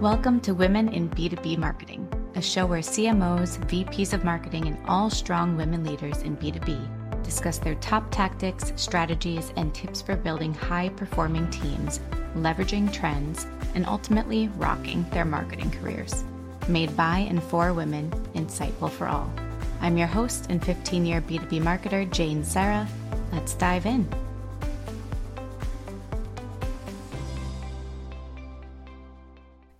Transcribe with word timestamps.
Welcome 0.00 0.40
to 0.40 0.54
Women 0.54 0.88
in 0.88 1.10
B2B 1.10 1.58
Marketing, 1.58 2.10
a 2.34 2.40
show 2.40 2.64
where 2.64 2.80
CMOs, 2.80 3.58
VPs 3.68 4.14
of 4.14 4.24
marketing, 4.24 4.66
and 4.66 4.78
all 4.88 5.10
strong 5.10 5.58
women 5.58 5.84
leaders 5.84 6.22
in 6.22 6.38
B2B 6.38 7.22
discuss 7.22 7.58
their 7.58 7.74
top 7.74 8.10
tactics, 8.10 8.72
strategies, 8.76 9.52
and 9.58 9.74
tips 9.74 10.00
for 10.00 10.16
building 10.16 10.54
high 10.54 10.88
performing 10.88 11.50
teams, 11.50 12.00
leveraging 12.34 12.90
trends, 12.90 13.46
and 13.74 13.84
ultimately 13.84 14.48
rocking 14.56 15.04
their 15.10 15.26
marketing 15.26 15.70
careers. 15.70 16.24
Made 16.66 16.96
by 16.96 17.18
and 17.18 17.42
for 17.42 17.74
women, 17.74 18.10
insightful 18.34 18.90
for 18.90 19.06
all. 19.06 19.30
I'm 19.82 19.98
your 19.98 20.08
host 20.08 20.46
and 20.48 20.64
15 20.64 21.04
year 21.04 21.20
B2B 21.20 21.60
marketer, 21.60 22.10
Jane 22.10 22.42
Serra. 22.42 22.88
Let's 23.32 23.52
dive 23.52 23.84
in. 23.84 24.08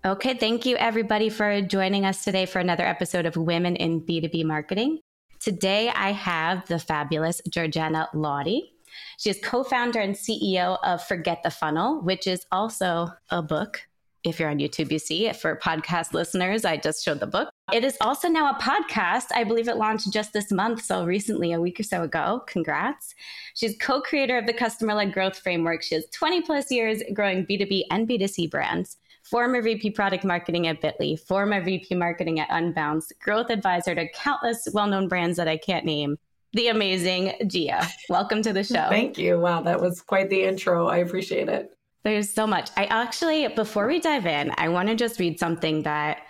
Okay, 0.02 0.32
thank 0.32 0.64
you 0.64 0.76
everybody 0.76 1.28
for 1.28 1.60
joining 1.60 2.06
us 2.06 2.24
today 2.24 2.46
for 2.46 2.58
another 2.58 2.86
episode 2.86 3.26
of 3.26 3.36
Women 3.36 3.76
in 3.76 4.00
B2B 4.00 4.46
Marketing. 4.46 4.98
Today 5.40 5.90
I 5.90 6.12
have 6.12 6.66
the 6.68 6.78
fabulous 6.78 7.42
Georgiana 7.50 8.08
Laudi. 8.14 8.70
She 9.18 9.28
is 9.28 9.38
co 9.44 9.62
founder 9.62 10.00
and 10.00 10.14
CEO 10.14 10.78
of 10.82 11.04
Forget 11.04 11.42
the 11.42 11.50
Funnel, 11.50 12.00
which 12.00 12.26
is 12.26 12.46
also 12.50 13.08
a 13.28 13.42
book. 13.42 13.82
If 14.24 14.40
you're 14.40 14.48
on 14.48 14.58
YouTube, 14.58 14.90
you 14.90 14.98
see 14.98 15.26
it. 15.26 15.36
For 15.36 15.54
podcast 15.56 16.14
listeners, 16.14 16.64
I 16.64 16.78
just 16.78 17.04
showed 17.04 17.20
the 17.20 17.26
book. 17.26 17.50
It 17.70 17.84
is 17.84 17.98
also 18.00 18.28
now 18.28 18.52
a 18.52 18.58
podcast. 18.58 19.26
I 19.34 19.44
believe 19.44 19.68
it 19.68 19.76
launched 19.76 20.10
just 20.10 20.32
this 20.32 20.50
month, 20.50 20.82
so 20.82 21.04
recently, 21.04 21.52
a 21.52 21.60
week 21.60 21.78
or 21.78 21.82
so 21.82 22.04
ago. 22.04 22.42
Congrats. 22.46 23.14
She's 23.54 23.76
co 23.76 24.00
creator 24.00 24.38
of 24.38 24.46
the 24.46 24.54
Customer 24.54 24.94
Led 24.94 25.12
Growth 25.12 25.38
Framework. 25.38 25.82
She 25.82 25.94
has 25.94 26.06
20 26.14 26.40
plus 26.40 26.70
years 26.70 27.02
growing 27.12 27.44
B2B 27.44 27.82
and 27.90 28.08
B2C 28.08 28.50
brands 28.50 28.96
former 29.30 29.62
VP 29.62 29.90
product 29.90 30.24
marketing 30.24 30.66
at 30.66 30.82
Bitly, 30.82 31.18
former 31.18 31.62
VP 31.62 31.94
marketing 31.94 32.40
at 32.40 32.48
Unbounce, 32.48 33.12
growth 33.20 33.48
advisor 33.48 33.94
to 33.94 34.08
countless 34.10 34.66
well 34.74 34.88
known 34.88 35.06
brands 35.06 35.36
that 35.36 35.46
I 35.46 35.56
can't 35.56 35.84
name. 35.84 36.18
The 36.52 36.66
amazing 36.66 37.34
Gia. 37.46 37.86
Welcome 38.08 38.42
to 38.42 38.52
the 38.52 38.64
show. 38.64 38.86
Thank 38.88 39.18
you. 39.18 39.38
Wow, 39.38 39.62
that 39.62 39.80
was 39.80 40.02
quite 40.02 40.30
the 40.30 40.42
intro. 40.42 40.88
I 40.88 40.98
appreciate 40.98 41.48
it. 41.48 41.76
There's 42.02 42.28
so 42.28 42.44
much. 42.44 42.70
I 42.76 42.86
actually, 42.86 43.46
before 43.48 43.86
we 43.86 44.00
dive 44.00 44.26
in, 44.26 44.52
I 44.58 44.68
want 44.68 44.88
to 44.88 44.96
just 44.96 45.20
read 45.20 45.38
something 45.38 45.82
that 45.84 46.22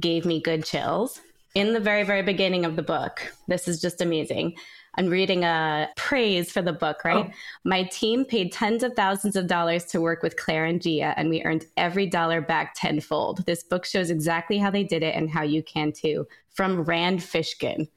gave 0.00 0.24
me 0.24 0.40
good 0.40 0.64
chills 0.64 1.20
in 1.54 1.72
the 1.74 1.80
very, 1.80 2.02
very 2.02 2.22
beginning 2.22 2.64
of 2.64 2.74
the 2.74 2.82
book. 2.82 3.32
This 3.46 3.68
is 3.68 3.80
just 3.80 4.00
amazing. 4.00 4.56
I'm 4.98 5.06
reading 5.06 5.44
a 5.44 5.88
praise 5.94 6.50
for 6.50 6.60
the 6.60 6.72
book, 6.72 7.04
right? 7.04 7.30
Oh. 7.30 7.32
My 7.62 7.84
team 7.84 8.24
paid 8.24 8.50
tens 8.50 8.82
of 8.82 8.94
thousands 8.94 9.36
of 9.36 9.46
dollars 9.46 9.84
to 9.86 10.00
work 10.00 10.24
with 10.24 10.36
Claire 10.36 10.64
and 10.64 10.82
Gia, 10.82 11.14
and 11.16 11.30
we 11.30 11.40
earned 11.44 11.66
every 11.76 12.06
dollar 12.06 12.40
back 12.40 12.74
tenfold. 12.74 13.46
This 13.46 13.62
book 13.62 13.86
shows 13.86 14.10
exactly 14.10 14.58
how 14.58 14.72
they 14.72 14.82
did 14.82 15.04
it 15.04 15.14
and 15.14 15.30
how 15.30 15.42
you 15.42 15.62
can 15.62 15.92
too. 15.92 16.26
From 16.50 16.82
Rand 16.82 17.20
Fishkin. 17.20 17.88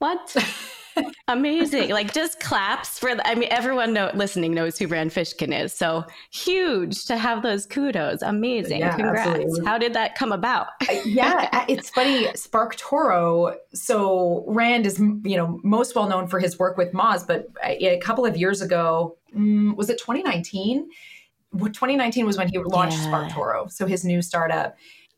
What? 0.00 0.36
Amazing. 1.28 1.90
like 1.90 2.12
just 2.12 2.40
claps 2.40 2.98
for 2.98 3.14
the, 3.14 3.26
I 3.26 3.34
mean 3.34 3.48
everyone 3.50 3.92
know, 3.92 4.10
listening 4.14 4.54
knows 4.54 4.78
who 4.78 4.86
Rand 4.86 5.10
Fishkin 5.10 5.58
is. 5.58 5.72
So 5.72 6.04
huge 6.30 7.04
to 7.06 7.16
have 7.16 7.42
those 7.42 7.66
kudos. 7.66 8.22
Amazing. 8.22 8.80
Yeah, 8.80 8.96
Congrats. 8.96 9.28
Absolutely. 9.28 9.66
How 9.66 9.78
did 9.78 9.94
that 9.94 10.14
come 10.14 10.32
about? 10.32 10.68
Uh, 10.88 10.94
yeah, 11.04 11.48
uh, 11.52 11.64
it's 11.68 11.90
funny 11.90 12.24
SparkToro. 12.26 13.56
so 13.72 14.44
Rand 14.46 14.86
is 14.86 14.98
you 14.98 15.36
know 15.36 15.60
most 15.62 15.94
well 15.94 16.08
known 16.08 16.26
for 16.26 16.38
his 16.40 16.58
work 16.58 16.76
with 16.76 16.92
Moz, 16.92 17.26
but 17.26 17.46
uh, 17.64 17.74
a 17.80 17.98
couple 17.98 18.26
of 18.26 18.36
years 18.36 18.60
ago, 18.60 19.16
mm, 19.34 19.76
was 19.76 19.90
it 19.90 19.98
2019? 19.98 20.88
2019 21.52 22.26
was 22.26 22.38
when 22.38 22.48
he 22.48 22.58
launched 22.58 22.98
yeah. 22.98 23.10
SparkToro, 23.10 23.70
so 23.70 23.86
his 23.86 24.04
new 24.04 24.22
startup. 24.22 24.76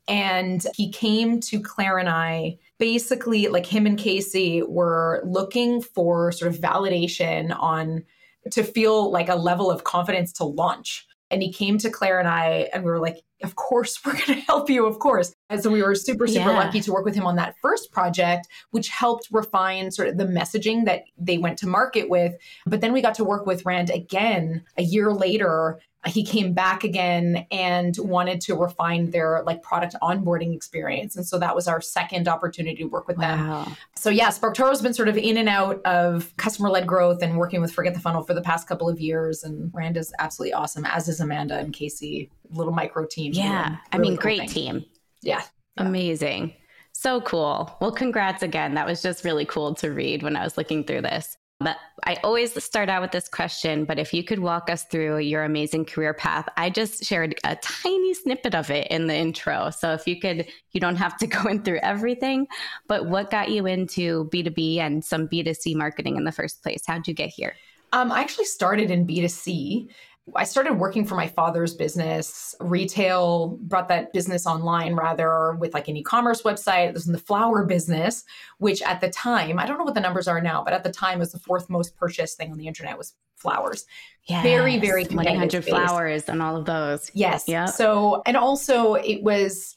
And 0.09 0.65
he 0.75 0.91
came 0.91 1.41
to 1.41 1.61
Claire 1.61 1.99
and 1.99 2.09
I 2.09 2.59
basically 2.79 3.47
like 3.49 3.67
him 3.67 3.87
and 3.87 3.99
Casey 3.99 4.63
were 4.63 5.23
looking 5.25 5.81
for 5.81 6.33
sort 6.33 6.53
of 6.53 6.61
validation 6.61 7.57
on 7.59 8.05
to 8.51 8.65
feel 8.65 9.11
like 9.11 9.29
a 9.29 9.37
level 9.37 9.71
of 9.71 9.85
confidence 9.85 10.33
to 10.35 10.45
launch. 10.45 11.07
And 11.31 11.43
he 11.43 11.53
came 11.53 11.79
to 11.79 11.91
Claire 11.91 12.19
and 12.19 12.29
I, 12.29 12.69
and 12.75 12.85
we 12.85 12.91
were 12.91 12.99
like, 12.99 13.23
Of 13.43 13.55
course, 13.57 13.99
we're 14.05 14.13
going 14.13 14.25
to 14.27 14.35
help 14.35 14.69
you, 14.69 14.85
of 14.85 14.99
course. 14.99 15.33
And 15.49 15.63
so 15.63 15.71
we 15.71 15.83
were 15.83 15.95
super, 15.95 16.27
super 16.27 16.51
yeah. 16.51 16.59
lucky 16.59 16.81
to 16.81 16.93
work 16.93 17.05
with 17.05 17.15
him 17.15 17.27
on 17.27 17.37
that 17.37 17.55
first 17.63 17.93
project, 17.93 18.49
which 18.73 18.89
helped 18.89 19.29
refine 19.31 19.91
sort 19.91 20.09
of 20.09 20.19
the 20.19 20.27
messaging 20.27 20.85
that 20.85 21.05
they 21.17 21.39
went 21.39 21.59
to 21.59 21.69
market 21.69 22.11
with. 22.11 22.35
But 22.67 22.81
then 22.81 22.93
we 22.93 23.01
got 23.01 23.15
to 23.15 23.25
work 23.25 23.47
with 23.47 23.65
Rand 23.65 23.91
again 23.91 24.65
a 24.77 24.83
year 24.83 25.13
later 25.13 25.81
he 26.07 26.25
came 26.25 26.53
back 26.53 26.83
again 26.83 27.47
and 27.51 27.97
wanted 27.99 28.41
to 28.41 28.55
refine 28.55 29.11
their 29.11 29.43
like 29.45 29.63
product 29.63 29.95
onboarding 30.03 30.55
experience 30.55 31.17
and 31.17 31.27
so 31.27 31.39
that 31.39 31.55
was 31.55 31.69
our 31.69 31.81
second 31.81 32.29
opportunity 32.29 32.77
to 32.77 32.85
work 32.85 33.07
with 33.07 33.17
wow. 33.19 33.65
them 33.65 33.77
so 33.95 34.11
yeah 34.11 34.29
SparkToro 34.29 34.69
has 34.69 34.83
been 34.83 34.95
sort 34.95 35.09
of 35.09 35.17
in 35.17 35.37
and 35.37 35.49
out 35.49 35.81
of 35.85 36.37
customer 36.37 36.71
led 36.71 36.87
growth 36.87 37.23
and 37.23 37.37
working 37.37 37.61
with 37.61 37.73
forget 37.73 37.95
the 37.95 38.01
funnel 38.01 38.23
for 38.23 38.35
the 38.35 38.43
past 38.43 38.67
couple 38.67 38.89
of 38.89 39.01
years 39.01 39.45
and 39.45 39.71
rand 39.75 39.97
is 39.97 40.13
absolutely 40.19 40.53
awesome 40.53 40.85
as 40.87 41.09
is 41.09 41.21
amanda 41.21 41.59
and 41.59 41.73
casey 41.73 42.31
little 42.51 42.73
micro 42.73 43.07
team 43.07 43.33
yeah 43.35 43.69
really 43.69 43.79
i 43.93 43.99
mean 43.99 44.17
great 44.17 44.49
team 44.49 44.85
yeah. 45.23 45.39
yeah 45.39 45.45
amazing 45.87 46.53
so 46.95 47.21
cool. 47.23 47.75
Well, 47.81 47.91
congrats 47.91 48.43
again. 48.43 48.75
That 48.75 48.87
was 48.87 49.03
just 49.03 49.25
really 49.25 49.47
cool 49.47 49.75
to 49.77 49.91
read 49.91 50.23
when 50.23 50.37
I 50.37 50.45
was 50.45 50.57
looking 50.57 50.85
through 50.85 51.03
this. 51.03 51.37
But 51.63 51.79
I 52.05 52.17
always 52.25 52.63
start 52.63 52.89
out 52.89 53.03
with 53.03 53.13
this 53.13 53.29
question. 53.29 53.85
But 53.85 53.99
if 53.99 54.13
you 54.13 54.25
could 54.25 54.39
walk 54.39 54.71
us 54.71 54.85
through 54.85 55.19
your 55.19 55.45
amazing 55.45 55.85
career 55.85 56.15
path, 56.15 56.49
I 56.57 56.71
just 56.71 57.05
shared 57.05 57.39
a 57.45 57.57
tiny 57.57 58.15
snippet 58.15 58.55
of 58.55 58.71
it 58.71 58.89
in 58.89 59.07
the 59.07 59.15
intro. 59.15 59.71
So 59.71 59.93
if 59.93 60.07
you 60.07 60.21
could, 60.21 60.47
you 60.73 60.81
don't 60.81 60.97
have 60.97 61.17
to 61.19 61.27
go 61.29 61.49
in 61.49 61.63
through 61.63 61.81
everything, 61.83 62.47
but 62.89 63.07
what 63.07 63.31
got 63.31 63.51
you 63.51 63.67
into 63.67 64.29
B2B 64.33 64.79
and 64.79 65.05
some 65.05 65.29
B2C 65.29 65.75
marketing 65.77 66.17
in 66.17 66.25
the 66.25 66.33
first 66.33 66.63
place? 66.63 66.83
How'd 66.87 67.07
you 67.07 67.15
get 67.15 67.31
here? 67.31 67.55
Um, 67.93 68.11
I 68.11 68.21
actually 68.21 68.47
started 68.47 68.91
in 68.91 69.07
B2C. 69.07 69.89
I 70.37 70.45
started 70.45 70.75
working 70.75 71.05
for 71.05 71.17
my 71.17 71.27
father's 71.27 71.75
business, 71.75 72.55
retail, 72.61 73.59
brought 73.63 73.89
that 73.89 74.13
business 74.13 74.47
online 74.47 74.95
rather 74.95 75.55
with 75.55 75.75
like 75.75 75.89
an 75.89 75.97
e 75.97 76.03
commerce 76.03 76.43
website. 76.43 76.89
It 76.89 76.95
was 76.95 77.07
in 77.07 77.13
the 77.13 77.19
flower 77.19 77.65
business, 77.65 78.25
which 78.59 78.83
at 78.83 79.01
the 79.01 79.11
time, 79.11 79.59
I 79.59 79.67
don't 79.67 79.79
know 79.79 79.85
what 79.85 79.95
the 79.95 80.01
numbers 80.01 80.29
are 80.29 80.41
now, 80.41 80.63
but 80.63 80.75
at 80.75 80.85
the 80.85 80.93
time 80.93 81.19
was 81.19 81.33
the 81.33 81.41
fourth 81.41 81.69
most 81.69 81.97
purchased 81.97 82.37
thing 82.37 82.53
on 82.53 82.59
the 82.59 82.69
internet 82.69 82.97
was 82.97 83.15
flowers. 83.35 83.85
Yeah, 84.27 84.43
very, 84.43 84.79
very 84.79 85.05
100 85.05 85.65
flowers 85.65 86.29
and 86.29 86.41
all 86.41 86.57
of 86.57 86.67
those. 86.67 87.11
Yes. 87.13 87.45
Yeah. 87.49 87.67
So, 87.67 88.23
and 88.25 88.37
also 88.37 88.95
it 88.95 89.25
was 89.25 89.77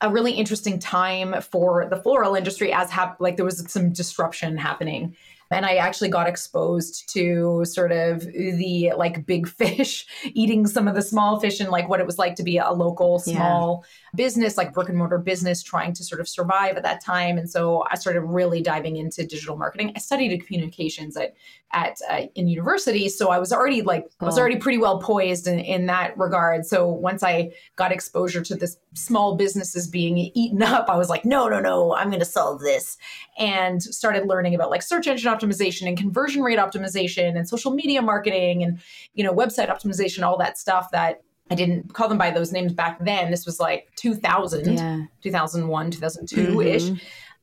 a 0.00 0.10
really 0.10 0.32
interesting 0.32 0.80
time 0.80 1.40
for 1.40 1.86
the 1.88 1.96
floral 1.96 2.34
industry 2.34 2.72
as 2.72 2.90
hap- 2.90 3.20
like 3.20 3.36
there 3.36 3.44
was 3.44 3.64
some 3.70 3.92
disruption 3.92 4.56
happening 4.56 5.16
and 5.54 5.64
I 5.64 5.76
actually 5.76 6.08
got 6.08 6.28
exposed 6.28 7.08
to 7.12 7.64
sort 7.64 7.92
of 7.92 8.20
the 8.22 8.92
like 8.96 9.24
big 9.24 9.48
fish 9.48 10.06
eating 10.24 10.66
some 10.66 10.88
of 10.88 10.94
the 10.94 11.02
small 11.02 11.38
fish 11.38 11.60
and 11.60 11.70
like 11.70 11.88
what 11.88 12.00
it 12.00 12.06
was 12.06 12.18
like 12.18 12.34
to 12.36 12.42
be 12.42 12.58
a 12.58 12.72
local 12.72 13.20
small 13.20 13.84
yeah. 13.84 14.16
business, 14.16 14.56
like 14.56 14.74
brick 14.74 14.88
and 14.88 14.98
mortar 14.98 15.18
business, 15.18 15.62
trying 15.62 15.92
to 15.94 16.04
sort 16.04 16.20
of 16.20 16.28
survive 16.28 16.76
at 16.76 16.82
that 16.82 17.02
time. 17.02 17.38
And 17.38 17.48
so 17.48 17.84
I 17.90 17.94
started 17.94 18.22
really 18.22 18.62
diving 18.62 18.96
into 18.96 19.24
digital 19.24 19.56
marketing. 19.56 19.92
I 19.94 20.00
studied 20.00 20.44
communications 20.44 21.16
at 21.16 21.34
at 21.72 21.98
uh, 22.08 22.22
in 22.34 22.46
university, 22.48 23.08
so 23.08 23.30
I 23.30 23.38
was 23.38 23.52
already 23.52 23.82
like 23.82 24.04
cool. 24.04 24.10
I 24.20 24.24
was 24.26 24.38
already 24.38 24.56
pretty 24.56 24.78
well 24.78 25.00
poised 25.00 25.46
in, 25.46 25.58
in 25.58 25.86
that 25.86 26.16
regard. 26.16 26.66
So 26.66 26.86
once 26.88 27.22
I 27.22 27.52
got 27.76 27.92
exposure 27.92 28.42
to 28.42 28.54
this 28.54 28.76
small 28.94 29.36
businesses 29.36 29.86
being 29.86 30.18
eaten 30.18 30.62
up, 30.62 30.88
I 30.88 30.96
was 30.96 31.08
like, 31.08 31.24
no, 31.24 31.48
no, 31.48 31.60
no, 31.60 31.94
I'm 31.94 32.08
going 32.08 32.20
to 32.20 32.24
solve 32.24 32.60
this, 32.60 32.96
and 33.38 33.82
started 33.82 34.26
learning 34.26 34.54
about 34.54 34.70
like 34.70 34.82
search 34.82 35.06
engine 35.06 35.32
optimization 35.32 35.86
and 35.86 35.96
conversion 35.98 36.42
rate 36.42 36.58
optimization 36.58 37.36
and 37.36 37.48
social 37.48 37.72
media 37.72 38.00
marketing 38.02 38.62
and 38.62 38.80
you 39.14 39.24
know 39.24 39.32
website 39.32 39.68
optimization 39.68 40.22
all 40.22 40.38
that 40.38 40.58
stuff 40.58 40.90
that 40.92 41.22
I 41.50 41.54
didn't 41.54 41.92
call 41.92 42.08
them 42.08 42.18
by 42.18 42.30
those 42.30 42.52
names 42.52 42.72
back 42.72 43.04
then. 43.04 43.30
This 43.30 43.44
was 43.44 43.60
like 43.60 43.88
2000, 43.96 44.74
yeah. 44.74 45.04
2001, 45.22 45.90
2002 45.90 46.60
ish. 46.62 46.82
Mm-hmm. 46.84 46.94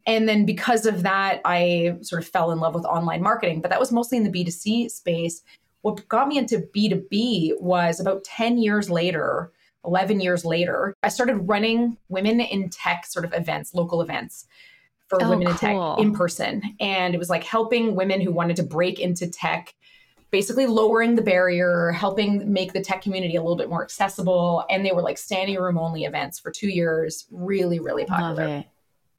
And 0.08 0.28
then 0.28 0.46
because 0.46 0.86
of 0.86 1.04
that, 1.04 1.42
I 1.46 1.98
sort 2.02 2.24
of 2.24 2.28
fell 2.28 2.52
in 2.52 2.60
love 2.60 2.74
with 2.74 2.86
online 2.86 3.22
marketing, 3.22 3.62
but 3.62 3.70
that 3.70 3.80
was 3.80 3.92
mostly 3.92 4.18
in 4.18 4.24
the 4.24 4.32
B2C 4.32 4.90
space. 4.90 5.44
What 5.82 6.08
got 6.10 6.28
me 6.28 6.38
into 6.38 6.68
B2B 6.76 7.62
was 7.62 8.00
about 8.00 8.24
10 8.24 8.58
years 8.58 8.90
later, 8.90 9.52
11 9.86 10.20
years 10.20 10.46
later, 10.46 10.96
I 11.04 11.10
started 11.10 11.38
running 11.38 11.98
women 12.10 12.40
in 12.40 12.70
tech 12.70 13.06
sort 13.06 13.26
of 13.26 13.34
events, 13.34 13.74
local 13.74 14.02
events 14.02 14.46
for 15.08 15.24
oh, 15.24 15.30
women 15.30 15.48
in 15.48 15.54
cool. 15.56 15.96
tech 15.96 16.04
in 16.04 16.14
person. 16.14 16.62
And 16.80 17.14
it 17.14 17.18
was 17.18 17.30
like 17.30 17.44
helping 17.44 17.96
women 17.96 18.22
who 18.22 18.32
wanted 18.32 18.56
to 18.58 18.64
break 18.64 19.00
into 19.00 19.28
tech, 19.28 19.74
basically 20.30 20.68
lowering 20.68 21.16
the 21.16 21.22
barrier, 21.22 21.92
helping 21.92 22.52
make 22.52 22.74
the 22.74 22.82
tech 22.82 23.02
community 23.02 23.36
a 23.36 23.42
little 23.42 23.58
bit 23.58 23.70
more 23.70 23.84
accessible. 23.84 24.64
And 24.70 24.86
they 24.86 24.92
were 24.92 25.02
like 25.02 25.18
standing 25.18 25.58
room 25.58 25.78
only 25.78 26.06
events 26.06 26.40
for 26.40 26.52
two 26.52 26.70
years, 26.70 27.26
really, 27.32 27.80
really 27.80 28.06
popular. 28.06 28.64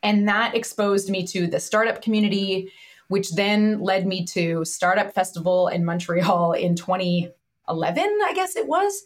And 0.03 0.27
that 0.29 0.55
exposed 0.55 1.11
me 1.11 1.27
to 1.29 1.47
the 1.47 1.61
startup 1.61 2.03
community, 2.03 2.73
which 3.09 3.33
then 3.33 3.81
led 3.81 4.07
me 4.07 4.25
to 4.27 4.65
Startup 4.65 5.13
Festival 5.13 5.69
in 5.69 5.85
Montreal 5.85 6.53
in 6.53 6.75
2011, 6.75 8.19
I 8.25 8.33
guess 8.35 8.57
it 8.57 8.67
was 8.67 9.05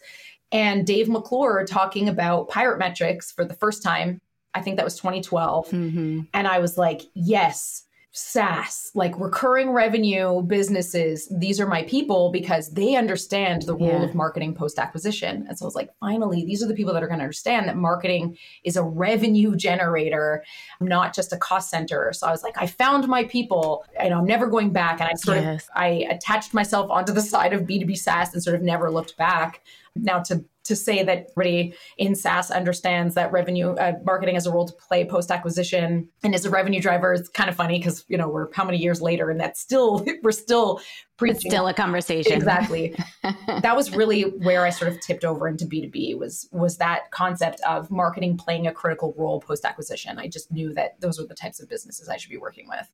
and 0.53 0.87
Dave 0.87 1.09
McClure 1.09 1.65
talking 1.65 2.09
about 2.09 2.49
pirate 2.49 2.79
metrics 2.79 3.33
for 3.33 3.45
the 3.45 3.55
first 3.55 3.83
time. 3.83 4.21
I 4.55 4.63
think 4.63 4.77
that 4.77 4.85
was 4.85 4.97
2012. 4.97 5.69
Mm-hmm. 5.69 6.21
And 6.33 6.49
I 6.49 6.61
was 6.61 6.79
like, 6.79 7.03
yes, 7.15 7.87
SaaS, 8.19 8.91
like 8.95 9.19
recurring 9.21 9.73
revenue 9.73 10.41
businesses, 10.41 11.31
these 11.31 11.61
are 11.61 11.67
my 11.67 11.83
people 11.83 12.31
because 12.33 12.71
they 12.71 12.95
understand 12.97 13.63
the 13.63 13.75
role 13.75 13.89
yeah. 13.89 14.05
of 14.05 14.15
marketing 14.15 14.55
post 14.55 14.79
acquisition. 14.79 15.45
And 15.47 15.59
so 15.59 15.67
I 15.67 15.69
was 15.69 15.75
like, 15.75 15.91
finally, 16.01 16.43
these 16.43 16.63
are 16.63 16.67
the 16.67 16.73
people 16.73 16.95
that 16.95 17.03
are 17.03 17.09
going 17.09 17.19
to 17.19 17.25
understand 17.25 17.69
that 17.69 17.77
marketing 17.77 18.39
is 18.65 18.79
a 18.79 18.83
revenue 18.83 19.55
generator, 19.55 20.43
not 20.81 21.15
just 21.15 21.35
a 21.35 21.37
cost 21.37 21.69
center. 21.69 22.11
So 22.15 22.27
I 22.27 22.31
was 22.31 22.43
like, 22.43 22.57
I 22.57 22.67
found 22.67 23.07
my 23.07 23.25
people 23.25 23.85
and 24.01 24.15
I'm 24.15 24.25
never 24.25 24.47
going 24.47 24.73
back. 24.73 24.99
And 25.01 25.11
I 25.11 25.13
sort 25.13 25.43
yes. 25.43 25.65
of 25.65 25.71
I 25.75 26.07
attached 26.09 26.55
myself 26.55 26.91
onto 26.91 27.13
the 27.13 27.21
side 27.21 27.53
of 27.53 27.65
B2B 27.65 27.99
SaaS 27.99 28.33
and 28.33 28.43
sort 28.43 28.57
of 28.57 28.63
never 28.63 28.91
looked 28.91 29.19
back. 29.19 29.63
Now 30.03 30.21
to 30.25 30.45
to 30.67 30.75
say 30.75 31.03
that 31.05 31.29
everybody 31.31 31.75
in 31.97 32.15
SaaS 32.15 32.51
understands 32.51 33.15
that 33.15 33.31
revenue 33.31 33.71
uh, 33.75 33.93
marketing 34.05 34.35
has 34.35 34.47
a 34.47 34.53
role 34.53 34.67
to 34.67 34.75
play 34.75 35.05
post 35.05 35.31
acquisition 35.31 36.09
and 36.25 36.35
is 36.35 36.45
a 36.45 36.51
revenue 36.51 36.81
driver 36.81 37.13
is 37.13 37.29
kind 37.29 37.49
of 37.49 37.55
funny 37.55 37.79
because 37.79 38.05
you 38.09 38.19
know 38.19 38.29
we're 38.29 38.53
how 38.53 38.65
many 38.65 38.79
years 38.79 39.01
later 39.01 39.31
and 39.31 39.39
that's 39.39 39.61
still 39.61 40.05
we're 40.23 40.33
still 40.33 40.81
preaching. 41.17 41.37
It's 41.37 41.47
still 41.47 41.69
a 41.69 41.75
conversation. 41.75 42.33
Exactly. 42.33 42.97
that 43.23 43.77
was 43.77 43.95
really 43.95 44.23
where 44.23 44.65
I 44.65 44.71
sort 44.71 44.93
of 44.93 45.01
tipped 45.01 45.25
over 45.25 45.49
into 45.49 45.65
B2B 45.65 46.19
was 46.19 46.49
was 46.53 46.77
that 46.79 47.11
concept 47.11 47.61
of 47.61 47.91
marketing 47.91 48.37
playing 48.37 48.67
a 48.67 48.73
critical 48.73 49.15
role 49.17 49.41
post 49.41 49.65
acquisition. 49.65 50.19
I 50.19 50.29
just 50.29 50.51
knew 50.51 50.75
that 50.75 51.01
those 51.01 51.19
were 51.19 51.27
the 51.27 51.35
types 51.35 51.61
of 51.61 51.69
businesses 51.69 52.09
I 52.09 52.17
should 52.17 52.31
be 52.31 52.39
working 52.39 52.69
with. 52.69 52.91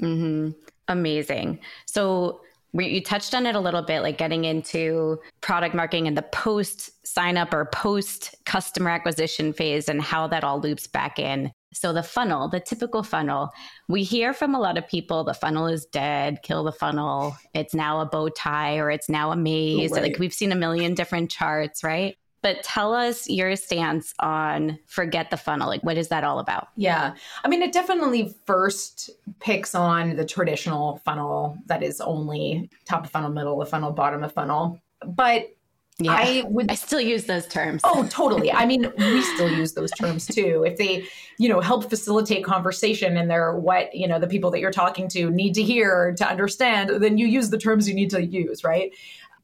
Mm-hmm. 0.00 0.50
Amazing. 0.88 1.58
So 1.86 2.40
you 2.84 3.02
touched 3.02 3.34
on 3.34 3.46
it 3.46 3.54
a 3.54 3.60
little 3.60 3.82
bit, 3.82 4.00
like 4.00 4.18
getting 4.18 4.44
into 4.44 5.18
product 5.40 5.74
marketing 5.74 6.06
and 6.06 6.16
the 6.16 6.22
post 6.22 7.06
sign 7.06 7.36
up 7.36 7.54
or 7.54 7.66
post 7.66 8.34
customer 8.44 8.90
acquisition 8.90 9.52
phase 9.52 9.88
and 9.88 10.02
how 10.02 10.26
that 10.26 10.44
all 10.44 10.60
loops 10.60 10.86
back 10.86 11.18
in. 11.18 11.50
So, 11.72 11.92
the 11.92 12.02
funnel, 12.02 12.48
the 12.48 12.60
typical 12.60 13.02
funnel, 13.02 13.50
we 13.88 14.02
hear 14.02 14.32
from 14.32 14.54
a 14.54 14.60
lot 14.60 14.78
of 14.78 14.88
people 14.88 15.24
the 15.24 15.34
funnel 15.34 15.66
is 15.66 15.84
dead, 15.86 16.40
kill 16.42 16.64
the 16.64 16.72
funnel. 16.72 17.36
It's 17.54 17.74
now 17.74 18.00
a 18.00 18.06
bow 18.06 18.28
tie 18.30 18.78
or 18.78 18.90
it's 18.90 19.08
now 19.08 19.30
a 19.30 19.36
maze. 19.36 19.90
Right. 19.90 20.02
Like 20.02 20.18
we've 20.18 20.32
seen 20.32 20.52
a 20.52 20.56
million 20.56 20.94
different 20.94 21.30
charts, 21.30 21.84
right? 21.84 22.16
But 22.46 22.62
tell 22.62 22.94
us 22.94 23.28
your 23.28 23.56
stance 23.56 24.14
on 24.20 24.78
forget 24.86 25.30
the 25.30 25.36
funnel. 25.36 25.66
Like, 25.66 25.82
what 25.82 25.98
is 25.98 26.06
that 26.08 26.22
all 26.22 26.38
about? 26.38 26.68
Yeah. 26.76 27.14
I 27.42 27.48
mean, 27.48 27.60
it 27.60 27.72
definitely 27.72 28.36
first 28.46 29.10
picks 29.40 29.74
on 29.74 30.14
the 30.14 30.24
traditional 30.24 30.98
funnel 30.98 31.58
that 31.66 31.82
is 31.82 32.00
only 32.00 32.70
top 32.84 33.04
of 33.04 33.10
funnel, 33.10 33.30
middle 33.30 33.60
of 33.60 33.68
funnel, 33.68 33.90
bottom 33.90 34.22
of 34.22 34.30
funnel. 34.30 34.80
But 35.04 35.56
yeah, 35.98 36.12
I 36.12 36.44
would 36.46 36.70
I 36.70 36.76
still 36.76 37.00
use 37.00 37.24
those 37.24 37.48
terms. 37.48 37.80
Oh, 37.82 38.06
totally. 38.08 38.52
I 38.52 38.64
mean, 38.64 38.92
we 38.96 39.22
still 39.22 39.50
use 39.50 39.72
those 39.72 39.90
terms 39.90 40.24
too. 40.26 40.62
If 40.64 40.76
they, 40.76 41.08
you 41.40 41.48
know, 41.48 41.60
help 41.60 41.90
facilitate 41.90 42.44
conversation 42.44 43.16
and 43.16 43.28
they're 43.28 43.56
what, 43.56 43.92
you 43.92 44.06
know, 44.06 44.20
the 44.20 44.28
people 44.28 44.52
that 44.52 44.60
you're 44.60 44.70
talking 44.70 45.08
to 45.08 45.30
need 45.30 45.54
to 45.54 45.64
hear 45.64 46.14
to 46.18 46.28
understand, 46.28 46.90
then 47.02 47.18
you 47.18 47.26
use 47.26 47.50
the 47.50 47.58
terms 47.58 47.88
you 47.88 47.94
need 47.94 48.10
to 48.10 48.24
use, 48.24 48.62
right? 48.62 48.92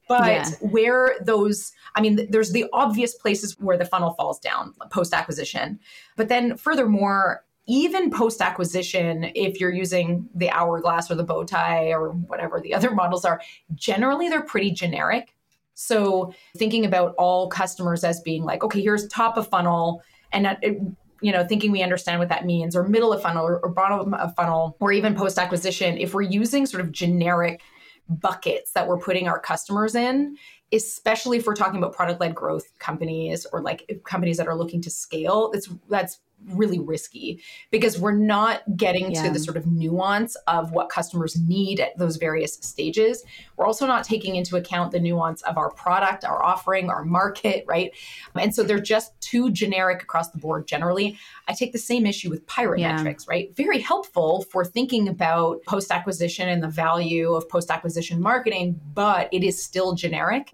But 0.09 0.27
yeah. 0.27 0.51
where 0.61 1.17
those, 1.25 1.73
I 1.95 2.01
mean, 2.01 2.27
there's 2.31 2.53
the 2.53 2.67
obvious 2.73 3.15
places 3.15 3.59
where 3.59 3.79
the 3.79 3.85
funnel 3.85 4.15
falls 4.15 4.39
down 4.39 4.75
post 4.91 5.15
acquisition. 5.15 5.79
But 6.17 6.29
then 6.29 6.57
furthermore, 6.57 7.45
even 7.67 8.11
post 8.11 8.41
acquisition, 8.41 9.31
if 9.35 9.61
you're 9.61 9.73
using 9.73 10.29
the 10.35 10.51
hourglass 10.51 11.11
or 11.11 11.15
the 11.15 11.25
bow 11.25 11.45
tie 11.45 11.93
or 11.93 12.11
whatever 12.11 12.61
the 12.61 12.75
other 12.79 12.91
models 12.91 13.25
are, 13.25 13.41
generally 13.75 14.29
they're 14.29 14.43
pretty 14.43 14.71
generic. 14.71 15.35
So 15.75 16.35
thinking 16.57 16.85
about 16.85 17.15
all 17.17 17.49
customers 17.49 18.05
as 18.05 18.21
being 18.21 18.45
like, 18.45 18.63
okay, 18.63 18.83
here's 18.83 19.09
top 19.09 19.37
of 19.37 19.49
funnel, 19.49 20.03
and 20.31 20.45
that, 20.45 20.63
you 20.63 21.33
know, 21.33 21.47
thinking 21.47 21.73
we 21.73 21.83
understand 21.83 22.19
what 22.19 22.29
that 22.29 22.45
means, 22.45 22.77
or 22.77 22.83
middle 22.83 23.13
of 23.13 23.23
funnel, 23.23 23.47
or, 23.47 23.59
or 23.61 23.71
bottom 23.71 24.13
of 24.13 24.35
funnel, 24.35 24.77
or 24.81 24.93
even 24.93 25.15
post 25.15 25.39
acquisition, 25.39 25.97
if 25.97 26.13
we're 26.13 26.23
using 26.23 26.67
sort 26.67 26.83
of 26.83 26.93
generic 26.93 27.63
buckets 28.09 28.73
that 28.73 28.87
we're 28.87 28.99
putting 28.99 29.29
our 29.29 29.39
customers 29.39 29.95
in 29.95 30.37
especially 30.73 31.37
if 31.37 31.47
we're 31.47 31.55
talking 31.55 31.79
about 31.79 31.95
product 31.95 32.21
led 32.21 32.35
growth 32.35 32.67
companies 32.79 33.47
or 33.53 33.61
like 33.63 34.01
companies 34.05 34.37
that 34.37 34.49
are 34.49 34.57
looking 34.57 34.81
to 34.81 34.91
scale 34.91 35.51
it's 35.55 35.69
that's 35.89 36.21
really 36.51 36.79
risky 36.79 37.43
because 37.71 37.99
we're 37.99 38.13
not 38.13 38.63
getting 38.77 39.13
yeah. 39.13 39.23
to 39.23 39.31
the 39.31 39.39
sort 39.39 39.57
of 39.57 39.67
nuance 39.67 40.37
of 40.47 40.73
what 40.73 40.89
customers 40.89 41.39
need 41.41 41.81
at 41.81 41.97
those 41.99 42.17
various 42.17 42.55
stages. 42.55 43.25
We're 43.57 43.67
also 43.67 43.87
not 43.87 44.05
taking 44.05 44.37
into 44.37 44.57
account 44.57 44.93
the 44.93 45.01
nuance 45.01 45.43
of 45.43 45.57
our 45.59 45.71
product, 45.71 46.25
our 46.25 46.43
offering, 46.43 46.91
our 46.91 47.05
market, 47.05 47.65
right? 47.67 47.93
And 48.35 48.55
so 48.55 48.63
they're 48.63 48.81
just 48.81 49.19
too 49.21 49.51
generic 49.51 50.03
across 50.03 50.31
the 50.31 50.39
board 50.39 50.67
generally. 50.67 51.19
I 51.49 51.55
take 51.55 51.73
the 51.73 51.79
same 51.79 52.07
issue 52.07 52.31
with 52.31 52.47
pirate 52.47 52.81
yeah. 52.81 52.97
metrics, 52.97 53.27
right? 53.29 53.55
Very 53.57 53.81
helpful 53.81 54.43
for 54.51 54.65
thinking 54.65 55.09
about 55.09 55.63
post 55.65 55.91
acquisition 55.91 56.49
and 56.49 56.63
the 56.63 56.69
value 56.69 57.35
of 57.35 57.49
post 57.49 57.71
acquisition 57.71 58.21
marketing, 58.21 58.81
but 58.95 59.29
it 59.33 59.43
is 59.43 59.63
still 59.63 59.95
generic. 59.95 60.53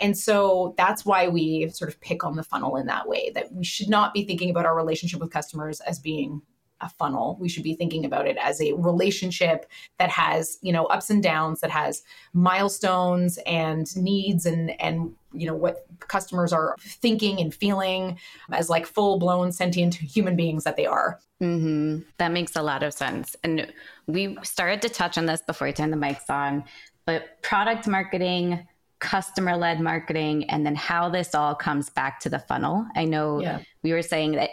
And 0.00 0.16
so 0.16 0.74
that's 0.76 1.04
why 1.04 1.28
we 1.28 1.68
sort 1.70 1.88
of 1.88 2.00
pick 2.00 2.24
on 2.24 2.36
the 2.36 2.42
funnel 2.42 2.76
in 2.76 2.86
that 2.86 3.08
way 3.08 3.30
that 3.34 3.52
we 3.52 3.64
should 3.64 3.88
not 3.88 4.12
be 4.12 4.24
thinking 4.24 4.50
about 4.50 4.66
our 4.66 4.76
relationship 4.76 5.20
with 5.20 5.30
customers 5.30 5.80
as 5.80 5.98
being 5.98 6.42
a 6.80 6.88
funnel. 6.88 7.36
We 7.40 7.48
should 7.48 7.62
be 7.62 7.74
thinking 7.74 8.04
about 8.04 8.26
it 8.26 8.36
as 8.36 8.60
a 8.60 8.72
relationship 8.72 9.66
that 9.98 10.10
has, 10.10 10.58
you 10.60 10.72
know, 10.72 10.86
ups 10.86 11.10
and 11.10 11.22
downs, 11.22 11.60
that 11.60 11.70
has 11.70 12.02
milestones 12.32 13.38
and 13.46 13.86
needs 13.96 14.46
and 14.46 14.78
and 14.80 15.12
you 15.32 15.46
know 15.46 15.54
what 15.54 15.86
customers 16.00 16.52
are 16.52 16.76
thinking 16.80 17.40
and 17.40 17.52
feeling 17.52 18.18
as 18.52 18.70
like 18.70 18.86
full 18.86 19.18
blown 19.18 19.50
sentient 19.50 19.94
human 19.94 20.36
beings 20.36 20.64
that 20.64 20.76
they 20.76 20.86
are. 20.86 21.20
Mm-hmm. 21.42 22.00
That 22.18 22.32
makes 22.32 22.56
a 22.56 22.62
lot 22.62 22.82
of 22.82 22.92
sense. 22.92 23.34
And 23.42 23.72
we 24.06 24.36
started 24.42 24.82
to 24.82 24.88
touch 24.88 25.18
on 25.18 25.26
this 25.26 25.42
before 25.42 25.66
I 25.66 25.72
turned 25.72 25.92
the 25.92 25.96
mics 25.96 26.30
on, 26.30 26.64
but 27.06 27.42
product 27.42 27.88
marketing 27.88 28.66
customer 29.04 29.54
led 29.54 29.80
marketing 29.80 30.48
and 30.48 30.64
then 30.64 30.74
how 30.74 31.10
this 31.10 31.34
all 31.34 31.54
comes 31.54 31.90
back 31.90 32.20
to 32.20 32.30
the 32.30 32.38
funnel. 32.38 32.86
I 32.96 33.04
know 33.04 33.40
yeah. 33.40 33.60
we 33.82 33.92
were 33.92 34.00
saying 34.00 34.32
that 34.32 34.48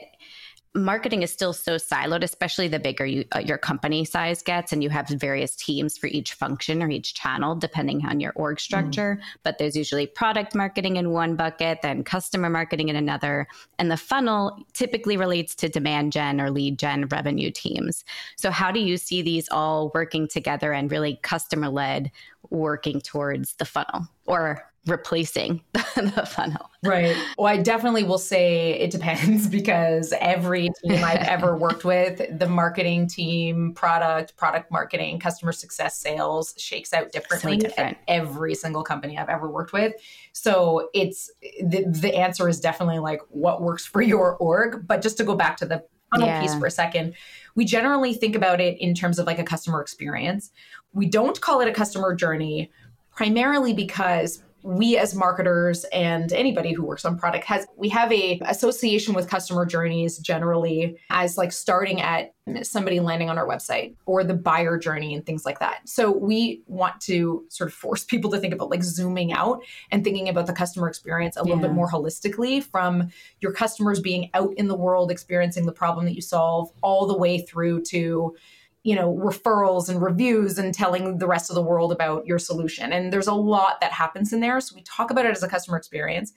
marketing 0.73 1.21
is 1.21 1.31
still 1.31 1.51
so 1.51 1.75
siloed, 1.75 2.23
especially 2.23 2.67
the 2.67 2.79
bigger 2.79 3.05
you, 3.05 3.25
uh, 3.35 3.39
your 3.39 3.57
company 3.57 4.05
size 4.05 4.41
gets, 4.41 4.71
and 4.71 4.81
you 4.81 4.89
have 4.89 5.07
various 5.09 5.55
teams 5.55 5.97
for 5.97 6.07
each 6.07 6.33
function 6.33 6.81
or 6.81 6.89
each 6.89 7.13
channel, 7.13 7.55
depending 7.55 8.05
on 8.05 8.19
your 8.19 8.31
org 8.35 8.59
structure. 8.59 9.19
Mm. 9.19 9.25
But 9.43 9.57
there's 9.57 9.75
usually 9.75 10.07
product 10.07 10.55
marketing 10.55 10.95
in 10.95 11.11
one 11.11 11.35
bucket, 11.35 11.81
then 11.81 12.03
customer 12.03 12.49
marketing 12.49 12.89
in 12.89 12.95
another. 12.95 13.47
And 13.79 13.91
the 13.91 13.97
funnel 13.97 14.57
typically 14.73 15.17
relates 15.17 15.55
to 15.55 15.69
demand 15.69 16.13
gen 16.13 16.39
or 16.39 16.49
lead 16.49 16.79
gen 16.79 17.07
revenue 17.07 17.51
teams. 17.51 18.05
So, 18.37 18.49
how 18.49 18.71
do 18.71 18.79
you 18.79 18.97
see 18.97 19.21
these 19.21 19.49
all 19.51 19.91
working 19.93 20.27
together 20.27 20.71
and 20.71 20.89
really 20.89 21.19
customer 21.21 21.69
led 21.69 22.11
working 22.49 23.01
towards 23.01 23.55
the 23.55 23.65
funnel 23.65 24.07
or 24.25 24.70
replacing 24.87 25.61
the 25.73 26.27
funnel. 26.29 26.69
Right. 26.83 27.15
Well, 27.37 27.47
I 27.47 27.57
definitely 27.57 28.03
will 28.03 28.17
say 28.17 28.71
it 28.79 28.89
depends 28.89 29.47
because 29.49 30.13
every 30.19 30.69
team 30.83 31.03
I've 31.03 31.17
ever 31.27 31.55
worked 31.55 31.85
with, 31.85 32.39
the 32.39 32.47
marketing 32.47 33.07
team, 33.07 33.73
product, 33.73 34.35
product 34.37 34.71
marketing, 34.71 35.19
customer 35.19 35.51
success, 35.51 35.97
sales 35.97 36.55
shakes 36.57 36.93
out 36.93 37.11
differently 37.11 37.59
so 37.59 37.67
different. 37.67 37.97
at 37.97 38.03
every 38.07 38.55
single 38.55 38.83
company 38.83 39.17
I've 39.17 39.29
ever 39.29 39.49
worked 39.49 39.73
with. 39.73 39.93
So 40.33 40.89
it's 40.93 41.29
the, 41.61 41.85
the 41.87 42.15
answer 42.15 42.49
is 42.49 42.59
definitely 42.59 42.99
like 42.99 43.21
what 43.29 43.61
works 43.61 43.85
for 43.85 44.01
your 44.01 44.35
org. 44.37 44.87
But 44.87 45.01
just 45.01 45.17
to 45.17 45.23
go 45.23 45.35
back 45.35 45.57
to 45.57 45.65
the 45.65 45.83
funnel 46.11 46.27
yeah. 46.27 46.41
piece 46.41 46.55
for 46.55 46.65
a 46.65 46.71
second, 46.71 47.13
we 47.53 47.65
generally 47.65 48.13
think 48.13 48.35
about 48.35 48.59
it 48.59 48.79
in 48.79 48.95
terms 48.95 49.19
of 49.19 49.27
like 49.27 49.39
a 49.39 49.43
customer 49.43 49.79
experience. 49.81 50.51
We 50.93 51.05
don't 51.05 51.39
call 51.39 51.61
it 51.61 51.67
a 51.67 51.73
customer 51.73 52.15
journey 52.15 52.71
primarily 53.11 53.73
because 53.73 54.41
we 54.63 54.97
as 54.97 55.15
marketers 55.15 55.85
and 55.85 56.31
anybody 56.33 56.73
who 56.73 56.83
works 56.83 57.05
on 57.05 57.17
product 57.17 57.45
has 57.45 57.65
we 57.77 57.89
have 57.89 58.11
a 58.11 58.39
association 58.45 59.13
with 59.13 59.29
customer 59.29 59.65
journeys 59.65 60.17
generally 60.19 60.97
as 61.09 61.37
like 61.37 61.51
starting 61.51 62.01
at 62.01 62.33
somebody 62.63 62.99
landing 62.99 63.29
on 63.29 63.37
our 63.37 63.47
website 63.47 63.95
or 64.05 64.23
the 64.23 64.33
buyer 64.33 64.77
journey 64.77 65.13
and 65.13 65.25
things 65.25 65.45
like 65.45 65.59
that 65.59 65.87
so 65.87 66.11
we 66.11 66.61
want 66.67 66.99
to 67.01 67.45
sort 67.49 67.69
of 67.69 67.73
force 67.73 68.03
people 68.11 68.29
to 68.29 68.39
think 68.39 68.53
about 68.53 68.69
like 68.69 68.83
zooming 68.83 69.33
out 69.33 69.63
and 69.91 70.03
thinking 70.03 70.29
about 70.29 70.47
the 70.47 70.53
customer 70.53 70.87
experience 70.87 71.35
a 71.35 71.39
yeah. 71.39 71.43
little 71.43 71.59
bit 71.59 71.71
more 71.71 71.89
holistically 71.89 72.63
from 72.63 73.09
your 73.39 73.51
customers 73.51 73.99
being 73.99 74.29
out 74.33 74.53
in 74.57 74.67
the 74.67 74.75
world 74.75 75.11
experiencing 75.11 75.65
the 75.65 75.71
problem 75.71 76.05
that 76.05 76.15
you 76.15 76.21
solve 76.21 76.71
all 76.81 77.07
the 77.07 77.17
way 77.17 77.39
through 77.39 77.81
to 77.81 78.35
you 78.83 78.95
know 78.95 79.13
referrals 79.15 79.89
and 79.89 80.01
reviews 80.01 80.57
and 80.57 80.73
telling 80.73 81.17
the 81.17 81.27
rest 81.27 81.49
of 81.49 81.55
the 81.55 81.61
world 81.61 81.91
about 81.91 82.25
your 82.25 82.39
solution. 82.39 82.91
And 82.91 83.11
there's 83.11 83.27
a 83.27 83.33
lot 83.33 83.79
that 83.81 83.91
happens 83.91 84.33
in 84.33 84.39
there. 84.39 84.59
So 84.59 84.75
we 84.75 84.81
talk 84.83 85.11
about 85.11 85.25
it 85.25 85.31
as 85.31 85.43
a 85.43 85.49
customer 85.49 85.77
experience. 85.77 86.33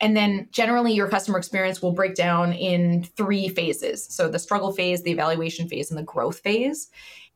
And 0.00 0.16
then 0.16 0.48
generally 0.50 0.92
your 0.92 1.08
customer 1.08 1.38
experience 1.38 1.80
will 1.80 1.92
break 1.92 2.16
down 2.16 2.52
in 2.52 3.04
three 3.16 3.48
phases. 3.48 4.06
So 4.10 4.28
the 4.28 4.40
struggle 4.40 4.72
phase 4.72 5.02
the 5.02 5.12
evaluation 5.12 5.68
phase 5.68 5.90
and 5.90 5.98
the 5.98 6.04
growth 6.04 6.40
phase. 6.40 6.90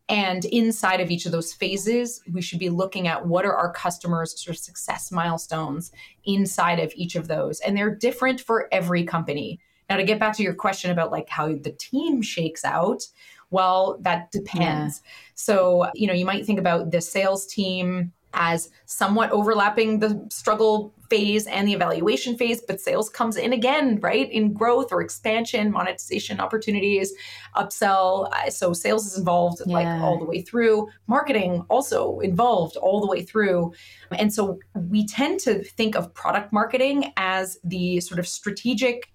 And 0.08 0.44
inside 0.46 1.00
of 1.00 1.10
each 1.10 1.26
of 1.26 1.32
those 1.32 1.52
phases, 1.52 2.22
we 2.32 2.40
should 2.40 2.58
be 2.58 2.70
looking 2.70 3.08
at 3.08 3.26
what 3.26 3.44
are 3.44 3.54
our 3.54 3.70
customers' 3.72 4.42
sort 4.42 4.56
of 4.56 4.62
success 4.62 5.12
milestones 5.12 5.92
inside 6.24 6.80
of 6.80 6.92
each 6.96 7.14
of 7.14 7.28
those. 7.28 7.60
And 7.60 7.76
they're 7.76 7.94
different 7.94 8.40
for 8.40 8.68
every 8.72 9.04
company. 9.04 9.60
Now, 9.90 9.96
to 9.96 10.04
get 10.04 10.18
back 10.18 10.34
to 10.36 10.42
your 10.42 10.54
question 10.54 10.90
about 10.90 11.12
like 11.12 11.28
how 11.28 11.48
the 11.48 11.74
team 11.78 12.22
shakes 12.22 12.64
out, 12.64 13.02
well, 13.50 13.98
that 14.02 14.30
depends. 14.30 15.02
Yeah. 15.04 15.10
So, 15.34 15.90
you 15.94 16.06
know, 16.06 16.12
you 16.12 16.26
might 16.26 16.44
think 16.46 16.58
about 16.58 16.90
the 16.90 17.00
sales 17.00 17.46
team 17.46 18.12
as 18.34 18.70
somewhat 18.84 19.30
overlapping 19.30 20.00
the 20.00 20.26
struggle 20.30 20.92
phase 21.08 21.46
and 21.46 21.66
the 21.66 21.72
evaluation 21.72 22.36
phase, 22.36 22.60
but 22.60 22.78
sales 22.78 23.08
comes 23.08 23.38
in 23.38 23.54
again, 23.54 23.98
right? 24.00 24.30
In 24.30 24.52
growth 24.52 24.92
or 24.92 25.00
expansion, 25.00 25.72
monetization 25.72 26.38
opportunities, 26.38 27.14
upsell. 27.56 28.30
So 28.52 28.74
sales 28.74 29.06
is 29.06 29.16
involved 29.16 29.62
yeah. 29.64 29.72
like 29.72 30.02
all 30.02 30.18
the 30.18 30.26
way 30.26 30.42
through. 30.42 30.88
Marketing 31.06 31.64
also 31.70 32.20
involved 32.20 32.76
all 32.76 33.00
the 33.00 33.08
way 33.08 33.22
through. 33.22 33.72
And 34.12 34.32
so 34.32 34.58
we 34.74 35.06
tend 35.06 35.40
to 35.40 35.64
think 35.64 35.96
of 35.96 36.12
product 36.12 36.52
marketing 36.52 37.14
as 37.16 37.58
the 37.64 38.00
sort 38.00 38.20
of 38.20 38.28
strategic 38.28 39.10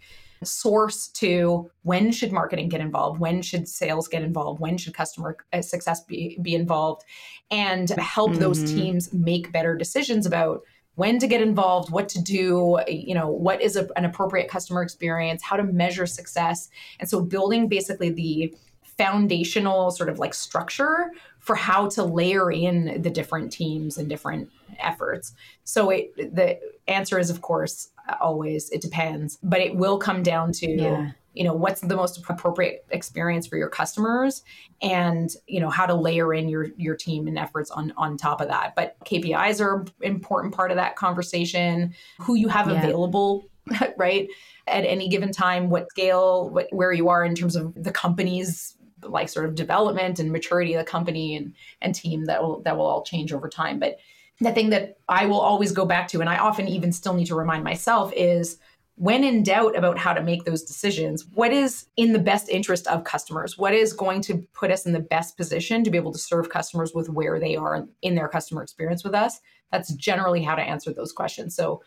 source 0.47 1.07
to 1.07 1.69
when 1.83 2.11
should 2.11 2.31
marketing 2.31 2.69
get 2.69 2.81
involved 2.81 3.19
when 3.19 3.41
should 3.41 3.67
sales 3.67 4.07
get 4.07 4.23
involved 4.23 4.59
when 4.59 4.77
should 4.77 4.93
customer 4.93 5.37
uh, 5.53 5.61
success 5.61 6.03
be, 6.03 6.37
be 6.41 6.55
involved 6.55 7.03
and 7.51 7.89
help 7.91 8.31
mm-hmm. 8.31 8.39
those 8.39 8.63
teams 8.63 9.13
make 9.13 9.51
better 9.51 9.75
decisions 9.75 10.25
about 10.25 10.61
when 10.95 11.17
to 11.19 11.27
get 11.27 11.41
involved 11.41 11.91
what 11.91 12.09
to 12.09 12.21
do 12.21 12.79
you 12.87 13.13
know 13.13 13.27
what 13.27 13.61
is 13.61 13.75
a, 13.75 13.87
an 13.95 14.05
appropriate 14.05 14.47
customer 14.47 14.81
experience 14.81 15.41
how 15.41 15.55
to 15.55 15.63
measure 15.63 16.05
success 16.05 16.69
and 16.99 17.09
so 17.09 17.21
building 17.21 17.67
basically 17.67 18.09
the 18.09 18.53
foundational 18.97 19.91
sort 19.91 20.09
of 20.09 20.19
like 20.19 20.33
structure 20.33 21.11
for 21.39 21.55
how 21.55 21.89
to 21.89 22.03
layer 22.03 22.51
in 22.51 23.01
the 23.01 23.09
different 23.09 23.51
teams 23.51 23.97
and 23.97 24.07
different 24.07 24.49
efforts. 24.79 25.33
So 25.63 25.89
it 25.89 26.15
the 26.15 26.59
answer 26.87 27.19
is 27.19 27.29
of 27.29 27.41
course 27.41 27.89
always 28.21 28.69
it 28.69 28.81
depends, 28.81 29.37
but 29.43 29.59
it 29.59 29.75
will 29.75 29.97
come 29.97 30.23
down 30.23 30.51
to 30.53 30.69
yeah. 30.69 31.11
you 31.33 31.43
know 31.43 31.53
what's 31.53 31.81
the 31.81 31.95
most 31.95 32.17
appropriate 32.29 32.85
experience 32.89 33.47
for 33.47 33.57
your 33.57 33.69
customers 33.69 34.43
and 34.81 35.31
you 35.47 35.59
know 35.59 35.69
how 35.69 35.85
to 35.85 35.93
layer 35.93 36.33
in 36.33 36.49
your 36.49 36.67
your 36.77 36.95
team 36.95 37.27
and 37.27 37.37
efforts 37.37 37.71
on 37.71 37.93
on 37.97 38.17
top 38.17 38.41
of 38.41 38.47
that. 38.49 38.75
But 38.75 38.97
KPIs 39.05 39.61
are 39.61 39.81
an 39.81 39.87
important 40.01 40.53
part 40.53 40.71
of 40.71 40.77
that 40.77 40.95
conversation, 40.95 41.93
who 42.19 42.35
you 42.35 42.47
have 42.49 42.69
yeah. 42.69 42.79
available, 42.83 43.45
right? 43.97 44.27
At 44.67 44.85
any 44.85 45.09
given 45.09 45.31
time, 45.31 45.69
what 45.69 45.89
scale, 45.89 46.49
what 46.49 46.67
where 46.71 46.93
you 46.93 47.09
are 47.09 47.23
in 47.23 47.35
terms 47.35 47.55
of 47.55 47.73
the 47.75 47.91
company's 47.91 48.75
like 49.01 49.27
sort 49.29 49.45
of 49.45 49.55
development 49.55 50.19
and 50.19 50.31
maturity 50.31 50.73
of 50.73 50.79
the 50.79 50.89
company 50.89 51.35
and 51.35 51.53
and 51.81 51.95
team 51.95 52.25
that 52.25 52.41
will 52.41 52.61
that 52.61 52.77
will 52.77 52.85
all 52.85 53.03
change 53.03 53.33
over 53.33 53.49
time. 53.49 53.79
But 53.79 53.97
the 54.39 54.51
thing 54.51 54.69
that 54.71 54.97
I 55.07 55.25
will 55.25 55.39
always 55.39 55.71
go 55.71 55.85
back 55.85 56.07
to, 56.09 56.19
and 56.19 56.29
I 56.29 56.37
often 56.37 56.67
even 56.67 56.91
still 56.91 57.13
need 57.13 57.27
to 57.27 57.35
remind 57.35 57.63
myself, 57.63 58.11
is 58.15 58.57
when 58.95 59.23
in 59.23 59.41
doubt 59.41 59.75
about 59.75 59.97
how 59.97 60.13
to 60.13 60.21
make 60.21 60.43
those 60.43 60.63
decisions, 60.63 61.25
what 61.33 61.51
is 61.51 61.87
in 61.97 62.13
the 62.13 62.19
best 62.19 62.49
interest 62.49 62.85
of 62.87 63.03
customers? 63.03 63.57
What 63.57 63.73
is 63.73 63.91
going 63.93 64.21
to 64.23 64.45
put 64.53 64.69
us 64.69 64.85
in 64.85 64.93
the 64.93 64.99
best 64.99 65.35
position 65.35 65.83
to 65.83 65.89
be 65.89 65.97
able 65.97 66.13
to 66.13 66.19
serve 66.19 66.49
customers 66.49 66.93
with 66.93 67.09
where 67.09 67.39
they 67.39 67.55
are 67.55 67.87
in 68.01 68.15
their 68.15 68.27
customer 68.27 68.61
experience 68.61 69.03
with 69.03 69.15
us? 69.15 69.39
That's 69.71 69.93
generally 69.93 70.43
how 70.43 70.55
to 70.55 70.61
answer 70.61 70.93
those 70.93 71.11
questions. 71.11 71.55
So, 71.55 71.81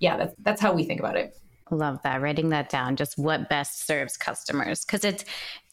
yeah, 0.00 0.16
that's, 0.16 0.34
that's 0.40 0.60
how 0.60 0.72
we 0.72 0.84
think 0.84 0.98
about 0.98 1.16
it. 1.16 1.36
Love 1.70 2.00
that. 2.02 2.20
Writing 2.20 2.48
that 2.48 2.70
down, 2.70 2.96
just 2.96 3.18
what 3.18 3.48
best 3.48 3.86
serves 3.86 4.16
customers. 4.16 4.84
Because 4.84 5.04
it's 5.04 5.24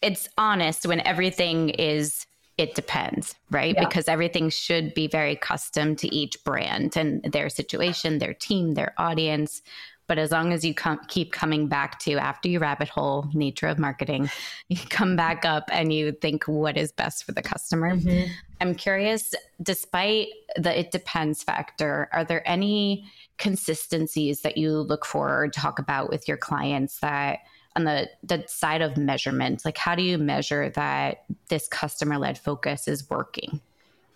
it's 0.01 0.27
honest 0.38 0.86
when 0.86 1.00
everything 1.01 1.70
is 1.70 2.25
it 2.57 2.74
depends, 2.75 3.35
right? 3.51 3.75
Yeah. 3.75 3.85
Because 3.85 4.07
everything 4.07 4.50
should 4.50 4.93
be 4.93 5.07
very 5.07 5.35
custom 5.35 5.95
to 5.97 6.13
each 6.13 6.41
brand 6.43 6.95
and 6.95 7.21
their 7.24 7.50
situation, 7.50 8.19
their 8.19 8.33
team, 8.33 8.75
their 8.75 8.93
audience. 8.97 9.62
But 10.07 10.19
as 10.19 10.31
long 10.31 10.53
as 10.53 10.63
you 10.63 10.74
com- 10.74 11.01
keep 11.07 11.33
coming 11.33 11.67
back 11.67 12.00
to 12.01 12.13
after 12.13 12.47
you 12.47 12.59
rabbit 12.59 12.88
hole 12.88 13.27
nature 13.33 13.67
of 13.67 13.79
marketing, 13.79 14.29
you 14.69 14.77
come 14.89 15.15
back 15.15 15.43
up 15.43 15.69
and 15.71 15.91
you 15.91 16.12
think 16.13 16.45
what 16.45 16.77
is 16.77 16.91
best 16.91 17.25
for 17.25 17.33
the 17.33 17.41
customer. 17.41 17.95
Mm-hmm. 17.95 18.31
I'm 18.62 18.75
curious, 18.75 19.33
despite 19.62 20.29
the 20.55 20.79
it 20.79 20.91
depends 20.91 21.43
factor, 21.43 22.07
are 22.13 22.24
there 22.24 22.47
any 22.47 23.12
consistencies 23.38 24.41
that 24.41 24.57
you 24.57 24.71
look 24.71 25.05
for 25.05 25.43
or 25.43 25.50
talk 25.50 25.79
about 25.79 26.09
with 26.09 26.27
your 26.27 26.38
clients 26.38 27.00
that 27.00 27.39
on 27.75 27.84
the, 27.84 28.10
the 28.24 28.44
side 28.48 28.82
of 28.82 28.98
measurement 28.98 29.63
like 29.65 29.77
how 29.77 29.96
do 29.96 30.01
you 30.01 30.17
measure 30.17 30.70
that 30.72 31.25
this 31.50 31.67
customer 31.67 32.17
led 32.17 32.38
focus 32.38 32.88
is 32.88 33.10
working 33.10 33.62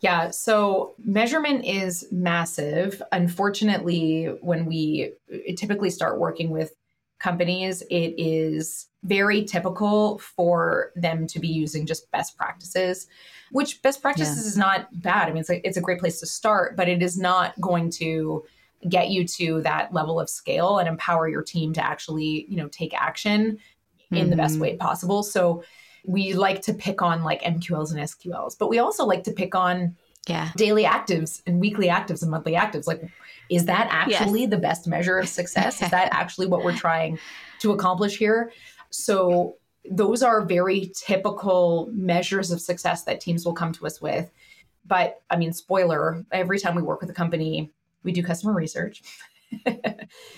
yeah, 0.02 0.30
so 0.32 0.96
measurement 1.04 1.66
is 1.66 2.08
massive. 2.12 3.02
Unfortunately, 3.12 4.26
when 4.42 4.66
we 4.66 5.14
typically 5.58 5.90
start 5.90 6.20
working 6.20 6.52
with 6.52 6.72
companies, 7.20 7.82
it 7.90 8.16
is 8.18 8.88
very 9.04 9.44
typical 9.44 10.20
for 10.20 10.92
them 10.96 11.28
to 11.28 11.40
be 11.40 11.48
using 11.48 11.86
just 11.86 12.10
best 12.12 12.38
practices, 12.38 13.08
which 13.52 13.82
best 13.82 14.02
practices 14.02 14.38
yeah. 14.38 14.48
is 14.48 14.58
not 14.58 15.02
bad. 15.02 15.28
I 15.28 15.32
mean, 15.32 15.42
it's 15.42 15.50
a, 15.50 15.68
it's 15.68 15.78
a 15.78 15.82
great 15.82 16.00
place 16.00 16.20
to 16.22 16.26
start, 16.26 16.78
but 16.78 16.88
it 16.88 17.04
is 17.04 17.18
not 17.18 17.60
going 17.60 17.90
to 17.92 18.46
get 18.88 19.10
you 19.10 19.28
to 19.28 19.62
that 19.62 19.94
level 19.94 20.20
of 20.20 20.30
scale 20.30 20.78
and 20.78 20.88
empower 20.88 21.28
your 21.28 21.44
team 21.44 21.74
to 21.74 21.84
actually, 21.84 22.46
you 22.48 22.58
know, 22.58 22.68
take 22.70 22.94
action 22.94 23.58
in 24.12 24.18
mm-hmm. 24.18 24.30
the 24.30 24.36
best 24.36 24.54
mm-hmm. 24.54 24.62
way 24.62 24.78
possible. 24.78 25.24
So 25.24 25.64
we 26.06 26.34
like 26.34 26.62
to 26.64 26.74
pick 26.74 27.02
on 27.02 27.24
like 27.24 27.42
MQLs 27.42 27.92
and 27.92 28.00
SQLs, 28.00 28.58
but 28.58 28.70
we 28.70 28.80
also 28.80 29.06
like 29.06 29.24
to 29.26 29.32
pick 29.32 29.54
on 29.54 29.96
yeah. 30.28 30.52
daily 30.56 30.84
actives 30.84 31.42
and 31.46 31.60
weekly 31.60 31.88
actives 31.88 32.22
and 32.22 32.32
monthly 32.32 32.54
actives. 32.54 32.88
Like, 32.88 33.02
is 33.50 33.66
that 33.66 33.88
actually 33.92 34.42
yes. 34.42 34.50
the 34.50 34.58
best 34.58 34.88
measure 34.88 35.18
of 35.18 35.28
success? 35.28 35.82
is 35.82 35.92
that 35.92 36.10
actually 36.12 36.48
what 36.48 36.64
we're 36.64 36.76
trying 36.76 37.20
to 37.60 37.72
accomplish 37.72 38.18
here? 38.18 38.52
So 38.92 39.58
those 39.90 40.24
are 40.24 40.46
very 40.46 40.92
typical 40.96 41.90
measures 41.92 42.52
of 42.52 42.62
success 42.62 43.04
that 43.04 43.22
teams 43.22 43.46
will 43.46 43.54
come 43.54 43.74
to 43.74 43.86
us 43.86 44.02
with. 44.02 44.32
But 44.86 45.22
I 45.30 45.38
mean, 45.38 45.54
spoiler, 45.54 46.26
every 46.32 46.60
time 46.60 46.76
we 46.76 46.82
work 46.82 47.02
with 47.02 47.10
a 47.10 47.14
company, 47.14 47.72
we 48.04 48.12
do 48.12 48.24
customer 48.24 48.54
research. 48.54 49.02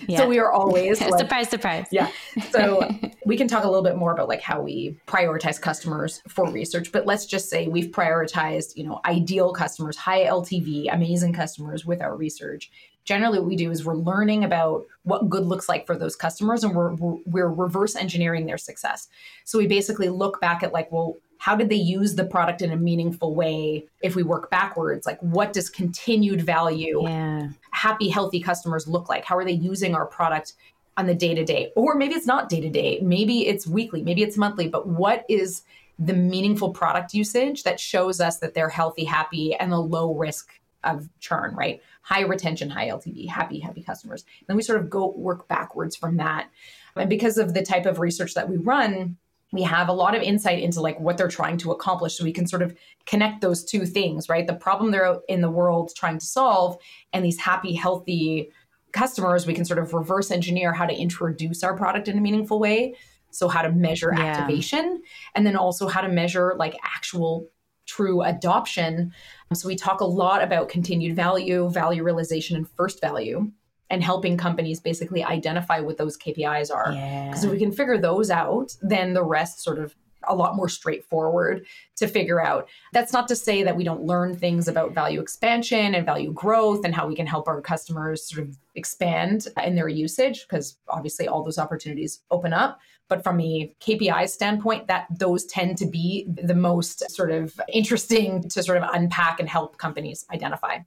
yeah. 0.08 0.18
So 0.18 0.27
we 0.27 0.39
are 0.39 0.51
always 0.51 1.01
like, 1.10 1.20
surprise, 1.20 1.50
surprise. 1.50 1.88
Yeah. 1.91 2.10
So 2.51 2.89
we 3.25 3.38
can 3.38 3.48
talk 3.48 3.63
a 3.63 3.68
little 3.68 3.84
bit 3.84 3.98
more 3.98 4.12
about 4.12 4.27
like 4.27 4.41
how 4.41 4.62
we 4.62 4.98
prioritize 5.08 5.60
customers 5.60 6.22
for 6.27 6.50
research, 6.50 6.91
but 6.91 7.06
let's 7.06 7.25
just 7.25 7.50
say 7.50 7.68
we've 7.68 7.91
prioritized, 7.91 8.75
you 8.75 8.84
know, 8.84 9.01
ideal 9.06 9.53
customers, 9.53 9.98
high 9.98 10.25
LTV, 10.25 10.94
amazing 10.94 11.34
customers 11.34 11.86
with 11.86 12.01
our 12.01 12.15
research. 12.15 12.72
Generally, 13.03 13.39
what 13.39 13.48
we 13.48 13.56
do 13.56 13.72
is 13.72 13.84
we're 13.84 13.96
learning 13.96 14.44
about 14.44 14.86
what 15.03 15.27
good 15.27 15.44
looks 15.44 15.68
like 15.68 15.88
for 15.88 15.98
those 15.98 16.15
customers, 16.15 16.63
and 16.63 16.75
we're 16.75 16.94
we're 17.25 17.50
reverse 17.50 17.96
engineering 17.96 18.46
their 18.46 18.60
success. 18.60 19.08
So 19.44 19.58
we 19.58 19.65
basically 19.65 20.10
look 20.10 20.39
back 20.39 20.62
at 20.62 20.72
like, 20.72 20.91
well, 20.91 21.18
how 21.42 21.56
did 21.56 21.70
they 21.70 21.76
use 21.76 22.14
the 22.14 22.24
product 22.24 22.62
in 22.62 22.72
a 22.72 22.78
meaningful 22.78 23.34
way 23.34 23.88
if 24.04 24.16
we 24.16 24.22
work 24.22 24.52
backwards? 24.52 25.08
Like 25.08 25.20
what 25.22 25.54
does 25.54 25.72
continued 25.72 26.44
value 26.44 27.02
yeah. 27.02 27.50
happy 27.72 28.10
healthy 28.10 28.40
customers 28.40 28.88
look 28.88 29.10
like? 29.10 29.26
How 29.26 29.38
are 29.38 29.44
they 29.44 29.52
using 29.52 29.96
our 29.96 30.06
product 30.06 30.54
on 30.98 31.08
the 31.08 31.16
day 31.16 31.34
to 31.34 31.44
day 31.44 31.72
or 31.76 31.96
maybe 31.96 32.14
it's 32.14 32.28
not 32.28 32.48
day 32.48 32.62
to 32.62 32.70
day 32.70 33.00
maybe 33.02 33.48
it's 33.48 33.66
weekly. 33.66 34.04
Maybe 34.04 34.22
it's 34.22 34.38
monthly. 34.38 34.68
But 34.68 34.88
what 34.88 35.26
is 35.28 35.64
the 35.98 36.14
meaningful 36.14 36.74
product 36.74 37.16
usage 37.16 37.64
that 37.64 37.80
shows 37.80 38.22
us 38.22 38.38
that 38.38 38.54
they're 38.54 38.70
healthy 38.70 39.04
happy 39.04 39.56
and 39.56 39.74
a 39.74 39.80
low 39.80 40.14
risk 40.14 40.52
of 40.84 41.10
churn 41.20 41.56
right? 41.56 41.82
High 42.04 42.22
retention 42.22 42.70
high 42.70 42.90
ltv 42.90 43.28
happy 43.28 43.60
happy 43.60 43.82
customers. 43.82 44.26
Then 44.46 44.58
we 44.58 44.62
sort 44.62 44.80
of 44.80 44.92
go 44.92 45.12
work 45.18 45.48
backwards 45.48 45.96
from 45.96 46.18
that. 46.18 46.52
And 46.96 47.10
because 47.10 47.40
of 47.40 47.56
the 47.56 47.64
type 47.64 47.88
of 47.88 47.98
research 47.98 48.36
that 48.36 48.48
we 48.48 48.58
run 48.58 49.18
we 49.51 49.63
have 49.63 49.89
a 49.89 49.93
lot 49.93 50.15
of 50.15 50.22
insight 50.22 50.60
into 50.60 50.81
like 50.81 51.00
what 51.00 51.17
they're 51.17 51.27
trying 51.27 51.58
to 51.58 51.72
accomplish 51.72 52.17
so 52.17 52.24
we 52.24 52.31
can 52.31 52.48
sort 52.48 52.62
of 52.62 52.75
connect 53.05 53.41
those 53.41 53.63
two 53.63 53.86
things 53.86 54.29
right? 54.29 54.48
The 54.48 54.53
problem 54.53 54.91
they're 54.91 55.20
in 55.27 55.41
the 55.41 55.50
world 55.50 55.91
trying 55.96 56.20
to 56.20 56.25
solve 56.25 56.77
and 57.13 57.24
these 57.24 57.39
happy 57.39 57.74
healthy 57.74 58.50
customers 58.93 59.48
we 59.48 59.53
can 59.53 59.65
sort 59.65 59.79
of 59.79 59.93
reverse 59.93 60.31
engineer 60.31 60.74
how 60.74 60.86
to 60.86 60.93
introduce 60.93 61.63
our 61.63 61.75
product 61.75 62.08
in 62.08 62.17
a 62.17 62.22
meaningful 62.22 62.60
way. 62.60 62.96
So 63.31 63.48
how 63.48 63.62
to 63.62 63.72
measure 63.72 64.13
yeah. 64.13 64.24
activation 64.24 65.01
and 65.36 65.46
then 65.46 65.55
also 65.55 65.88
how 65.88 66.01
to 66.01 66.10
measure 66.10 66.55
like 66.58 66.75
actual 66.84 67.48
true 67.86 68.22
adoption. 68.22 69.13
So 69.53 69.67
we 69.67 69.75
talk 69.75 70.01
a 70.01 70.05
lot 70.05 70.43
about 70.43 70.70
continued 70.70 71.15
value 71.15 71.70
value 71.70 72.03
realization 72.03 72.55
and 72.55 72.70
first 72.70 73.01
value 73.01 73.51
and 73.92 74.02
helping 74.04 74.38
companies 74.38 74.80
basically 74.80 75.24
identify 75.24 75.80
what 75.82 75.98
those 75.98 76.18
KPIs 76.18 76.74
are. 76.74 76.92
Because 76.92 77.44
yeah. 77.44 77.48
if 77.48 77.52
we 77.52 77.60
can 77.60 77.72
figure 77.72 77.98
those 77.98 78.32
out, 78.32 78.76
then 78.82 79.14
the 79.14 79.24
rest 79.24 79.62
sort 79.62 79.78
of 79.78 79.96
a 80.28 80.36
lot 80.36 80.56
more 80.56 80.70
straightforward 80.70 81.66
to 81.98 82.08
figure 82.08 82.42
out. 82.42 82.70
That's 82.94 83.12
not 83.12 83.28
to 83.30 83.36
say 83.36 83.64
that 83.64 83.76
we 83.76 83.84
don't 83.84 84.04
learn 84.04 84.36
things 84.36 84.68
about 84.68 84.94
value 84.94 85.20
expansion 85.20 85.96
and 85.96 86.06
value 86.06 86.32
growth 86.32 86.86
and 86.86 86.94
how 86.94 87.08
we 87.08 87.16
can 87.16 87.26
help 87.28 87.48
our 87.48 87.60
customers 87.60 88.30
sort 88.30 88.48
of 88.48 88.58
expand 88.76 89.48
in 89.64 89.76
their 89.76 89.90
usage, 89.90 90.46
because 90.48 90.78
obviously 90.88 91.28
all 91.28 91.44
those 91.44 91.58
opportunities 91.58 92.22
open 92.30 92.54
up. 92.54 92.80
But 93.10 93.24
from 93.24 93.42
a 93.42 93.76
KPI 93.82 94.30
standpoint, 94.30 94.88
that 94.88 95.08
those 95.10 95.46
tend 95.46 95.78
to 95.80 95.86
be 95.86 96.28
the 96.42 96.56
most 96.56 97.10
sort 97.12 97.32
of 97.32 97.60
interesting 97.68 98.48
to 98.50 98.64
sort 98.64 98.78
of 98.78 98.90
unpack 98.94 99.40
and 99.40 99.50
help 99.50 99.78
companies 99.78 100.26
identify. 100.32 100.78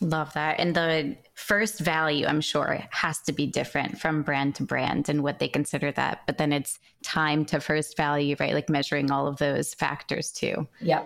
Love 0.00 0.32
that. 0.34 0.58
And 0.58 0.74
the 0.74 1.16
first 1.34 1.80
value, 1.80 2.26
I'm 2.26 2.40
sure, 2.40 2.80
has 2.90 3.20
to 3.22 3.32
be 3.32 3.46
different 3.46 4.00
from 4.00 4.22
brand 4.22 4.56
to 4.56 4.62
brand 4.62 5.08
and 5.08 5.22
what 5.22 5.38
they 5.38 5.48
consider 5.48 5.92
that. 5.92 6.22
But 6.26 6.38
then 6.38 6.52
it's 6.52 6.78
time 7.02 7.44
to 7.46 7.60
first 7.60 7.96
value, 7.96 8.36
right? 8.38 8.54
Like 8.54 8.68
measuring 8.68 9.10
all 9.10 9.26
of 9.26 9.38
those 9.38 9.72
factors 9.74 10.32
too. 10.32 10.66
Yeah. 10.80 11.04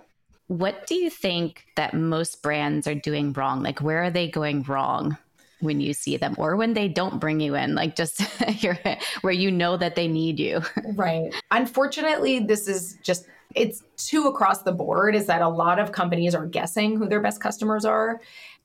What 0.49 0.87
do 0.87 0.95
you 0.95 1.11
think 1.11 1.67
that 1.77 1.93
most 1.93 2.43
brands 2.43 2.87
are 2.87 2.95
doing 2.95 3.33
wrong? 3.35 3.63
Like, 3.63 3.81
where 3.81 4.03
are 4.03 4.11
they 4.11 4.29
going 4.29 4.63
wrong 4.63 5.19
when 5.61 5.81
you 5.81 5.93
see 5.93 6.17
them 6.17 6.35
or 6.39 6.57
when 6.57 6.73
they 6.73 6.89
don't 6.89 7.21
bring 7.21 7.39
you 7.41 7.55
in? 7.55 7.75
Like, 7.75 7.95
just 7.95 8.23
where 9.21 9.35
you 9.35 9.51
know 9.51 9.77
that 9.77 9.95
they 9.95 10.09
need 10.09 10.41
you. 10.41 10.63
right. 10.95 11.31
Unfortunately, 11.51 12.39
this 12.39 12.67
is 12.67 12.97
just 13.03 13.27
it's 13.55 13.83
too 13.97 14.27
across 14.27 14.63
the 14.63 14.73
board 14.73 15.15
is 15.15 15.27
that 15.27 15.43
a 15.43 15.49
lot 15.49 15.79
of 15.79 15.93
companies 15.93 16.35
are 16.35 16.47
guessing 16.47 16.97
who 16.97 17.09
their 17.09 17.21
best 17.21 17.41
customers 17.41 17.85
are 17.85 18.21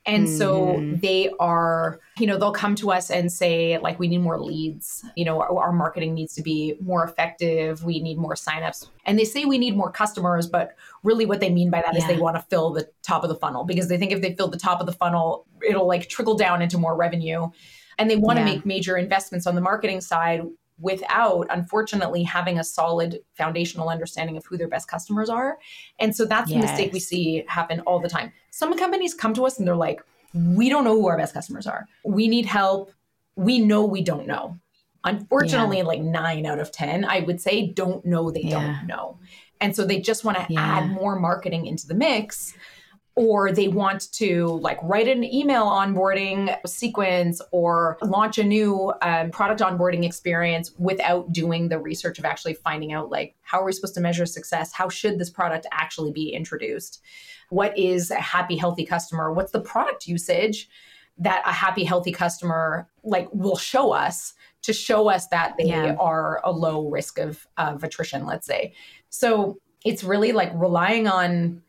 and 0.06 0.28
mm-hmm. 0.28 0.38
so 0.38 0.98
they 1.02 1.32
are, 1.40 2.00
you 2.18 2.28
know, 2.28 2.38
they'll 2.38 2.52
come 2.52 2.76
to 2.76 2.92
us 2.92 3.10
and 3.10 3.32
say, 3.32 3.78
like, 3.78 4.00
we 4.00 4.10
need 4.10 4.18
more 4.18 4.40
leads. 4.40 5.06
You 5.16 5.24
know, 5.24 5.40
our, 5.40 5.58
our, 5.58 5.72
marketing 5.72 6.14
needs 6.14 6.36
to 6.36 6.42
be 6.42 6.76
more 6.82 7.06
effective. 7.06 7.86
We 7.86 8.02
need 8.02 8.18
more 8.18 8.34
signups. 8.34 8.90
And 9.06 9.18
they 9.18 9.24
say 9.24 9.46
we 9.46 9.58
need 9.58 9.78
more 9.78 9.92
customers, 9.92 10.46
but 10.48 10.76
really 11.04 11.26
what 11.26 11.40
they 11.40 11.50
mean 11.50 11.70
by 11.70 11.82
that 11.82 11.94
yeah. 11.94 12.02
is 12.02 12.08
they 12.08 12.18
want 12.18 12.36
to 12.36 12.42
fill 12.44 12.72
the 12.72 12.90
top 13.02 13.24
of 13.24 13.30
the 13.30 13.36
funnel 13.36 13.64
because 13.64 13.88
they 13.88 13.98
think 13.98 14.12
if 14.12 14.22
they 14.22 14.36
fill 14.36 14.50
the 14.50 14.58
top 14.58 14.82
of 14.82 14.88
the 14.88 14.92
funnel, 14.92 15.46
it'll 15.66 15.88
like 15.88 16.10
trickle 16.10 16.36
down 16.36 16.62
into 16.62 16.78
more 16.78 16.98
revenue. 16.98 17.50
And 17.98 18.10
they 18.10 18.18
want 18.18 18.38
to 18.40 18.46
yeah. 18.46 18.56
make 18.56 18.66
major 18.66 18.98
investments 18.98 19.48
on 19.48 19.56
the 19.56 19.62
marketing 19.62 20.02
side 20.02 20.42
without 20.80 21.48
unfortunately 21.50 22.24
having 22.24 22.60
a 22.60 22.64
solid 22.64 23.20
foundational 23.36 23.90
understanding 23.90 24.38
of 24.38 24.46
who 24.46 24.58
their 24.58 24.68
best 24.68 24.88
customers 24.88 25.30
are 25.30 25.58
and 26.00 26.16
so 26.16 26.26
that's 26.26 26.50
yes. 26.50 26.62
the 26.62 26.68
mistake 26.68 26.94
we 26.94 27.00
see 27.00 27.44
happen 27.48 27.80
all 27.82 28.00
the 28.00 28.10
time 28.10 28.32
some 28.52 28.78
companies 28.78 29.14
come 29.14 29.34
to 29.34 29.46
us 29.46 29.60
and 29.60 29.68
they're 29.68 29.76
like 29.76 30.02
we 30.34 30.70
don't 30.70 30.84
know 30.84 30.94
who 30.94 31.08
our 31.08 31.18
best 31.18 31.34
customers 31.34 31.68
are 31.68 31.88
we 32.04 32.28
need 32.28 32.46
help 32.46 32.92
we 33.36 33.60
know 33.60 33.86
we 33.86 34.02
don't 34.02 34.28
know 34.28 34.58
unfortunately 35.04 35.78
yeah. 35.78 35.84
like 35.84 36.02
9 36.02 36.46
out 36.46 36.60
of 36.60 36.72
10 36.72 37.06
i 37.06 37.20
would 37.20 37.40
say 37.40 37.68
don't 37.68 38.06
know 38.06 38.32
they 38.32 38.42
yeah. 38.42 38.78
don't 38.78 38.88
know 38.88 39.20
and 39.62 39.76
so 39.76 39.86
they 39.86 40.00
just 40.00 40.26
want 40.26 40.38
to 40.38 40.46
yeah. 40.50 40.60
add 40.60 40.90
more 40.90 41.18
marketing 41.18 41.68
into 41.68 41.88
the 41.88 41.94
mix 41.94 42.54
or 43.16 43.52
they 43.52 43.68
want 43.68 44.12
to 44.12 44.48
like 44.62 44.80
write 44.82 45.08
an 45.08 45.24
email 45.24 45.66
onboarding 45.66 46.56
sequence 46.66 47.42
or 47.52 47.98
launch 48.02 48.40
a 48.40 48.44
new 48.44 48.92
um, 49.04 49.30
product 49.30 49.62
onboarding 49.62 50.04
experience 50.04 50.72
without 50.80 51.32
doing 51.32 51.70
the 51.70 51.78
research 51.78 52.18
of 52.18 52.26
actually 52.26 52.56
finding 52.56 52.92
out 52.92 53.12
like 53.12 53.36
how 53.42 53.60
are 53.60 53.66
we 53.66 53.72
supposed 53.72 53.94
to 53.94 54.02
measure 54.02 54.26
success? 54.26 54.74
How 54.74 54.90
should 54.90 55.20
this 55.20 55.30
product 55.30 55.68
actually 55.72 56.12
be 56.12 56.30
introduced? 56.30 57.02
What 57.50 57.78
is 57.78 58.10
a 58.10 58.16
happy 58.16 58.58
healthy 58.58 58.86
customer? 58.86 59.32
What's 59.32 59.52
the 59.52 59.62
product 59.62 60.08
usage 60.08 60.68
that 61.20 61.44
a 61.46 61.52
happy 61.52 61.84
healthy 61.84 62.12
customer 62.12 62.90
like 63.04 63.30
will 63.32 63.58
show 63.58 63.92
us 63.92 64.34
to 64.64 64.74
show 64.74 65.08
us 65.08 65.28
that 65.28 65.54
they 65.60 65.66
yeah. 65.66 65.96
are 66.00 66.42
a 66.44 66.52
low 66.52 66.90
risk 66.90 67.20
of, 67.20 67.46
of 67.58 67.84
attrition 67.84 68.26
let's 68.26 68.48
say? 68.48 68.74
So 69.10 69.60
it's 69.86 70.04
really 70.04 70.32
like 70.32 70.52
relying 70.56 71.08
on 71.08 71.62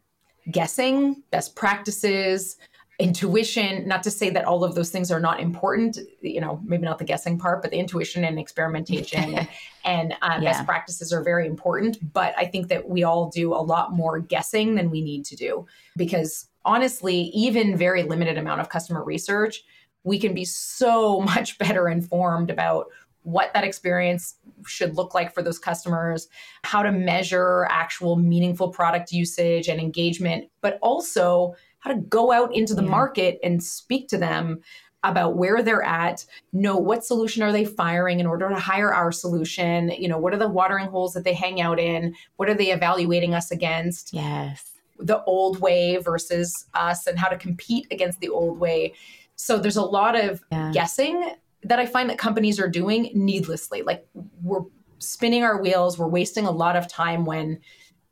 guessing, 0.50 1.22
best 1.30 1.56
practices, 1.56 2.56
intuition 3.00 3.86
not 3.88 4.04
to 4.04 4.10
say 4.10 4.30
that 4.30 4.44
all 4.44 4.62
of 4.62 4.76
those 4.76 4.90
things 4.90 5.10
are 5.10 5.18
not 5.18 5.40
important 5.40 5.98
you 6.20 6.40
know 6.40 6.60
maybe 6.64 6.84
not 6.84 6.96
the 6.98 7.04
guessing 7.04 7.36
part 7.36 7.60
but 7.60 7.72
the 7.72 7.76
intuition 7.76 8.22
and 8.22 8.38
experimentation 8.38 9.34
and, 9.34 9.48
and 9.84 10.12
uh, 10.22 10.38
yeah. 10.40 10.52
best 10.52 10.64
practices 10.64 11.12
are 11.12 11.22
very 11.22 11.44
important 11.44 11.96
but 12.12 12.32
i 12.38 12.44
think 12.44 12.68
that 12.68 12.88
we 12.88 13.02
all 13.02 13.28
do 13.30 13.52
a 13.52 13.58
lot 13.58 13.92
more 13.92 14.20
guessing 14.20 14.76
than 14.76 14.90
we 14.90 15.02
need 15.02 15.24
to 15.24 15.34
do 15.34 15.66
because 15.96 16.46
honestly 16.64 17.22
even 17.34 17.76
very 17.76 18.04
limited 18.04 18.38
amount 18.38 18.60
of 18.60 18.68
customer 18.68 19.02
research 19.02 19.64
we 20.04 20.16
can 20.16 20.32
be 20.32 20.44
so 20.44 21.20
much 21.34 21.58
better 21.58 21.88
informed 21.88 22.48
about 22.48 22.86
what 23.25 23.52
that 23.54 23.64
experience 23.64 24.37
should 24.66 24.97
look 24.97 25.15
like 25.15 25.34
for 25.34 25.43
those 25.43 25.58
customers, 25.58 26.28
how 26.63 26.82
to 26.82 26.93
measure 26.93 27.67
actual 27.71 28.17
meaningful 28.17 28.69
product 28.69 29.13
usage 29.13 29.67
and 29.67 29.80
engagement, 29.80 30.49
but 30.60 30.78
also 30.80 31.54
how 31.80 31.91
to 31.91 32.00
go 32.00 32.32
out 32.32 32.54
into 32.54 32.75
the 32.75 32.82
yeah. 32.82 32.91
market 32.91 33.39
and 33.43 33.63
speak 33.63 34.08
to 34.08 34.19
them 34.19 34.60
about 35.02 35.37
where 35.37 35.63
they're 35.63 35.82
at 35.82 36.25
know 36.52 36.76
what 36.76 37.04
solution 37.04 37.43
are 37.43 37.52
they 37.52 37.65
firing 37.65 38.21
in 38.21 38.26
order 38.26 38.49
to 38.49 38.58
hire 38.58 38.93
our 38.93 39.13
solution 39.13 39.91
you 39.91 40.08
know 40.08 40.17
what 40.17 40.32
are 40.32 40.39
the 40.39 40.49
watering 40.49 40.87
holes 40.87 41.13
that 41.13 41.25
they 41.25 41.34
hang 41.34 41.60
out 41.60 41.78
in 41.78 42.15
what 42.37 42.49
are 42.49 42.54
they 42.54 42.73
evaluating 42.73 43.34
us 43.34 43.50
against 43.50 44.15
yes 44.15 44.73
the 44.99 45.23
old 45.25 45.60
way 45.60 45.99
versus 45.99 46.65
us 46.73 47.06
and 47.06 47.19
how 47.19 47.28
to 47.28 47.37
compete 47.37 47.87
against 47.91 48.19
the 48.21 48.30
old 48.30 48.58
way 48.58 48.95
so 49.37 49.58
there's 49.58 49.76
a 49.76 49.82
lot 49.82 50.19
of 50.19 50.43
yeah. 50.50 50.71
guessing 50.73 51.34
that 51.64 51.78
I 51.78 51.86
find 51.86 52.08
that 52.10 52.18
companies 52.18 52.60
are 52.60 52.68
doing 52.68 53.10
needlessly. 53.14 53.82
Like 53.82 54.06
we're 54.42 54.64
spinning 54.98 55.42
our 55.42 55.60
wheels, 55.60 55.98
we're 55.98 56.08
wasting 56.08 56.46
a 56.46 56.50
lot 56.50 56.76
of 56.76 56.88
time 56.88 57.24
when 57.24 57.60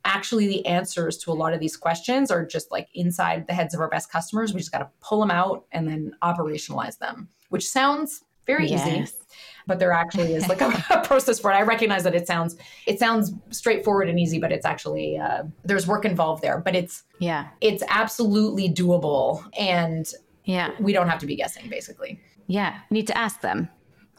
actually 0.05 0.47
the 0.47 0.65
answers 0.65 1.17
to 1.17 1.31
a 1.31 1.33
lot 1.33 1.53
of 1.53 1.59
these 1.59 1.77
questions 1.77 2.29
are 2.29 2.45
just 2.45 2.71
like 2.71 2.89
inside 2.93 3.47
the 3.47 3.53
heads 3.53 3.73
of 3.73 3.79
our 3.79 3.89
best 3.89 4.11
customers. 4.11 4.53
We 4.53 4.59
just 4.59 4.71
got 4.71 4.79
to 4.79 4.89
pull 4.99 5.19
them 5.19 5.31
out 5.31 5.65
and 5.71 5.87
then 5.87 6.13
operationalize 6.21 6.97
them, 6.97 7.29
which 7.49 7.67
sounds 7.67 8.23
very 8.45 8.67
yes. 8.67 8.87
easy. 8.87 9.17
But 9.65 9.79
there 9.79 9.93
actually 9.93 10.33
is 10.33 10.49
like 10.49 10.59
a, 10.59 10.83
a, 10.89 11.01
process 11.05 11.39
for 11.39 11.51
it. 11.51 11.55
I 11.55 11.61
recognize 11.61 12.03
that 12.03 12.13
it 12.13 12.27
sounds 12.27 12.57
it 12.85 12.99
sounds 12.99 13.31
straightforward 13.51 14.09
and 14.09 14.19
easy, 14.19 14.37
but 14.37 14.51
it's 14.51 14.65
actually 14.65 15.17
uh, 15.17 15.43
there's 15.63 15.87
work 15.87 16.03
involved 16.03 16.43
there. 16.43 16.59
But 16.59 16.75
it's 16.75 17.03
yeah, 17.19 17.47
it's 17.61 17.81
absolutely 17.87 18.67
doable, 18.67 19.41
and 19.57 20.11
yeah, 20.43 20.71
we 20.81 20.91
don't 20.91 21.07
have 21.07 21.19
to 21.19 21.25
be 21.25 21.37
guessing 21.37 21.69
basically. 21.69 22.19
Yeah, 22.47 22.79
need 22.89 23.07
to 23.07 23.17
ask 23.17 23.41
them. 23.41 23.69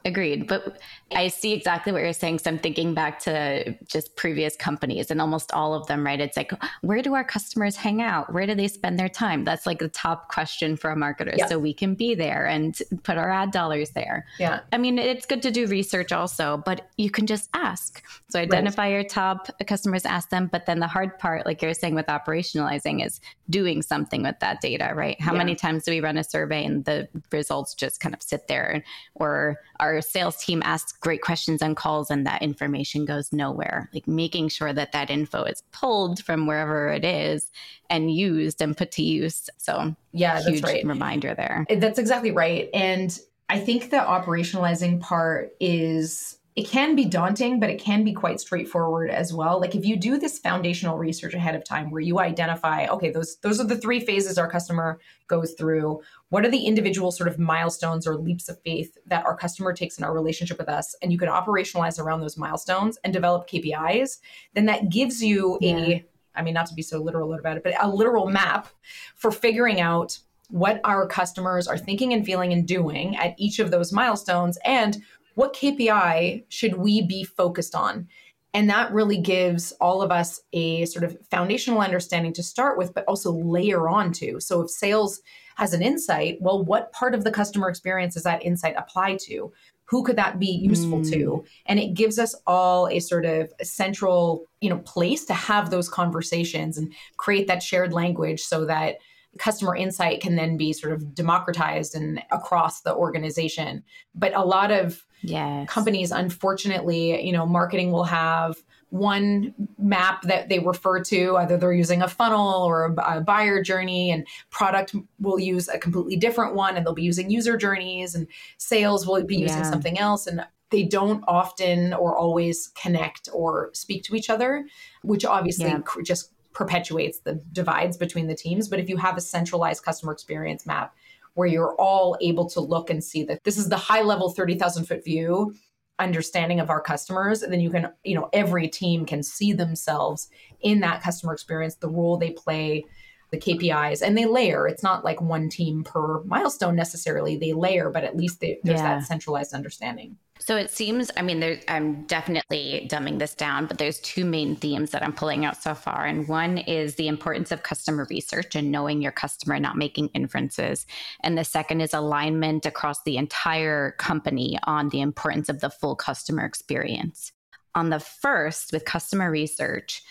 Agreed. 0.07 0.47
But 0.47 0.81
I 1.15 1.29
see 1.29 1.55
exactly 1.55 1.91
what 1.91 2.03
you're 2.03 2.13
saying. 2.13 2.41
So 2.41 2.51
I'm 2.51 2.59
thinking 2.59 2.93
back 2.93 3.21
to 3.21 3.75
just 3.87 4.17
previous 4.17 4.55
companies 4.55 5.11
and 5.11 5.19
almost 5.19 5.51
all 5.53 5.73
of 5.73 5.87
them, 5.87 6.05
right? 6.05 6.21
It's 6.21 6.37
like, 6.37 6.53
where 6.83 7.01
do 7.01 7.15
our 7.15 7.25
customers 7.25 7.75
hang 7.75 8.03
out? 8.03 8.31
Where 8.31 8.47
do 8.47 8.55
they 8.55 8.69
spend 8.69 8.99
their 8.99 9.09
time? 9.09 9.45
That's 9.45 9.65
like 9.65 9.79
the 9.79 9.89
top 9.89 10.29
question 10.29 10.77
for 10.77 10.91
a 10.91 10.95
marketer. 10.95 11.35
Yeah. 11.39 11.47
So 11.47 11.59
we 11.59 11.73
can 11.73 11.95
be 11.95 12.15
there 12.15 12.47
and 12.47 12.79
put 13.03 13.17
our 13.17 13.31
ad 13.31 13.51
dollars 13.51 13.91
there. 13.93 14.27
Yeah. 14.39 14.61
I 14.73 14.79
mean, 14.79 14.99
it's 14.99 15.25
good 15.25 15.41
to 15.43 15.51
do 15.51 15.67
research 15.67 16.13
also, 16.13 16.63
but 16.67 16.91
you 16.99 17.11
can 17.11 17.27
just 17.27 17.49
ask. 17.55 18.05
So 18.29 18.39
identify 18.39 18.85
right. 18.85 18.93
your 18.93 19.05
top 19.05 19.49
customers, 19.67 20.05
ask 20.05 20.29
them. 20.29 20.49
But 20.53 20.67
then 20.67 20.81
the 20.81 20.87
hard 20.87 21.19
part, 21.19 21.47
like 21.47 21.63
you're 21.63 21.73
saying 21.73 21.95
with 21.95 22.07
operationalizing, 22.07 23.05
is 23.05 23.23
doing 23.49 23.81
something 23.81 24.23
with 24.23 24.39
that 24.41 24.61
data, 24.61 24.93
right? 24.95 25.19
How 25.19 25.33
yeah. 25.33 25.39
many 25.39 25.55
times 25.55 25.85
do 25.85 25.93
we 25.93 26.01
run 26.01 26.19
a 26.19 26.25
survey 26.25 26.65
and 26.65 26.85
the 26.85 27.09
results 27.33 27.73
just 27.75 28.01
kind 28.01 28.15
of 28.15 28.23
sit 28.23 28.49
there 28.49 28.85
or 29.15 29.61
our 29.95 30.03
sales 30.03 30.37
team 30.37 30.63
asks 30.65 30.93
great 30.93 31.23
questions 31.23 31.63
on 31.63 31.75
calls 31.75 32.11
and 32.11 32.27
that 32.27 32.43
information 32.43 33.05
goes 33.05 33.33
nowhere. 33.33 33.89
Like 33.95 34.07
making 34.07 34.49
sure 34.49 34.73
that 34.73 34.93
that 34.93 35.11
info 35.11 35.45
is 35.45 35.63
pulled 35.73 36.23
from 36.23 36.47
wherever 36.47 36.89
it 36.89 37.05
is 37.05 37.51
and 37.91 38.15
used 38.15 38.61
and 38.61 38.77
put 38.77 38.91
to 38.93 39.03
use. 39.03 39.49
So 39.59 39.95
yeah 40.13 40.43
huge 40.43 40.63
right. 40.63 40.85
reminder 40.85 41.35
there. 41.35 41.67
That's 41.71 41.99
exactly 41.99 42.31
right. 42.31 42.69
And 42.75 43.19
i 43.49 43.59
think 43.59 43.91
the 43.91 43.99
operationalizing 43.99 45.01
part 45.01 45.55
is 45.61 46.39
it 46.57 46.69
can 46.69 46.95
be 46.95 47.05
daunting, 47.05 47.59
but 47.59 47.69
it 47.69 47.81
can 47.81 48.05
be 48.05 48.13
quite 48.13 48.39
straightforward 48.39 49.11
as 49.11 49.33
well. 49.33 49.61
Like 49.61 49.75
if 49.75 49.85
you 49.85 49.97
do 49.97 50.19
this 50.19 50.39
foundational 50.39 50.97
research 50.97 51.35
ahead 51.35 51.57
of 51.57 51.65
time 51.65 51.91
where 51.91 52.01
you 52.01 52.21
identify, 52.21 52.87
okay, 52.87 53.11
those 53.11 53.37
those 53.39 53.61
are 53.61 53.67
the 53.67 53.77
three 53.77 53.99
phases 53.99 54.39
our 54.39 54.49
customer 54.49 55.01
goes 55.27 55.55
through. 55.55 56.01
What 56.29 56.45
are 56.45 56.51
the 56.51 56.65
individual 56.65 57.11
sort 57.11 57.29
of 57.29 57.41
milestones 57.41 58.07
or 58.07 58.17
leaps 58.17 58.49
of 58.49 58.61
faith 58.63 58.97
that 59.07 59.27
our 59.27 59.37
customer 59.37 59.73
takes 59.73 59.99
in 59.99 60.05
our 60.05 60.15
relationship 60.15 60.59
with 60.59 60.69
us? 60.69 60.95
And 61.03 61.11
you 61.11 61.19
can 61.19 61.29
operationalize 61.29 61.99
around 61.99 62.21
those 62.21 62.39
milestones 62.39 62.99
and 63.03 63.13
develop 63.13 63.49
KPIs, 63.49 64.19
then 64.55 64.67
that 64.67 64.91
gives 64.91 65.23
you 65.23 65.59
yeah. 65.61 65.77
a 65.77 66.07
I 66.37 66.43
mean, 66.43 66.55
not 66.55 66.67
to 66.67 66.75
be 66.75 66.83
so 66.83 67.01
literal 67.01 67.33
about 67.35 67.57
it, 67.57 67.63
but 67.63 67.75
a 67.81 67.89
literal 67.89 68.29
map 68.29 68.69
for 69.15 69.31
figuring 69.31 69.81
out 69.81 70.19
what 70.51 70.81
our 70.85 71.07
customers 71.07 71.67
are 71.67 71.79
thinking 71.79 72.13
and 72.13 72.25
feeling 72.25 72.53
and 72.53 72.67
doing 72.67 73.17
at 73.17 73.35
each 73.39 73.59
of 73.59 73.71
those 73.71 73.93
milestones 73.93 74.59
and 74.65 75.03
what 75.35 75.55
KPI 75.55 76.45
should 76.49 76.77
we 76.77 77.03
be 77.03 77.25
focused 77.25 77.75
on? 77.75 78.09
And 78.55 78.71
that 78.71 78.93
really 78.93 79.19
gives 79.19 79.73
all 79.81 80.01
of 80.01 80.13
us 80.13 80.41
a 80.53 80.85
sort 80.87 81.05
of 81.05 81.19
foundational 81.29 81.81
understanding 81.81 82.33
to 82.35 82.43
start 82.43 82.79
with, 82.79 82.95
but 82.95 83.05
also 83.07 83.33
layer 83.33 83.89
on 83.89 84.13
to. 84.13 84.39
So 84.41 84.61
if 84.61 84.71
sales 84.71 85.21
has 85.57 85.75
an 85.75 85.83
insight, 85.83 86.39
well, 86.41 86.65
what 86.65 86.93
part 86.93 87.15
of 87.15 87.25
the 87.25 87.33
customer 87.33 87.69
experience 87.69 88.15
does 88.15 88.23
that 88.23 88.45
insight 88.45 88.75
apply 88.79 89.19
to? 89.23 89.53
Who 89.87 90.05
could 90.05 90.17
that 90.17 90.39
be 90.39 90.47
useful 90.47 91.01
mm. 91.01 91.11
to? 91.11 91.45
And 91.67 91.79
it 91.81 91.95
gives 91.95 92.19
us 92.19 92.35
all 92.47 92.87
a 92.89 93.01
sort 93.01 93.27
of 93.27 93.53
central, 93.63 94.47
you 94.61 94.71
know, 94.71 94.79
place 94.79 95.25
to 95.27 95.35
have 95.35 95.71
those 95.71 95.89
conversations 95.89 96.79
and 96.79 96.93
create 97.17 97.49
that 97.49 97.63
shared 97.63 97.93
language 97.93 98.41
so 98.41 98.65
that 98.67 98.99
customer 99.39 99.75
insight 99.75 100.21
can 100.21 100.37
then 100.37 100.57
be 100.57 100.73
sort 100.73 100.93
of 100.93 101.15
democratized 101.15 101.95
and 101.97 102.23
across 102.31 102.83
the 102.83 102.95
organization. 102.95 103.83
But 104.15 104.35
a 104.35 104.45
lot 104.45 104.71
of 104.71 105.05
yes. 105.25 105.69
companies, 105.69 106.11
unfortunately, 106.11 107.25
you 107.25 107.33
know, 107.33 107.47
marketing 107.47 107.91
will 107.91 108.05
have 108.05 108.57
one 108.91 109.53
map 109.77 110.23
that 110.23 110.49
they 110.49 110.61
refer 110.61 111.03
to 111.03 111.37
either 111.39 111.57
they're 111.57 111.73
using 111.73 112.01
a 112.01 112.07
funnel 112.07 112.63
or 112.63 112.95
a, 112.99 113.21
buyer 113.21 113.61
journey 113.61 114.13
and 114.13 114.25
product 114.51 114.95
will 115.19 115.41
use 115.41 115.69
a 115.69 115.79
completely 115.79 116.15
different 116.15 116.55
one 116.55 116.77
and 116.77 116.87
they'll 116.87 116.95
be 116.95 117.03
using 117.03 117.29
user 117.29 117.57
journeys 117.57 118.15
and 118.15 118.29
sales 118.59 119.05
will 119.05 119.25
be 119.25 119.37
using 119.37 119.59
yeah. 119.59 119.71
something 119.71 119.99
else 119.99 120.29
and 120.29 120.47
they 120.71 120.85
don't 120.85 121.25
often 121.27 121.93
or 121.95 122.17
always 122.17 122.69
connect 122.81 123.29
or 123.33 123.71
speak 123.73 124.05
to 124.05 124.15
each 124.15 124.31
other 124.31 124.65
which 125.03 125.25
obviously 125.25 125.67
yeah. 125.67 125.81
just 126.05 126.31
perpetuates 126.55 127.19
the 127.19 127.35
divides 127.53 127.97
between 127.97 128.29
the 128.29 128.35
teams. 128.35 128.69
But 128.69 128.79
if 128.79 128.89
you 128.89 128.97
have 128.97 129.17
a 129.17 129.21
centralized 129.21 129.85
customer 129.85 130.13
experience 130.13 130.65
map 130.65 130.95
where 131.35 131.49
you're 131.49 131.75
all 131.77 132.17
able 132.21 132.49
to 132.51 132.61
look 132.61 132.91
and 132.91 133.03
see 133.03 133.25
that 133.25 133.43
this 133.45 133.59
is 133.59 133.69
the 133.69 133.77
high 133.77 134.03
level 134.03 134.31
30,000 134.31 134.85
foot 134.85 135.05
view 135.05 135.55
understanding 135.99 136.61
of 136.61 136.71
our 136.71 136.81
customers. 136.81 137.43
And 137.43 137.53
then 137.53 137.61
you 137.61 137.71
can 137.71 137.93
you 138.05 138.15
know 138.15 138.29
every 138.33 138.69
team 138.69 139.07
can 139.07 139.23
see 139.23 139.53
themselves 139.53 140.29
in 140.61 140.81
that 140.81 141.03
customer 141.03 141.33
experience 141.33 141.77
the 141.77 141.89
role 141.89 142.17
they 142.17 142.31
play 142.31 142.85
the 143.31 143.39
KPIs 143.39 144.03
and 144.03 144.17
they 144.17 144.27
layer 144.27 144.67
it's 144.69 144.83
not 144.83 145.05
like 145.05 145.21
one 145.21 145.49
team 145.49 145.85
per 145.85 146.23
milestone 146.25 146.77
necessarily 146.77 147.37
they 147.37 147.53
layer 147.53 147.91
but 147.91 148.05
at 148.05 148.17
least 148.17 148.41
they, 148.41 148.59
there's 148.63 148.81
yeah. 148.81 148.99
that 148.99 149.07
centralized 149.07 149.55
understanding 149.55 150.17
so 150.41 150.57
it 150.57 150.71
seems, 150.71 151.11
I 151.17 151.23
mean, 151.23 151.41
there, 151.41 151.61
I'm 151.69 152.03
definitely 152.07 152.89
dumbing 152.91 153.19
this 153.19 153.35
down, 153.35 153.67
but 153.67 153.79
there's 153.79 154.01
two 154.01 154.25
main 154.25 154.57
themes 154.57 154.91
that 154.91 155.03
I'm 155.03 155.13
pulling 155.13 155.45
out 155.45 155.63
so 155.63 155.75
far. 155.75 156.05
And 156.05 156.27
one 156.29 156.59
is 156.59 156.97
the 156.97 157.09
importance 157.09 157.53
of 157.53 157.63
customer 157.63 158.07
research 158.11 158.55
and 158.57 158.71
knowing 158.71 159.01
your 159.01 159.13
customer, 159.13 159.59
not 159.61 159.79
making 159.79 160.09
inferences. 160.09 160.87
And 161.21 161.39
the 161.39 161.45
second 161.45 161.81
is 161.83 161.95
alignment 161.95 162.67
across 162.67 163.03
the 163.05 163.17
entire 163.17 163.93
company 163.93 164.59
on 164.65 164.89
the 164.89 165.01
importance 165.01 165.49
of 165.49 165.61
the 165.61 165.71
full 165.71 165.95
customer 165.95 166.45
experience. 166.45 167.33
On 167.77 167.91
the 167.91 168.01
first, 168.01 168.73
with 168.73 168.85
customer 168.85 169.31
research, 169.31 170.03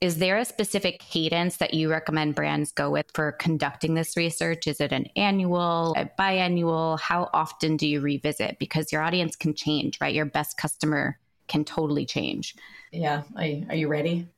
is 0.00 0.18
there 0.18 0.38
a 0.38 0.44
specific 0.44 1.00
cadence 1.00 1.56
that 1.58 1.74
you 1.74 1.90
recommend 1.90 2.34
brands 2.34 2.72
go 2.72 2.90
with 2.90 3.06
for 3.14 3.32
conducting 3.32 3.94
this 3.94 4.16
research? 4.16 4.66
Is 4.66 4.80
it 4.80 4.92
an 4.92 5.06
annual, 5.16 5.94
a 5.96 6.08
biannual? 6.18 6.98
How 7.00 7.30
often 7.32 7.76
do 7.76 7.86
you 7.86 8.00
revisit? 8.00 8.58
Because 8.58 8.92
your 8.92 9.02
audience 9.02 9.36
can 9.36 9.54
change, 9.54 9.98
right? 10.00 10.14
Your 10.14 10.26
best 10.26 10.56
customer 10.56 11.18
can 11.48 11.64
totally 11.64 12.06
change. 12.06 12.54
Yeah. 12.92 13.22
Are, 13.36 13.70
are 13.70 13.76
you 13.76 13.88
ready? 13.88 14.28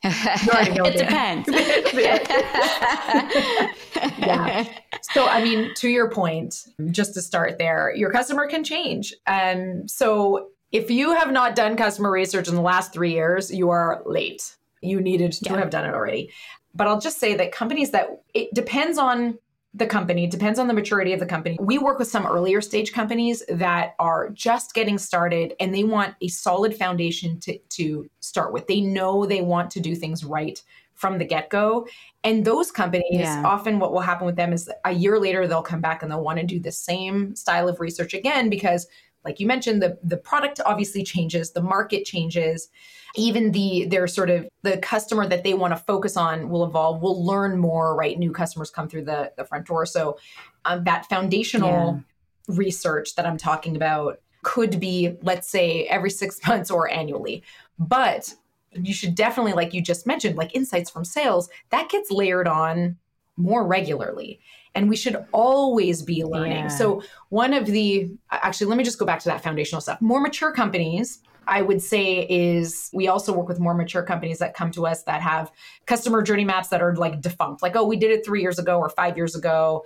it 0.04 0.96
depends. 0.96 1.48
yeah. 4.18 4.64
So, 5.02 5.26
I 5.26 5.42
mean, 5.42 5.74
to 5.74 5.88
your 5.88 6.08
point, 6.08 6.68
just 6.90 7.14
to 7.14 7.22
start 7.22 7.58
there, 7.58 7.92
your 7.94 8.12
customer 8.12 8.46
can 8.46 8.62
change. 8.62 9.12
Um, 9.26 9.88
so, 9.88 10.50
if 10.72 10.90
you 10.90 11.12
have 11.14 11.30
not 11.30 11.56
done 11.56 11.76
customer 11.76 12.10
research 12.10 12.48
in 12.48 12.54
the 12.54 12.60
last 12.60 12.92
three 12.92 13.12
years, 13.12 13.50
you 13.50 13.70
are 13.70 14.02
late. 14.04 14.56
You 14.80 15.00
needed 15.00 15.32
to 15.32 15.50
yeah. 15.50 15.58
have 15.58 15.70
done 15.70 15.84
it 15.84 15.94
already. 15.94 16.32
But 16.74 16.86
I'll 16.86 17.00
just 17.00 17.18
say 17.18 17.34
that 17.34 17.52
companies 17.52 17.90
that 17.90 18.22
it 18.34 18.52
depends 18.54 18.98
on 18.98 19.38
the 19.74 19.86
company, 19.86 20.26
depends 20.26 20.58
on 20.58 20.66
the 20.66 20.74
maturity 20.74 21.12
of 21.12 21.20
the 21.20 21.26
company. 21.26 21.56
We 21.60 21.78
work 21.78 21.98
with 21.98 22.08
some 22.08 22.26
earlier 22.26 22.60
stage 22.60 22.92
companies 22.92 23.42
that 23.48 23.94
are 23.98 24.30
just 24.30 24.74
getting 24.74 24.98
started 24.98 25.54
and 25.60 25.74
they 25.74 25.84
want 25.84 26.14
a 26.20 26.28
solid 26.28 26.74
foundation 26.74 27.38
to, 27.40 27.58
to 27.58 28.08
start 28.20 28.52
with. 28.52 28.66
They 28.66 28.80
know 28.80 29.26
they 29.26 29.42
want 29.42 29.70
to 29.72 29.80
do 29.80 29.94
things 29.94 30.24
right 30.24 30.62
from 30.94 31.18
the 31.18 31.24
get 31.24 31.48
go. 31.48 31.86
And 32.24 32.44
those 32.44 32.72
companies, 32.72 33.20
yeah. 33.20 33.42
often 33.44 33.78
what 33.78 33.92
will 33.92 34.00
happen 34.00 34.26
with 34.26 34.34
them 34.34 34.52
is 34.52 34.68
a 34.84 34.92
year 34.92 35.20
later, 35.20 35.46
they'll 35.46 35.62
come 35.62 35.80
back 35.80 36.02
and 36.02 36.10
they'll 36.10 36.24
want 36.24 36.40
to 36.40 36.46
do 36.46 36.58
the 36.58 36.72
same 36.72 37.36
style 37.36 37.68
of 37.68 37.78
research 37.78 38.14
again 38.14 38.50
because 38.50 38.88
like 39.28 39.38
you 39.38 39.46
mentioned 39.46 39.82
the 39.82 39.98
the 40.02 40.16
product 40.16 40.58
obviously 40.64 41.04
changes 41.04 41.50
the 41.50 41.60
market 41.60 42.06
changes. 42.06 42.68
Even 43.14 43.52
the 43.52 43.84
their 43.84 44.06
sort 44.06 44.30
of 44.30 44.48
the 44.62 44.78
customer 44.78 45.26
that 45.26 45.44
they 45.44 45.52
want 45.52 45.72
to 45.72 45.76
focus 45.76 46.16
on 46.16 46.48
will 46.48 46.64
evolve 46.64 47.02
we'll 47.02 47.22
learn 47.22 47.58
more 47.58 47.94
right? 47.94 48.18
New 48.18 48.32
customers 48.32 48.70
come 48.70 48.88
through 48.88 49.04
the 49.04 49.30
the 49.36 49.44
front 49.44 49.66
door. 49.66 49.84
So 49.84 50.18
um, 50.64 50.84
that 50.84 51.06
foundational 51.06 52.02
yeah. 52.48 52.54
research 52.56 53.14
that 53.16 53.26
i'm 53.26 53.36
talking 53.36 53.76
about 53.76 54.20
could 54.42 54.80
be 54.80 55.16
let's 55.22 55.48
say 55.48 55.84
every 55.84 56.10
six 56.10 56.40
months 56.48 56.70
or 56.70 56.90
annually. 56.90 57.42
But 57.78 58.34
you 58.72 58.94
should 58.94 59.14
definitely 59.14 59.52
like 59.52 59.74
you 59.74 59.82
just 59.82 60.06
mentioned 60.06 60.36
like 60.36 60.54
insights 60.54 60.88
from 60.88 61.04
sales 61.04 61.50
that 61.68 61.90
gets 61.90 62.10
layered 62.10 62.48
on 62.48 62.96
more 63.36 63.66
regularly 63.66 64.40
and 64.78 64.88
we 64.88 64.94
should 64.94 65.16
always 65.32 66.02
be 66.02 66.24
learning. 66.24 66.52
Yeah. 66.52 66.68
So, 66.68 67.02
one 67.30 67.52
of 67.52 67.66
the 67.66 68.08
actually, 68.30 68.68
let 68.68 68.78
me 68.78 68.84
just 68.84 68.98
go 68.98 69.04
back 69.04 69.18
to 69.20 69.28
that 69.28 69.42
foundational 69.42 69.80
stuff. 69.80 70.00
More 70.00 70.20
mature 70.20 70.52
companies 70.52 71.18
I 71.48 71.62
would 71.62 71.80
say 71.80 72.26
is 72.28 72.90
we 72.92 73.08
also 73.08 73.32
work 73.32 73.48
with 73.48 73.58
more 73.58 73.72
mature 73.72 74.02
companies 74.02 74.38
that 74.38 74.54
come 74.54 74.70
to 74.72 74.86
us 74.86 75.04
that 75.04 75.22
have 75.22 75.50
customer 75.86 76.22
journey 76.22 76.44
maps 76.44 76.68
that 76.68 76.82
are 76.82 76.94
like 76.94 77.22
defunct. 77.22 77.62
Like, 77.62 77.74
oh, 77.74 77.86
we 77.86 77.96
did 77.96 78.10
it 78.10 78.24
three 78.24 78.42
years 78.42 78.58
ago 78.58 78.78
or 78.78 78.90
five 78.90 79.16
years 79.16 79.34
ago. 79.34 79.84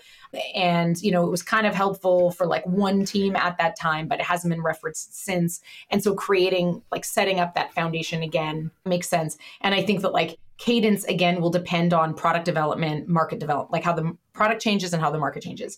And, 0.57 1.01
you 1.01 1.13
know, 1.13 1.25
it 1.25 1.31
was 1.31 1.43
kind 1.43 1.67
of 1.67 1.75
helpful 1.75 2.33
for 2.33 2.47
like 2.47 2.67
one 2.67 3.05
team 3.05 3.37
at 3.37 3.59
that 3.59 3.79
time, 3.79 4.09
but 4.09 4.19
it 4.19 4.27
hasn't 4.27 4.53
been 4.53 4.63
referenced 4.63 5.25
since. 5.25 5.61
And 5.89 6.03
so 6.03 6.15
creating, 6.15 6.83
like 6.91 7.05
setting 7.05 7.39
up 7.39 7.55
that 7.55 7.73
foundation 7.73 8.23
again 8.23 8.73
makes 8.85 9.09
sense. 9.09 9.39
And 9.61 9.73
I 9.73 9.83
think 9.83 10.03
that 10.03 10.13
like 10.13 10.39
cadence 10.63 11.03
again 11.05 11.41
will 11.41 11.51
depend 11.51 11.93
on 11.93 12.15
product 12.15 12.45
development, 12.45 13.09
market 13.09 13.41
development, 13.41 13.73
like 13.73 13.83
how 13.83 13.93
the 13.93 14.17
product 14.33 14.63
changes 14.63 14.93
and 14.93 15.03
how 15.03 15.11
the 15.11 15.19
market 15.19 15.43
changes. 15.43 15.77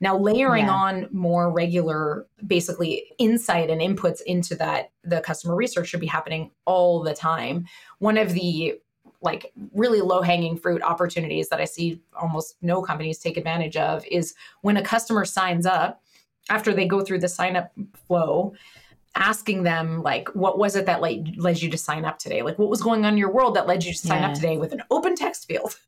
Now, 0.00 0.18
layering 0.18 0.66
yeah. 0.66 0.72
on 0.72 1.08
more 1.12 1.52
regular, 1.52 2.26
basically 2.44 3.04
insight 3.18 3.70
and 3.70 3.80
inputs 3.80 4.20
into 4.22 4.56
that, 4.56 4.90
the 5.04 5.20
customer 5.20 5.54
research 5.54 5.86
should 5.86 6.00
be 6.00 6.08
happening 6.08 6.50
all 6.64 7.04
the 7.04 7.14
time. 7.14 7.66
One 8.00 8.18
of 8.18 8.32
the 8.32 8.74
like 9.22 9.52
really 9.72 10.00
low 10.00 10.22
hanging 10.22 10.58
fruit 10.58 10.82
opportunities 10.82 11.48
that 11.50 11.60
I 11.60 11.64
see 11.64 12.02
almost 12.20 12.56
no 12.60 12.82
companies 12.82 13.20
take 13.20 13.36
advantage 13.36 13.76
of 13.76 14.04
is 14.06 14.34
when 14.62 14.76
a 14.76 14.82
customer 14.82 15.24
signs 15.24 15.66
up 15.66 16.02
after 16.50 16.74
they 16.74 16.86
go 16.86 17.00
through 17.00 17.20
the 17.20 17.28
sign 17.28 17.54
up 17.54 17.70
flow 18.08 18.54
asking 19.16 19.62
them 19.62 20.02
like 20.02 20.28
what 20.34 20.58
was 20.58 20.76
it 20.76 20.86
that 20.86 21.00
led, 21.00 21.36
led 21.36 21.60
you 21.60 21.70
to 21.70 21.78
sign 21.78 22.04
up 22.04 22.18
today 22.18 22.42
like 22.42 22.58
what 22.58 22.68
was 22.68 22.82
going 22.82 23.04
on 23.04 23.14
in 23.14 23.18
your 23.18 23.32
world 23.32 23.56
that 23.56 23.66
led 23.66 23.82
you 23.84 23.92
to 23.92 23.98
sign 23.98 24.22
up 24.22 24.34
today 24.34 24.58
with 24.58 24.72
an 24.72 24.82
open 24.90 25.16
text 25.16 25.46
field 25.46 25.78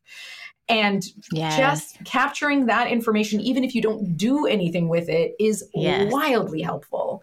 and 0.68 1.04
yes. 1.32 1.56
just 1.56 2.04
capturing 2.04 2.66
that 2.66 2.88
information, 2.88 3.40
even 3.40 3.64
if 3.64 3.74
you 3.74 3.82
don't 3.82 4.16
do 4.16 4.46
anything 4.46 4.88
with 4.88 5.08
it, 5.08 5.34
is 5.40 5.64
yes. 5.74 6.12
wildly 6.12 6.60
helpful 6.60 7.22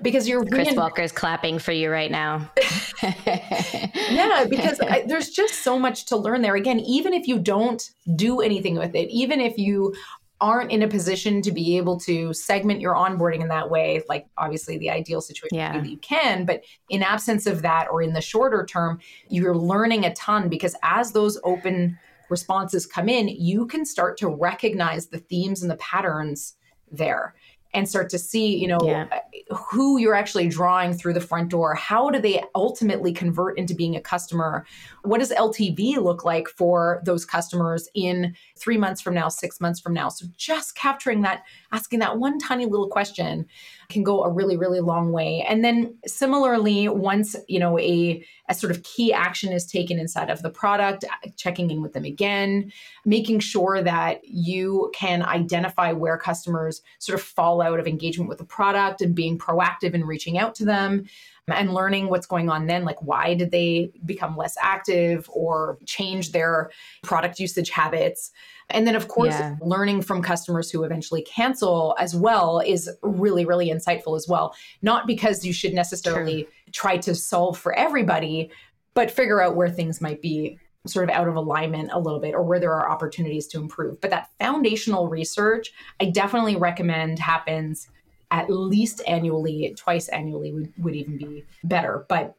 because 0.00 0.26
you're 0.26 0.44
Chris 0.44 0.70
re- 0.70 0.76
Walker's 0.76 1.12
clapping 1.12 1.58
for 1.58 1.72
you 1.72 1.90
right 1.90 2.10
now. 2.10 2.50
yeah, 3.02 4.46
because 4.48 4.80
I, 4.80 5.04
there's 5.06 5.30
just 5.30 5.62
so 5.62 5.78
much 5.78 6.06
to 6.06 6.16
learn 6.16 6.42
there. 6.42 6.56
Again, 6.56 6.80
even 6.80 7.12
if 7.12 7.28
you 7.28 7.38
don't 7.38 7.88
do 8.16 8.40
anything 8.40 8.76
with 8.76 8.94
it, 8.94 9.08
even 9.10 9.40
if 9.40 9.58
you 9.58 9.94
aren't 10.42 10.72
in 10.72 10.82
a 10.82 10.88
position 10.88 11.40
to 11.40 11.52
be 11.52 11.76
able 11.76 11.98
to 12.00 12.34
segment 12.34 12.80
your 12.80 12.94
onboarding 12.94 13.40
in 13.40 13.48
that 13.48 13.70
way, 13.70 14.02
like 14.08 14.26
obviously 14.36 14.76
the 14.76 14.90
ideal 14.90 15.20
situation 15.20 15.56
yeah. 15.56 15.80
you 15.82 15.96
can, 15.98 16.44
but 16.44 16.64
in 16.90 17.00
absence 17.00 17.46
of 17.46 17.62
that 17.62 17.86
or 17.90 18.02
in 18.02 18.12
the 18.12 18.20
shorter 18.20 18.66
term, 18.66 18.98
you're 19.28 19.56
learning 19.56 20.04
a 20.04 20.12
ton 20.14 20.48
because 20.48 20.74
as 20.82 21.12
those 21.12 21.38
open 21.44 21.96
responses 22.28 22.86
come 22.86 23.08
in, 23.08 23.28
you 23.28 23.66
can 23.66 23.86
start 23.86 24.16
to 24.18 24.28
recognize 24.28 25.06
the 25.06 25.18
themes 25.18 25.62
and 25.62 25.70
the 25.70 25.76
patterns 25.76 26.56
there 26.90 27.34
and 27.72 27.88
start 27.88 28.10
to 28.10 28.18
see, 28.18 28.56
you 28.56 28.66
know, 28.66 28.80
yeah. 28.82 29.06
Uh, 29.52 29.56
who 29.72 29.98
you're 29.98 30.14
actually 30.14 30.48
drawing 30.48 30.92
through 30.92 31.14
the 31.14 31.20
front 31.20 31.48
door. 31.48 31.74
How 31.74 32.10
do 32.10 32.20
they 32.20 32.44
ultimately 32.54 33.10
convert 33.10 33.58
into 33.58 33.74
being 33.74 33.96
a 33.96 34.02
customer? 34.02 34.66
What 35.02 35.20
does 35.20 35.30
LTV 35.30 35.96
look 35.96 36.26
like 36.26 36.46
for 36.46 37.00
those 37.06 37.24
customers 37.24 37.88
in 37.94 38.36
three 38.58 38.76
months 38.76 39.00
from 39.00 39.14
now, 39.14 39.28
six 39.28 39.62
months 39.62 39.80
from 39.80 39.94
now? 39.94 40.10
So 40.10 40.26
just 40.36 40.74
capturing 40.74 41.22
that, 41.22 41.44
asking 41.72 42.00
that 42.00 42.18
one 42.18 42.38
tiny 42.38 42.66
little 42.66 42.90
question 42.90 43.46
can 43.88 44.02
go 44.02 44.22
a 44.22 44.30
really, 44.30 44.58
really 44.58 44.80
long 44.80 45.10
way. 45.10 45.44
And 45.48 45.64
then 45.64 45.96
similarly, 46.06 46.88
once, 46.88 47.34
you 47.48 47.58
know, 47.58 47.78
a, 47.78 48.22
a 48.50 48.54
sort 48.54 48.72
of 48.72 48.82
key 48.82 49.12
action 49.12 49.52
is 49.52 49.66
taken 49.66 49.98
inside 49.98 50.28
of 50.28 50.42
the 50.42 50.50
product, 50.50 51.06
checking 51.36 51.70
in 51.70 51.80
with 51.80 51.94
them 51.94 52.04
again, 52.04 52.70
making 53.06 53.40
sure 53.40 53.82
that 53.82 54.20
you 54.24 54.90
can 54.94 55.22
identify 55.22 55.92
where 55.92 56.18
customers 56.18 56.82
sort 56.98 57.18
of 57.18 57.24
fall 57.24 57.62
out 57.62 57.80
of 57.80 57.86
engagement 57.86 58.28
with 58.28 58.38
the 58.38 58.44
product 58.44 59.00
and 59.00 59.14
being 59.14 59.38
proactive 59.38 59.61
and 59.94 60.06
reaching 60.06 60.38
out 60.38 60.54
to 60.54 60.64
them 60.64 61.04
and 61.48 61.74
learning 61.74 62.08
what's 62.08 62.26
going 62.26 62.48
on 62.48 62.66
then 62.66 62.84
like 62.84 63.00
why 63.02 63.34
did 63.34 63.50
they 63.50 63.90
become 64.04 64.36
less 64.36 64.56
active 64.60 65.28
or 65.32 65.78
change 65.86 66.32
their 66.32 66.70
product 67.02 67.38
usage 67.40 67.70
habits 67.70 68.30
and 68.70 68.86
then 68.86 68.94
of 68.94 69.08
course 69.08 69.34
yeah. 69.34 69.56
learning 69.60 70.00
from 70.00 70.22
customers 70.22 70.70
who 70.70 70.84
eventually 70.84 71.22
cancel 71.22 71.96
as 71.98 72.14
well 72.14 72.60
is 72.64 72.88
really 73.02 73.44
really 73.44 73.68
insightful 73.68 74.16
as 74.16 74.28
well 74.28 74.54
not 74.82 75.06
because 75.06 75.44
you 75.44 75.52
should 75.52 75.74
necessarily 75.74 76.44
True. 76.44 76.52
try 76.72 76.96
to 76.98 77.14
solve 77.14 77.58
for 77.58 77.72
everybody 77.74 78.50
but 78.94 79.10
figure 79.10 79.42
out 79.42 79.56
where 79.56 79.70
things 79.70 80.00
might 80.00 80.22
be 80.22 80.58
sort 80.86 81.08
of 81.08 81.14
out 81.14 81.28
of 81.28 81.36
alignment 81.36 81.90
a 81.92 81.98
little 81.98 82.18
bit 82.18 82.34
or 82.34 82.42
where 82.42 82.58
there 82.58 82.72
are 82.72 82.90
opportunities 82.90 83.46
to 83.46 83.58
improve. 83.58 84.00
But 84.00 84.10
that 84.10 84.30
foundational 84.40 85.08
research, 85.08 85.72
I 86.00 86.06
definitely 86.06 86.56
recommend 86.56 87.18
happens 87.18 87.88
at 88.32 88.50
least 88.50 89.02
annually, 89.06 89.72
twice 89.78 90.08
annually 90.08 90.52
would, 90.52 90.72
would 90.78 90.96
even 90.96 91.18
be 91.18 91.44
better. 91.62 92.06
But 92.08 92.34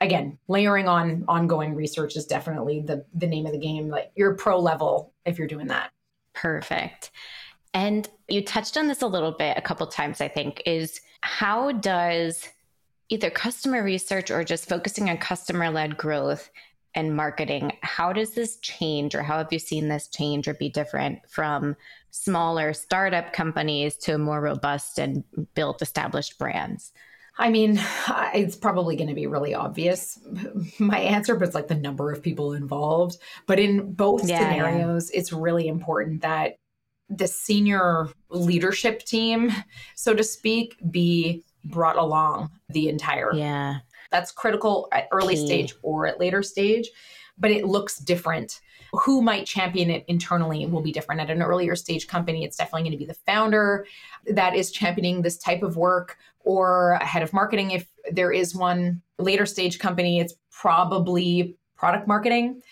again, 0.00 0.38
layering 0.48 0.88
on 0.88 1.24
ongoing 1.28 1.74
research 1.74 2.16
is 2.16 2.26
definitely 2.26 2.80
the 2.80 3.04
the 3.14 3.26
name 3.26 3.46
of 3.46 3.52
the 3.52 3.58
game. 3.58 3.88
Like 3.88 4.10
you're 4.16 4.34
pro 4.34 4.58
level 4.58 5.12
if 5.24 5.38
you're 5.38 5.46
doing 5.46 5.68
that. 5.68 5.90
Perfect. 6.34 7.10
And 7.74 8.08
you 8.28 8.42
touched 8.42 8.78
on 8.78 8.88
this 8.88 9.02
a 9.02 9.06
little 9.06 9.32
bit 9.32 9.58
a 9.58 9.62
couple 9.62 9.86
times, 9.86 10.22
I 10.22 10.28
think, 10.28 10.62
is 10.64 11.00
how 11.20 11.72
does 11.72 12.48
either 13.10 13.30
customer 13.30 13.84
research 13.84 14.30
or 14.30 14.42
just 14.42 14.68
focusing 14.68 15.10
on 15.10 15.18
customer 15.18 15.70
led 15.70 15.96
growth 15.96 16.50
and 16.96 17.14
marketing, 17.14 17.72
how 17.82 18.12
does 18.12 18.34
this 18.34 18.56
change 18.56 19.14
or 19.14 19.22
how 19.22 19.38
have 19.38 19.52
you 19.52 19.58
seen 19.58 19.88
this 19.88 20.08
change 20.08 20.48
or 20.48 20.54
be 20.54 20.68
different 20.68 21.20
from 21.28 21.76
smaller 22.10 22.72
startup 22.72 23.32
companies 23.32 23.96
to 23.98 24.16
more 24.18 24.40
robust 24.40 24.98
and 24.98 25.22
built 25.54 25.82
established 25.82 26.38
brands? 26.38 26.92
I 27.38 27.50
mean, 27.50 27.78
it's 28.34 28.56
probably 28.56 28.96
going 28.96 29.08
to 29.08 29.14
be 29.14 29.26
really 29.26 29.54
obvious, 29.54 30.18
my 30.78 30.98
answer, 30.98 31.36
but 31.36 31.46
it's 31.46 31.54
like 31.54 31.68
the 31.68 31.74
number 31.74 32.10
of 32.10 32.22
people 32.22 32.54
involved. 32.54 33.18
But 33.46 33.60
in 33.60 33.92
both 33.92 34.26
yeah, 34.26 34.38
scenarios, 34.38 35.10
yeah. 35.12 35.20
it's 35.20 35.32
really 35.32 35.68
important 35.68 36.22
that 36.22 36.56
the 37.08 37.28
senior 37.28 38.08
leadership 38.30 39.04
team, 39.04 39.52
so 39.94 40.14
to 40.14 40.24
speak, 40.24 40.76
be 40.90 41.44
brought 41.66 41.96
along 41.96 42.50
the 42.68 42.88
entire 42.88 43.32
yeah 43.34 43.78
that's 44.10 44.32
critical 44.32 44.88
at 44.92 45.08
early 45.12 45.34
Key. 45.34 45.46
stage 45.46 45.74
or 45.82 46.06
at 46.06 46.20
later 46.20 46.42
stage, 46.42 46.90
but 47.38 47.50
it 47.50 47.66
looks 47.66 47.98
different. 47.98 48.60
Who 48.92 49.20
might 49.20 49.46
champion 49.46 49.90
it 49.90 50.04
internally 50.08 50.64
will 50.66 50.80
be 50.80 50.92
different. 50.92 51.20
At 51.20 51.30
an 51.30 51.42
earlier 51.42 51.76
stage 51.76 52.06
company, 52.06 52.44
it's 52.44 52.56
definitely 52.56 52.82
going 52.82 52.92
to 52.92 52.98
be 52.98 53.04
the 53.04 53.14
founder 53.14 53.86
that 54.26 54.54
is 54.54 54.70
championing 54.70 55.22
this 55.22 55.36
type 55.36 55.62
of 55.62 55.76
work 55.76 56.16
or 56.40 56.92
a 56.92 57.04
head 57.04 57.22
of 57.22 57.32
marketing. 57.32 57.72
If 57.72 57.86
there 58.10 58.32
is 58.32 58.54
one 58.54 59.02
later 59.18 59.44
stage 59.44 59.78
company, 59.78 60.20
it's 60.20 60.34
probably 60.50 61.56
product 61.76 62.06
marketing 62.06 62.62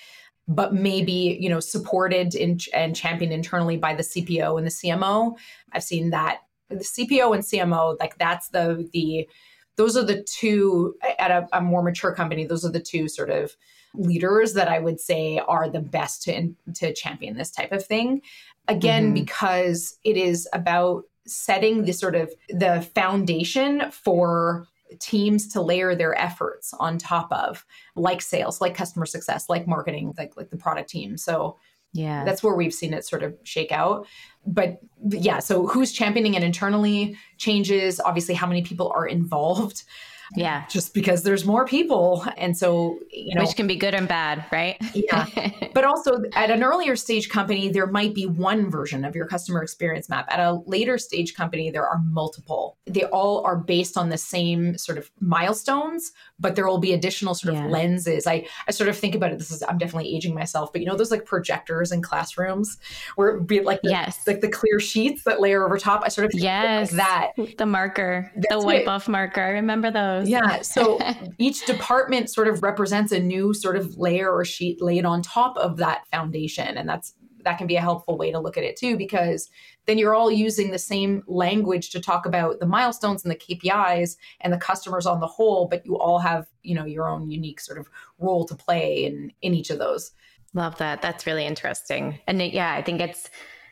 but 0.46 0.74
maybe 0.74 1.38
you 1.40 1.48
know 1.48 1.60
supported 1.60 2.34
in, 2.34 2.58
and 2.72 2.94
championed 2.94 3.32
internally 3.32 3.76
by 3.76 3.94
the 3.94 4.02
CPO 4.02 4.58
and 4.58 4.66
the 4.66 4.70
CMO. 4.70 5.36
I've 5.72 5.82
seen 5.82 6.10
that 6.10 6.40
the 6.68 6.76
CPO 6.76 7.34
and 7.34 7.42
CMO 7.42 7.96
like 7.98 8.18
that's 8.18 8.48
the 8.48 8.88
the 8.92 9.28
those 9.76 9.96
are 9.96 10.04
the 10.04 10.22
two 10.22 10.94
at 11.18 11.30
a, 11.30 11.48
a, 11.52 11.60
more 11.60 11.82
mature 11.82 12.14
company 12.14 12.44
those 12.44 12.64
are 12.64 12.72
the 12.72 12.80
two 12.80 13.08
sort 13.08 13.30
of 13.30 13.56
leaders 13.94 14.54
that 14.54 14.68
i 14.68 14.78
would 14.78 15.00
say 15.00 15.40
are 15.46 15.68
the 15.68 15.80
best 15.80 16.22
to 16.22 16.52
to 16.74 16.92
champion 16.94 17.36
this 17.36 17.50
type 17.50 17.72
of 17.72 17.84
thing 17.84 18.20
again 18.68 19.06
mm-hmm. 19.06 19.14
because 19.14 19.98
it 20.04 20.16
is 20.16 20.48
about 20.52 21.04
setting 21.26 21.84
the 21.84 21.92
sort 21.92 22.14
of 22.14 22.30
the 22.50 22.86
foundation 22.94 23.90
for 23.90 24.66
teams 25.00 25.48
to 25.48 25.60
layer 25.60 25.94
their 25.94 26.16
efforts 26.20 26.74
on 26.78 26.98
top 26.98 27.32
of 27.32 27.64
like 27.96 28.20
sales 28.20 28.60
like 28.60 28.74
customer 28.74 29.06
success 29.06 29.48
like 29.48 29.66
marketing 29.66 30.12
like 30.18 30.36
like 30.36 30.50
the 30.50 30.56
product 30.56 30.88
team 30.90 31.16
so 31.16 31.56
yeah. 31.94 32.24
That's 32.24 32.42
where 32.42 32.54
we've 32.54 32.74
seen 32.74 32.92
it 32.92 33.06
sort 33.06 33.22
of 33.22 33.34
shake 33.44 33.72
out. 33.72 34.06
But 34.46 34.80
yeah, 35.08 35.38
so 35.38 35.66
who's 35.66 35.92
championing 35.92 36.34
it 36.34 36.42
internally 36.42 37.16
changes, 37.38 38.00
obviously, 38.00 38.34
how 38.34 38.48
many 38.48 38.62
people 38.62 38.92
are 38.94 39.06
involved. 39.06 39.84
Yeah. 40.34 40.66
Just 40.68 40.94
because 40.94 41.22
there's 41.22 41.44
more 41.44 41.64
people. 41.66 42.26
And 42.36 42.56
so, 42.56 42.98
you 43.10 43.34
know, 43.34 43.42
which 43.42 43.54
can 43.56 43.66
be 43.66 43.76
good 43.76 43.94
and 43.94 44.08
bad, 44.08 44.44
right? 44.50 44.76
yeah. 44.94 45.26
But 45.74 45.84
also 45.84 46.22
at 46.34 46.50
an 46.50 46.62
earlier 46.62 46.94
stage 46.94 47.28
company, 47.28 47.68
there 47.68 47.86
might 47.86 48.14
be 48.14 48.26
one 48.26 48.70
version 48.70 49.04
of 49.04 49.16
your 49.16 49.26
customer 49.26 49.60
experience 49.60 50.08
map. 50.08 50.26
At 50.30 50.38
a 50.38 50.60
later 50.66 50.98
stage 50.98 51.34
company, 51.34 51.70
there 51.70 51.86
are 51.86 51.98
multiple. 52.04 52.78
They 52.86 53.04
all 53.04 53.44
are 53.44 53.56
based 53.56 53.96
on 53.96 54.08
the 54.08 54.16
same 54.16 54.78
sort 54.78 54.98
of 54.98 55.10
milestones, 55.20 56.12
but 56.40 56.56
there 56.56 56.66
will 56.66 56.78
be 56.78 56.92
additional 56.92 57.34
sort 57.34 57.54
of 57.54 57.60
yeah. 57.60 57.68
lenses. 57.68 58.26
I, 58.26 58.46
I 58.66 58.72
sort 58.72 58.88
of 58.88 58.98
think 58.98 59.14
about 59.14 59.32
it. 59.32 59.38
This 59.38 59.50
is, 59.50 59.62
I'm 59.62 59.78
definitely 59.78 60.14
aging 60.14 60.34
myself, 60.34 60.72
but 60.72 60.80
you 60.80 60.86
know, 60.86 60.96
those 60.96 61.10
like 61.10 61.24
projectors 61.24 61.92
in 61.92 62.02
classrooms 62.02 62.76
where 63.14 63.36
it 63.36 63.46
be 63.46 63.60
like, 63.60 63.82
the, 63.82 63.90
yes, 63.90 64.26
like 64.26 64.40
the 64.40 64.48
clear 64.48 64.80
sheets 64.80 65.22
that 65.24 65.40
layer 65.40 65.64
over 65.64 65.78
top. 65.78 66.02
I 66.04 66.08
sort 66.08 66.26
of 66.26 66.32
yes, 66.34 66.92
like 66.92 66.96
that. 66.96 67.32
The 67.58 67.66
marker, 67.66 68.32
That's 68.34 68.48
the 68.50 68.66
wipe 68.66 68.88
off 68.88 69.06
marker. 69.06 69.40
I 69.40 69.50
remember 69.50 69.90
those. 69.90 70.28
Yeah. 70.28 70.62
So 70.62 70.98
each 71.38 71.64
department 71.66 72.30
sort 72.30 72.48
of 72.48 72.62
represents 72.62 73.12
a 73.12 73.20
new 73.20 73.54
sort 73.54 73.76
of 73.76 73.96
layer 73.96 74.30
or 74.30 74.44
sheet 74.44 74.82
laid 74.82 75.04
on 75.04 75.22
top 75.22 75.56
of 75.56 75.76
that 75.76 76.06
foundation. 76.08 76.76
And 76.76 76.88
that's 76.88 77.14
that 77.44 77.58
can 77.58 77.66
be 77.66 77.76
a 77.76 77.80
helpful 77.80 78.18
way 78.18 78.30
to 78.30 78.38
look 78.38 78.56
at 78.56 78.64
it 78.64 78.76
too, 78.76 78.96
because 78.96 79.48
then 79.86 79.98
you're 79.98 80.14
all 80.14 80.30
using 80.30 80.70
the 80.70 80.78
same 80.78 81.22
language 81.26 81.90
to 81.90 82.00
talk 82.00 82.26
about 82.26 82.60
the 82.60 82.66
milestones 82.66 83.24
and 83.24 83.30
the 83.30 83.36
KPIs 83.36 84.16
and 84.40 84.52
the 84.52 84.58
customers 84.58 85.06
on 85.06 85.20
the 85.20 85.26
whole, 85.26 85.66
but 85.68 85.84
you 85.84 85.98
all 85.98 86.18
have, 86.18 86.46
you 86.62 86.74
know, 86.74 86.84
your 86.84 87.08
own 87.08 87.30
unique 87.30 87.60
sort 87.60 87.78
of 87.78 87.88
role 88.18 88.44
to 88.46 88.54
play 88.54 89.04
in 89.04 89.32
in 89.42 89.54
each 89.54 89.70
of 89.70 89.78
those. 89.78 90.12
Love 90.54 90.78
that. 90.78 91.02
That's 91.02 91.26
really 91.26 91.44
interesting. 91.44 92.18
And 92.26 92.40
it, 92.40 92.52
yeah, 92.52 92.72
I 92.74 92.82
think 92.82 93.00
it's 93.00 93.28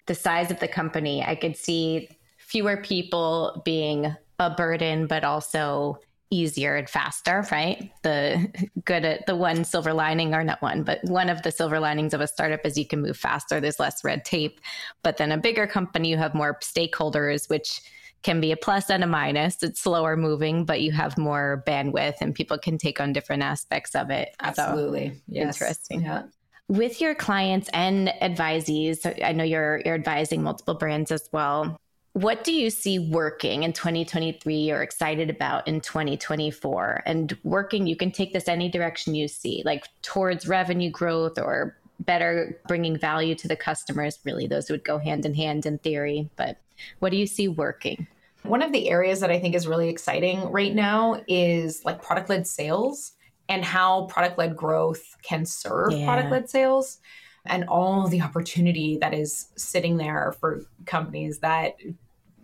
the 0.07 0.15
size 0.15 0.51
of 0.51 0.61
the 0.61 0.69
company. 0.69 1.25
I 1.25 1.37
could 1.37 1.57
see 1.57 2.09
fewer 2.39 2.77
people 2.77 3.63
being 3.65 4.15
a 4.39 4.51
burden, 4.51 5.07
but 5.07 5.25
also 5.25 5.99
easier 6.33 6.75
and 6.77 6.89
faster, 6.89 7.47
right? 7.53 7.93
The 8.03 8.49
good 8.85 9.05
at 9.05 9.27
the 9.27 9.37
one 9.37 9.65
silver 9.65 9.93
lining, 9.93 10.35
or 10.35 10.43
not 10.43 10.63
one, 10.63 10.83
but 10.83 11.01
one 11.05 11.29
of 11.29 11.43
the 11.43 11.53
silver 11.53 11.79
linings 11.79 12.15
of 12.15 12.21
a 12.21 12.27
startup 12.27 12.65
is 12.65 12.79
you 12.79 12.87
can 12.87 13.03
move 13.03 13.17
faster. 13.17 13.61
There's 13.61 13.79
less 13.79 14.03
red 14.03 14.25
tape. 14.25 14.61
But 15.03 15.19
then 15.19 15.31
a 15.31 15.39
bigger 15.39 15.67
company, 15.67 16.09
you 16.09 16.17
have 16.17 16.35
more 16.35 16.59
stakeholders, 16.61 17.49
which 17.49 17.83
can 18.23 18.41
be 18.41 18.53
a 18.53 18.57
plus 18.57 18.89
and 18.89 19.05
a 19.05 19.07
minus. 19.07 19.63
It's 19.63 19.81
slower 19.81 20.17
moving, 20.17 20.65
but 20.65 20.81
you 20.81 20.93
have 20.93 21.19
more 21.19 21.63
bandwidth 21.67 22.17
and 22.21 22.35
people 22.35 22.57
can 22.57 22.79
take 22.79 23.01
on 23.01 23.13
different 23.13 23.43
aspects 23.43 23.95
of 23.95 24.11
it. 24.11 24.35
Absolutely. 24.41 25.11
So, 25.11 25.21
yes. 25.27 25.61
Interesting. 25.61 26.03
Yeah. 26.03 26.23
With 26.69 27.01
your 27.01 27.15
clients 27.15 27.69
and 27.75 28.09
advisees, 28.23 29.23
I 29.23 29.33
know 29.33 29.45
you're 29.45 29.83
you're 29.85 29.97
advising 29.97 30.43
multiple 30.43 30.75
brands 30.75 31.11
as 31.11 31.29
well. 31.33 31.77
What 32.15 32.45
do 32.45 32.53
you 32.53 32.69
see 32.69 32.99
working 32.99 33.63
in 33.63 33.73
2023 33.73 34.71
or 34.71 34.83
excited 34.83 35.31
about 35.31 35.67
in 35.67 35.81
2024? 35.81 37.03
And 37.07 37.37
working, 37.43 37.87
you 37.87 37.97
can 37.97 38.13
take 38.13 38.35
this 38.35 38.49
any 38.49 38.69
direction 38.69 39.15
you 39.15 39.29
see, 39.29 39.63
like 39.65 39.89
towards 40.03 40.47
revenue 40.47 40.91
growth 40.91 41.39
or 41.39 41.77
better 42.01 42.61
bringing 42.69 42.99
value 42.99 43.35
to 43.37 43.49
the 43.49 43.57
customers. 43.57 44.19
Really, 44.25 44.47
those 44.47 44.69
would 44.69 44.85
go 44.85 44.99
hand 44.99 45.25
in 45.25 45.35
hand 45.35 45.65
in 45.65 45.79
theory. 45.79 46.29
But 46.37 46.59
what 46.99 47.13
do 47.13 47.17
you 47.17 47.27
see 47.27 47.49
working? 47.49 48.07
One 48.43 48.61
of 48.61 48.73
the 48.73 48.91
areas 48.91 49.21
that 49.21 49.31
I 49.31 49.39
think 49.39 49.55
is 49.55 49.67
really 49.67 49.89
exciting 49.89 50.51
right 50.51 50.75
now 50.75 51.23
is 51.29 51.83
like 51.85 52.03
product 52.03 52.29
led 52.29 52.47
sales 52.47 53.13
and 53.49 53.65
how 53.65 54.07
product 54.07 54.37
led 54.37 54.57
growth 54.57 55.17
can 55.23 55.47
serve 55.47 55.93
yeah. 55.93 56.05
product 56.05 56.31
led 56.31 56.51
sales 56.51 56.99
and 57.47 57.65
all 57.65 58.09
the 58.09 58.21
opportunity 58.21 58.99
that 59.01 59.15
is 59.15 59.49
sitting 59.57 59.97
there 59.97 60.35
for 60.41 60.63
companies 60.87 61.41
that 61.41 61.77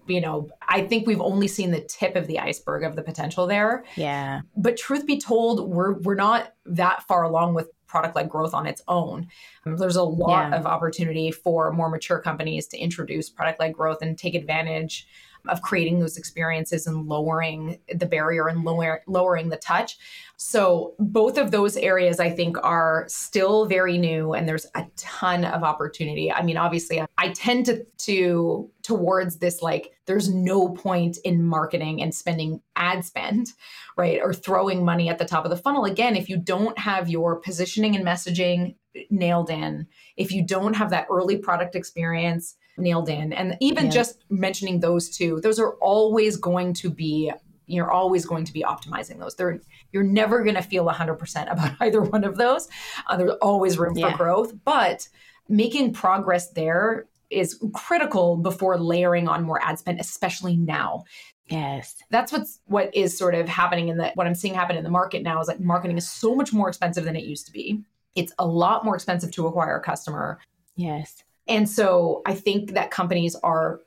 you 0.06 0.20
know 0.20 0.48
i 0.68 0.82
think 0.82 1.06
we've 1.06 1.20
only 1.20 1.46
seen 1.46 1.70
the 1.70 1.80
tip 1.82 2.16
of 2.16 2.26
the 2.26 2.38
iceberg 2.38 2.82
of 2.82 2.96
the 2.96 3.02
potential 3.02 3.46
there. 3.46 3.84
Yeah. 3.96 4.40
But 4.56 4.76
truth 4.76 5.06
be 5.06 5.20
told 5.20 5.68
we're 5.68 5.94
we're 6.00 6.14
not 6.14 6.52
that 6.66 7.06
far 7.06 7.22
along 7.24 7.54
with 7.54 7.68
product 7.88 8.14
led 8.14 8.28
growth 8.28 8.54
on 8.54 8.66
its 8.66 8.82
own. 8.86 9.26
Um, 9.66 9.76
there's 9.76 9.96
a 9.96 10.02
lot 10.02 10.50
yeah. 10.50 10.56
of 10.56 10.66
opportunity 10.66 11.32
for 11.32 11.72
more 11.72 11.88
mature 11.88 12.20
companies 12.20 12.68
to 12.68 12.78
introduce 12.78 13.28
product 13.30 13.58
led 13.58 13.72
growth 13.72 13.98
and 14.02 14.16
take 14.16 14.34
advantage 14.34 15.06
of 15.48 15.62
creating 15.62 16.00
those 16.00 16.16
experiences 16.16 16.86
and 16.86 17.06
lowering 17.06 17.78
the 17.94 18.06
barrier 18.06 18.48
and 18.48 18.64
lower, 18.64 19.02
lowering 19.06 19.48
the 19.48 19.56
touch. 19.56 19.96
So, 20.36 20.94
both 20.98 21.36
of 21.36 21.50
those 21.50 21.76
areas 21.76 22.20
I 22.20 22.30
think 22.30 22.56
are 22.62 23.04
still 23.08 23.66
very 23.66 23.98
new 23.98 24.34
and 24.34 24.48
there's 24.48 24.66
a 24.74 24.86
ton 24.96 25.44
of 25.44 25.62
opportunity. 25.62 26.32
I 26.32 26.42
mean, 26.42 26.56
obviously, 26.56 27.02
I 27.18 27.28
tend 27.30 27.66
to, 27.66 27.84
to 27.98 28.70
towards 28.82 29.36
this 29.36 29.60
like 29.60 29.92
there's 30.06 30.32
no 30.32 30.70
point 30.70 31.18
in 31.24 31.42
marketing 31.42 32.00
and 32.00 32.14
spending 32.14 32.62
ad 32.76 33.04
spend, 33.04 33.48
right? 33.96 34.20
Or 34.22 34.32
throwing 34.32 34.84
money 34.84 35.08
at 35.08 35.18
the 35.18 35.24
top 35.24 35.44
of 35.44 35.50
the 35.50 35.56
funnel 35.56 35.84
again 35.84 36.16
if 36.16 36.28
you 36.28 36.38
don't 36.38 36.78
have 36.78 37.08
your 37.08 37.36
positioning 37.36 37.96
and 37.96 38.04
messaging 38.06 38.76
nailed 39.10 39.50
in, 39.50 39.86
if 40.16 40.32
you 40.32 40.44
don't 40.44 40.74
have 40.74 40.90
that 40.90 41.06
early 41.10 41.36
product 41.36 41.74
experience 41.74 42.56
nailed 42.78 43.08
in. 43.08 43.32
And 43.32 43.56
even 43.60 43.86
yeah. 43.86 43.90
just 43.90 44.24
mentioning 44.30 44.80
those 44.80 45.08
two, 45.08 45.40
those 45.40 45.58
are 45.58 45.72
always 45.74 46.36
going 46.36 46.74
to 46.74 46.90
be 46.90 47.32
you're 47.68 47.90
always 47.90 48.24
going 48.24 48.44
to 48.46 48.52
be 48.52 48.62
optimizing 48.62 49.18
those. 49.18 49.34
They're, 49.34 49.60
you're 49.92 50.02
never 50.02 50.42
going 50.42 50.54
to 50.54 50.62
feel 50.62 50.86
100% 50.86 51.52
about 51.52 51.72
either 51.80 52.00
one 52.00 52.24
of 52.24 52.36
those. 52.36 52.68
Uh, 53.06 53.16
there's 53.16 53.32
always 53.42 53.78
room 53.78 53.96
yeah. 53.96 54.10
for 54.10 54.16
growth, 54.16 54.54
but 54.64 55.06
making 55.48 55.92
progress 55.92 56.50
there 56.50 57.06
is 57.30 57.62
critical 57.74 58.36
before 58.36 58.78
layering 58.78 59.28
on 59.28 59.44
more 59.44 59.62
ad 59.62 59.78
spend, 59.78 60.00
especially 60.00 60.56
now. 60.56 61.04
Yes. 61.50 61.96
That's 62.10 62.32
what's 62.32 62.60
what 62.66 62.94
is 62.94 63.16
sort 63.16 63.34
of 63.34 63.48
happening 63.48 63.88
in 63.88 63.96
the 63.96 64.10
what 64.14 64.26
I'm 64.26 64.34
seeing 64.34 64.54
happen 64.54 64.76
in 64.76 64.84
the 64.84 64.90
market 64.90 65.22
now 65.22 65.40
is 65.40 65.48
like 65.48 65.60
marketing 65.60 65.96
is 65.96 66.08
so 66.08 66.34
much 66.34 66.52
more 66.52 66.68
expensive 66.68 67.04
than 67.04 67.16
it 67.16 67.24
used 67.24 67.46
to 67.46 67.52
be. 67.52 67.82
It's 68.14 68.32
a 68.38 68.46
lot 68.46 68.84
more 68.84 68.94
expensive 68.94 69.30
to 69.32 69.46
acquire 69.46 69.76
a 69.76 69.80
customer. 69.80 70.38
Yes. 70.76 71.22
And 71.48 71.68
so 71.68 72.22
I 72.26 72.34
think 72.34 72.72
that 72.72 72.90
companies 72.90 73.34
are 73.42 73.80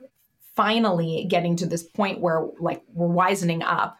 finally 0.54 1.26
getting 1.28 1.56
to 1.56 1.66
this 1.66 1.82
point 1.82 2.20
where 2.20 2.46
like 2.60 2.82
we're 2.92 3.06
wisening 3.06 3.62
up. 3.62 3.96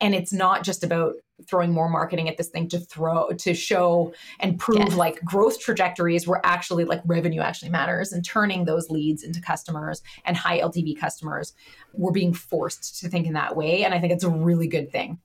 And 0.00 0.14
it's 0.14 0.32
not 0.32 0.62
just 0.62 0.84
about 0.84 1.14
throwing 1.48 1.72
more 1.72 1.88
marketing 1.88 2.28
at 2.28 2.36
this 2.36 2.48
thing 2.48 2.68
to 2.68 2.78
throw 2.78 3.30
to 3.30 3.52
show 3.54 4.12
and 4.40 4.58
prove 4.58 4.78
yes. 4.78 4.94
like 4.94 5.20
growth 5.22 5.60
trajectories 5.60 6.26
where 6.26 6.40
actually 6.44 6.84
like 6.84 7.02
revenue 7.04 7.40
actually 7.40 7.70
matters 7.70 8.12
and 8.12 8.24
turning 8.24 8.64
those 8.64 8.88
leads 8.88 9.22
into 9.22 9.40
customers 9.40 10.02
and 10.24 10.36
high 10.36 10.60
LTV 10.60 10.98
customers. 10.98 11.52
We're 11.92 12.12
being 12.12 12.32
forced 12.32 13.00
to 13.00 13.08
think 13.08 13.26
in 13.26 13.34
that 13.34 13.56
way. 13.56 13.84
And 13.84 13.92
i 13.92 14.00
think 14.00 14.12
it's 14.12 14.24
a 14.24 14.30
really 14.30 14.66
good 14.66 14.90
thing 14.90 15.18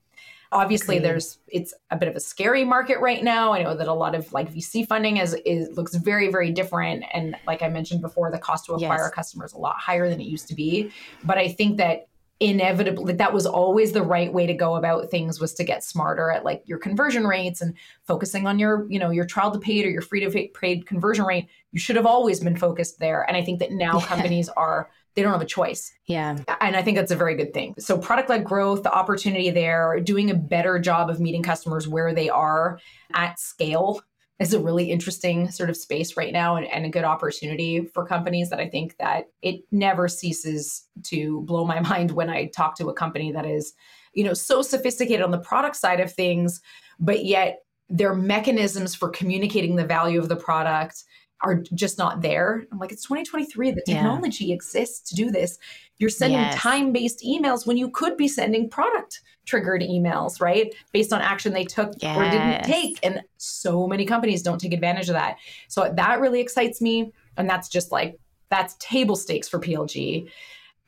obviously 0.52 1.00
there's 1.00 1.40
it's 1.48 1.74
a 1.92 1.98
bit 1.98 2.10
of 2.10 2.16
a 2.16 2.20
scary 2.20 2.66
market 2.66 3.00
right 3.00 3.24
now. 3.24 3.54
I 3.54 3.64
know 3.64 3.76
that 3.76 3.88
a 3.88 3.94
lot 3.94 4.16
of 4.16 4.32
like 4.34 4.54
vc 4.54 4.88
funding 4.88 5.18
is, 5.18 5.36
is 5.46 5.76
looks 5.78 5.96
very 5.96 6.32
very 6.32 6.52
different. 6.52 7.04
And 7.14 7.36
like 7.48 7.62
i 7.62 7.70
mentioned 7.70 8.02
before 8.02 8.32
the 8.32 8.38
cost 8.38 8.66
to 8.66 8.74
acquire 8.74 9.06
yes. 9.06 9.12
customers 9.12 9.54
a 9.54 9.58
lot 9.58 9.78
higher 9.78 10.10
than 10.10 10.20
it 10.20 10.26
used 10.26 10.48
to 10.50 10.56
be. 10.56 10.92
But 11.24 11.38
i 11.38 11.48
think 11.48 11.78
that 11.78 12.08
inevitably 12.40 13.14
that 13.14 13.32
was 13.32 13.46
always 13.46 13.92
the 13.92 14.02
right 14.02 14.34
way 14.34 14.48
to 14.48 14.54
go 14.54 14.76
about 14.76 15.12
things 15.12 15.40
was 15.40 15.54
to 15.54 15.64
get 15.64 15.84
smarter 15.84 16.32
at 16.32 16.44
like 16.44 16.64
your 16.66 16.80
conversion 16.80 17.28
rates 17.28 17.62
and 17.62 17.76
focusing 18.08 18.48
on 18.48 18.58
your 18.58 18.88
you 18.90 18.98
know 18.98 19.12
your 19.12 19.26
trial 19.26 19.52
to 19.52 19.60
paid 19.60 19.86
or 19.86 19.90
your 19.90 20.02
free 20.02 20.20
to 20.20 20.50
paid 20.54 20.86
conversion 20.86 21.24
rate. 21.24 21.48
You 21.72 21.80
should 21.80 21.96
have 21.96 22.08
always 22.08 22.40
been 22.40 22.58
focused 22.58 23.00
there. 23.00 23.24
And 23.28 23.38
i 23.38 23.44
think 23.44 23.60
that 23.60 23.72
now 23.72 24.00
companies 24.14 24.50
are 24.50 24.90
they 25.16 25.22
don't 25.22 25.32
have 25.32 25.42
a 25.42 25.46
choice. 25.46 25.92
Yeah. 26.06 26.38
And 26.62 26.76
i 26.76 26.82
think 26.82 26.98
that's 26.98 27.12
a 27.12 27.16
very 27.16 27.36
good 27.36 27.54
thing. 27.54 27.76
So 27.80 27.98
product 27.98 28.30
led 28.30 28.44
growth 28.44 28.84
the 28.84 28.94
opportunity 28.94 29.50
there 29.50 30.00
doing 30.00 30.30
a 30.30 30.36
better 30.36 30.80
job 30.80 31.10
of 31.10 31.20
meeting 31.20 31.44
customers 31.44 31.88
where 31.88 32.14
they 32.14 32.30
are 32.30 32.80
at 33.14 33.40
scale 33.40 34.02
is 34.40 34.54
a 34.54 34.60
really 34.60 34.90
interesting 34.90 35.52
sort 35.52 35.70
of 35.70 35.78
space 35.78 36.18
right 36.18 36.34
now 36.34 36.56
and, 36.56 36.66
and, 36.66 36.84
a 36.84 36.90
good 36.90 37.04
opportunity 37.04 37.86
for 37.94 38.08
companies 38.08 38.50
that 38.50 38.60
I 38.60 38.68
think 38.68 38.98
that 38.98 39.26
it 39.44 39.62
never 39.72 40.08
ceases 40.08 40.88
to 41.04 41.42
blow 41.42 41.64
my 41.64 41.80
mind 41.92 42.12
when 42.12 42.30
I 42.30 42.48
talk 42.48 42.76
to 42.78 42.90
a 42.90 42.94
company 42.94 43.32
that 43.32 43.46
is, 43.46 43.74
you 44.16 44.24
know, 44.24 44.34
so 44.34 44.64
sophisticated 44.64 45.22
on 45.22 45.30
the 45.30 45.38
product 45.38 45.76
side 45.76 46.00
of 46.00 46.12
things, 46.12 46.60
but 47.00 47.24
yet 47.24 47.60
their 47.88 48.16
mechanisms 48.16 48.96
for 48.96 49.10
communicating 49.10 49.76
the 49.76 49.86
value 49.86 50.20
of 50.20 50.28
the 50.28 50.36
product 50.36 51.04
are 51.44 51.56
just 51.74 51.98
not 51.98 52.22
there. 52.22 52.66
I'm 52.72 52.80
like, 52.80 52.92
it's 52.92 53.04
2023. 53.04 53.72
The 53.72 53.82
technology 53.86 54.46
yeah. 54.46 54.56
exists 54.56 55.10
to 55.10 55.16
do 55.16 55.32
this. 55.32 55.58
You're 55.98 56.10
sending 56.10 56.40
yes. 56.40 56.56
time 56.56 56.92
based 56.92 57.24
emails 57.24 57.66
when 57.66 57.78
you 57.78 57.90
could 57.90 58.18
be 58.18 58.28
sending 58.28 58.70
product 58.70 59.22
triggered 59.46 59.82
emails, 59.82 60.40
right? 60.40 60.74
Based 60.92 61.12
on 61.12 61.22
action 61.22 61.54
they 61.54 61.66
took 61.66 61.94
yes. 61.98 62.18
or 62.18 62.24
didn't 62.30 62.64
take. 62.64 63.00
And 63.04 63.22
so 63.38 63.88
many 63.88 64.06
companies 64.06 64.42
don't 64.42 64.60
take 64.60 64.74
advantage 64.74 65.10
of 65.10 65.16
that. 65.16 65.38
So 65.68 65.92
that 65.96 66.20
really 66.20 66.42
excites 66.42 66.82
me. 66.82 67.12
And 67.38 67.50
that's 67.50 67.70
just 67.70 67.92
like, 67.92 68.20
that's 68.50 68.76
table 68.80 69.16
stakes 69.16 69.48
for 69.48 69.60
PLG. 69.60 70.30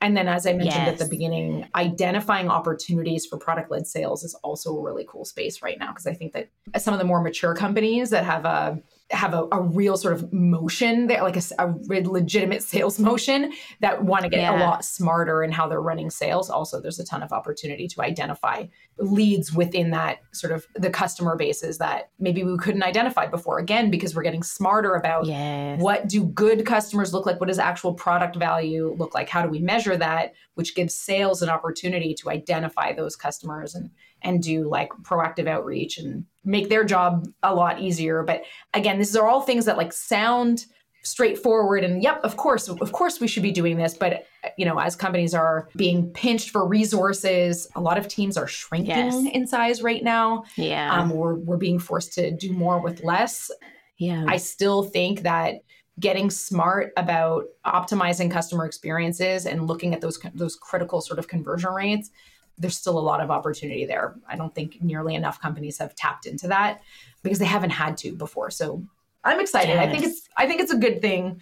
And 0.02 0.18
then, 0.18 0.28
as 0.28 0.46
I 0.46 0.52
mentioned 0.52 0.86
yes. 0.86 0.89
at 0.89 0.98
the 1.00 1.06
beginning, 1.06 1.66
identifying 1.76 2.50
opportunities 2.50 3.26
for 3.26 3.38
product 3.38 3.72
led 3.72 3.88
sales 3.88 4.26
is 4.26 4.34
also 4.44 4.76
a 4.76 4.82
really 4.82 5.06
cool 5.08 5.24
space 5.24 5.62
right 5.62 5.80
now 5.80 5.92
because 5.92 6.06
I 6.06 6.13
think 6.13 6.34
that 6.34 6.50
some 6.78 6.94
of 6.94 7.00
the 7.00 7.06
more 7.06 7.22
mature 7.22 7.56
companies 7.56 8.10
that 8.10 8.26
have 8.26 8.44
a 8.44 8.82
have 9.13 9.34
a, 9.34 9.47
a 9.52 9.62
real 9.62 9.95
sort 9.97 10.13
of 10.13 10.32
motion 10.34 11.08
there, 11.08 11.21
like 11.21 11.38
a, 11.38 11.41
a 11.60 11.67
legitimate 11.88 12.63
sales 12.63 12.99
motion 12.99 13.54
that 13.82 14.04
want 14.04 14.23
to 14.23 14.30
get 14.30 14.41
yeah. 14.41 14.58
a 14.58 14.60
lot 14.60 14.84
smarter 14.84 15.43
in 15.43 15.52
how 15.52 15.67
they're 15.67 15.82
running 15.82 16.10
sales. 16.10 16.49
Also, 16.49 16.82
there's 16.82 16.99
a 16.99 17.06
ton 17.06 17.23
of 17.23 17.32
opportunity 17.32 17.88
to 17.88 18.02
identify 18.02 18.65
leads 18.97 19.54
within 19.54 19.91
that 19.91 20.19
sort 20.32 20.54
of 20.54 20.65
the 20.76 20.89
customer 20.89 21.36
bases 21.36 21.78
that 21.78 22.10
maybe 22.19 22.43
we 22.43 22.58
couldn't 22.58 22.84
identify 22.84 23.26
before. 23.26 23.60
Again, 23.60 23.89
because 23.89 24.15
we're 24.15 24.23
getting 24.23 24.43
smarter 24.43 24.95
about 24.95 25.26
yes. 25.26 25.80
what 25.82 26.08
do 26.08 26.23
good 26.23 26.65
customers 26.65 27.13
look 27.13 27.26
like? 27.26 27.39
What 27.39 27.47
does 27.47 27.60
actual 27.60 27.93
product 27.93 28.36
value 28.36 28.95
look 28.97 29.13
like? 29.13 29.30
How 29.30 29.41
do 29.41 29.49
we 29.49 29.60
measure 29.60 29.97
that? 29.97 30.34
Which 30.56 30.76
gives 30.76 30.95
sales 30.95 31.41
an 31.41 31.49
opportunity 31.49 32.13
to 32.15 32.30
identify 32.30 32.93
those 32.93 33.15
customers 33.15 33.76
and 33.76 33.89
and 34.24 34.42
do 34.42 34.70
like 34.70 34.90
proactive 35.02 35.48
outreach 35.48 35.98
and 35.98 36.26
make 36.44 36.70
their 36.70 36.84
job 36.84 37.28
a 37.44 37.54
lot 37.54 37.82
easier. 37.82 38.24
But 38.24 38.44
again, 38.74 38.98
these 38.98 39.16
are 39.16 39.28
all 39.28 39.42
things 39.42 39.66
that 39.66 39.78
like 39.78 39.94
sound 39.94 40.66
straightforward 41.06 41.84
and 41.84 42.02
yep 42.02 42.22
of 42.24 42.38
course 42.38 42.70
of 42.70 42.94
course 42.94 43.20
we 43.20 43.28
should 43.28 43.44
be 43.44 43.52
doing 43.52 43.78
this. 43.78 43.94
But 43.94 44.26
you 44.58 44.66
know 44.66 44.80
as 44.80 44.96
companies 44.96 45.34
are 45.34 45.68
being 45.76 46.10
pinched 46.12 46.50
for 46.50 46.66
resources 46.66 47.68
a 47.76 47.82
lot 47.82 47.98
of 47.98 48.08
teams 48.08 48.38
are 48.38 48.48
shrinking 48.48 48.88
yes. 48.88 49.26
in 49.34 49.46
size 49.46 49.82
right 49.82 50.02
now. 50.02 50.46
Yeah. 50.56 50.98
Um, 50.98 51.10
we're, 51.10 51.36
we're 51.36 51.58
being 51.58 51.78
forced 51.78 52.14
to 52.14 52.32
do 52.32 52.54
more 52.54 52.82
with 52.82 53.04
less. 53.04 53.52
Yeah. 53.98 54.26
I 54.28 54.38
still 54.38 54.84
think 54.84 55.24
that 55.24 55.56
getting 56.00 56.30
smart 56.30 56.92
about 56.98 57.46
optimizing 57.66 58.32
customer 58.32 58.66
experiences 58.66 59.46
and 59.46 59.68
looking 59.68 59.94
at 59.94 60.02
those 60.02 60.20
those 60.34 60.56
critical 60.56 61.02
sort 61.02 61.20
of 61.20 61.28
conversion 61.28 61.72
rates 61.72 62.10
there's 62.58 62.78
still 62.78 62.98
a 62.98 63.02
lot 63.02 63.22
of 63.22 63.32
opportunity 63.32 63.86
there. 63.86 64.16
I 64.28 64.36
don't 64.36 64.54
think 64.54 64.82
nearly 64.82 65.16
enough 65.16 65.42
companies 65.42 65.78
have 65.80 65.96
tapped 65.96 66.26
into 66.26 66.48
that 66.50 66.82
because 67.24 67.39
they 67.39 67.46
haven't 67.46 67.72
had 67.72 67.98
to 67.98 68.13
before. 68.13 68.52
So 68.52 68.84
I'm 69.24 69.39
excited. 69.39 69.70
Yes. 69.70 69.88
I 69.88 69.92
think 69.92 70.04
it's 70.04 70.30
I 70.38 70.48
think 70.48 70.62
it's 70.62 70.72
a 70.72 70.78
good 70.78 71.02
thing, 71.02 71.42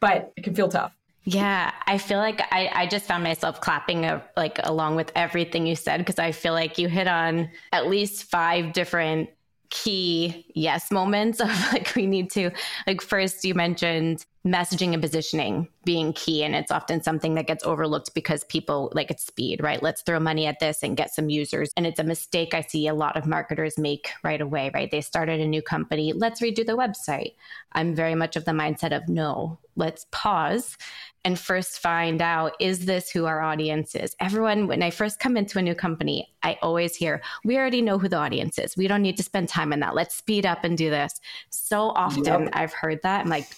but 0.00 0.32
it 0.36 0.42
can 0.42 0.54
feel 0.54 0.68
tough. 0.68 0.94
Yeah, 1.24 1.72
I 1.86 1.98
feel 1.98 2.18
like 2.18 2.40
I, 2.50 2.70
I 2.72 2.86
just 2.86 3.04
found 3.04 3.22
myself 3.22 3.60
clapping 3.60 4.06
a, 4.06 4.24
like 4.34 4.58
along 4.64 4.96
with 4.96 5.12
everything 5.14 5.66
you 5.66 5.76
said 5.76 5.98
because 5.98 6.18
I 6.18 6.32
feel 6.32 6.54
like 6.54 6.78
you 6.78 6.88
hit 6.88 7.06
on 7.06 7.50
at 7.70 7.86
least 7.86 8.24
five 8.24 8.72
different 8.72 9.28
key 9.70 10.46
yes 10.54 10.90
moments 10.90 11.40
of 11.40 11.48
like 11.72 11.94
we 11.94 12.06
need 12.06 12.30
to 12.30 12.50
like 12.86 13.02
first 13.02 13.44
you 13.44 13.54
mentioned 13.54 14.24
messaging 14.46 14.92
and 14.92 15.02
positioning 15.02 15.68
being 15.84 16.12
key 16.12 16.44
and 16.44 16.54
it's 16.54 16.70
often 16.70 17.02
something 17.02 17.34
that 17.34 17.46
gets 17.46 17.64
overlooked 17.64 18.14
because 18.14 18.44
people 18.44 18.92
like 18.94 19.10
it's 19.10 19.26
speed 19.26 19.60
right? 19.62 19.82
Let's 19.82 20.02
throw 20.02 20.20
money 20.20 20.46
at 20.46 20.60
this 20.60 20.82
and 20.82 20.96
get 20.96 21.12
some 21.12 21.28
users. 21.28 21.70
And 21.76 21.86
it's 21.86 21.98
a 21.98 22.04
mistake 22.04 22.54
i 22.54 22.60
see 22.60 22.86
a 22.86 22.94
lot 22.94 23.16
of 23.16 23.26
marketers 23.26 23.78
make 23.78 24.10
right 24.22 24.40
away 24.40 24.70
right? 24.72 24.90
They 24.90 25.00
started 25.00 25.40
a 25.40 25.46
new 25.46 25.62
company. 25.62 26.12
Let's 26.12 26.40
redo 26.40 26.64
the 26.64 26.76
website. 26.76 27.34
I'm 27.72 27.94
very 27.94 28.14
much 28.14 28.36
of 28.36 28.44
the 28.44 28.52
mindset 28.52 28.96
of 28.96 29.08
no 29.08 29.58
let's 29.76 30.06
pause 30.10 30.76
and 31.24 31.38
first 31.38 31.78
find 31.78 32.20
out 32.20 32.52
is 32.60 32.86
this 32.86 33.10
who 33.10 33.26
our 33.26 33.40
audience 33.40 33.94
is? 33.94 34.14
Everyone 34.20 34.66
when 34.68 34.82
i 34.82 34.90
first 34.90 35.18
come 35.18 35.36
into 35.36 35.58
a 35.58 35.62
new 35.62 35.74
company 35.74 36.28
i 36.42 36.56
always 36.62 36.94
hear 36.94 37.22
we 37.44 37.56
already 37.56 37.82
know 37.82 37.98
who 37.98 38.08
the 38.08 38.16
audience 38.16 38.58
is. 38.58 38.76
We 38.76 38.88
don't 38.88 39.02
need 39.02 39.16
to 39.16 39.22
spend 39.22 39.48
time 39.48 39.72
on 39.72 39.80
that. 39.80 39.94
Let's 39.94 40.14
speed 40.14 40.46
up 40.46 40.64
and 40.64 40.78
do 40.78 40.90
this. 40.90 41.20
So 41.50 41.90
often 41.90 42.24
yep. 42.24 42.50
i've 42.52 42.72
heard 42.72 43.00
that. 43.02 43.22
I'm 43.22 43.28
like 43.28 43.48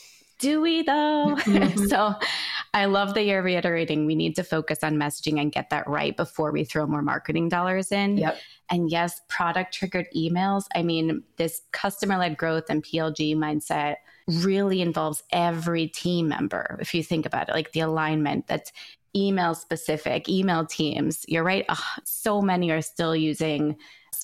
do 0.40 0.60
we 0.60 0.82
though? 0.82 1.36
Mm-hmm. 1.50 1.86
so 1.86 2.14
I 2.72 2.84
love 2.84 3.14
that 3.14 3.24
you're 3.24 3.42
reiterating 3.42 4.06
we 4.06 4.14
need 4.14 4.36
to 4.36 4.44
focus 4.44 4.78
on 4.82 4.96
messaging 4.96 5.40
and 5.40 5.50
get 5.50 5.70
that 5.70 5.88
right 5.88 6.16
before 6.16 6.52
we 6.52 6.64
throw 6.64 6.86
more 6.86 7.02
marketing 7.02 7.48
dollars 7.48 7.90
in. 7.90 8.16
Yep. 8.18 8.38
And 8.70 8.90
yes, 8.90 9.20
product 9.28 9.74
triggered 9.74 10.06
emails. 10.16 10.64
I 10.74 10.82
mean, 10.82 11.22
this 11.36 11.62
customer 11.72 12.16
led 12.18 12.36
growth 12.36 12.70
and 12.70 12.84
PLG 12.84 13.36
mindset 13.36 13.96
really 14.28 14.80
involves 14.80 15.22
every 15.32 15.88
team 15.88 16.28
member. 16.28 16.78
If 16.80 16.94
you 16.94 17.02
think 17.02 17.26
about 17.26 17.48
it, 17.48 17.52
like 17.52 17.72
the 17.72 17.80
alignment 17.80 18.46
that's 18.46 18.72
email 19.16 19.54
specific, 19.54 20.28
email 20.28 20.64
teams. 20.64 21.24
You're 21.26 21.44
right. 21.44 21.64
Ugh, 21.68 21.78
so 22.04 22.40
many 22.40 22.70
are 22.70 22.82
still 22.82 23.16
using 23.16 23.76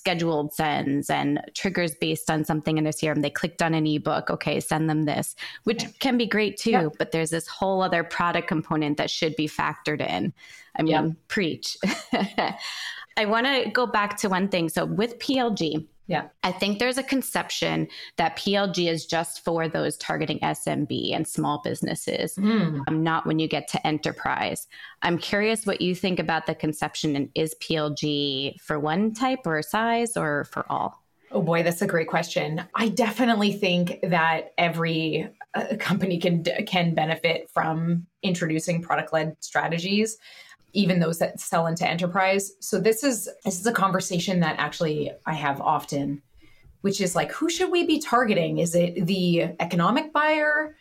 scheduled 0.07 0.53
sends 0.53 1.09
and 1.09 1.41
triggers 1.53 1.93
based 1.95 2.31
on 2.31 2.45
something 2.45 2.77
in 2.77 2.85
their 2.85 2.93
CRM. 2.93 3.21
They 3.21 3.29
clicked 3.29 3.61
on 3.61 3.73
an 3.73 3.85
ebook. 3.85 4.29
Okay, 4.29 4.61
send 4.61 4.89
them 4.89 5.03
this, 5.03 5.35
which 5.65 5.83
can 5.99 6.17
be 6.17 6.25
great 6.25 6.55
too. 6.55 6.71
Yep. 6.71 6.93
But 6.97 7.11
there's 7.11 7.29
this 7.29 7.45
whole 7.45 7.81
other 7.81 8.05
product 8.05 8.47
component 8.47 8.95
that 8.97 9.09
should 9.09 9.35
be 9.35 9.49
factored 9.49 9.99
in. 9.99 10.33
I 10.77 10.83
mean, 10.83 10.91
yep. 10.91 11.11
preach. 11.27 11.75
I 12.13 13.25
want 13.25 13.47
to 13.47 13.69
go 13.69 13.85
back 13.85 14.17
to 14.19 14.29
one 14.29 14.47
thing. 14.47 14.69
So 14.69 14.85
with 14.85 15.19
PLG, 15.19 15.85
yeah. 16.07 16.29
I 16.43 16.53
think 16.53 16.79
there's 16.79 16.97
a 16.97 17.03
conception 17.03 17.87
that 18.15 18.37
PLG 18.37 18.89
is 18.89 19.05
just 19.05 19.43
for 19.43 19.67
those 19.67 19.97
targeting 19.97 20.39
SMB 20.39 21.13
and 21.13 21.27
small 21.27 21.61
businesses, 21.63 22.35
mm. 22.35 22.81
um, 22.87 23.03
not 23.03 23.25
when 23.25 23.39
you 23.39 23.47
get 23.47 23.67
to 23.69 23.87
enterprise. 23.87 24.67
I'm 25.01 25.17
curious 25.17 25.65
what 25.65 25.81
you 25.81 25.93
think 25.93 26.19
about 26.19 26.45
the 26.45 26.55
conception 26.55 27.15
and 27.15 27.29
is 27.35 27.55
PLG 27.61 28.59
for 28.61 28.79
one 28.79 29.13
type 29.13 29.39
or 29.45 29.61
size 29.61 30.15
or 30.15 30.45
for 30.45 30.65
all? 30.71 31.03
Oh 31.29 31.41
boy, 31.41 31.61
that's 31.61 31.81
a 31.81 31.87
great 31.87 32.07
question. 32.07 32.63
I 32.73 32.87
definitely 32.87 33.51
think 33.51 33.99
that 34.03 34.53
every 34.57 35.29
a 35.53 35.75
company 35.75 36.19
can 36.19 36.45
can 36.65 36.93
benefit 36.93 37.49
from 37.53 38.07
introducing 38.23 38.81
product 38.81 39.11
led 39.11 39.35
strategies 39.41 40.17
even 40.73 40.99
those 40.99 41.19
that 41.19 41.39
sell 41.39 41.67
into 41.67 41.87
enterprise 41.87 42.51
so 42.59 42.79
this 42.79 43.03
is 43.03 43.29
this 43.45 43.59
is 43.59 43.65
a 43.65 43.71
conversation 43.71 44.39
that 44.39 44.55
actually 44.59 45.11
i 45.25 45.33
have 45.33 45.61
often 45.61 46.21
which 46.81 47.01
is 47.01 47.15
like 47.15 47.31
who 47.31 47.49
should 47.49 47.71
we 47.71 47.85
be 47.85 47.99
targeting 47.99 48.57
is 48.59 48.75
it 48.75 49.05
the 49.05 49.43
economic 49.59 50.11
buyer 50.13 50.75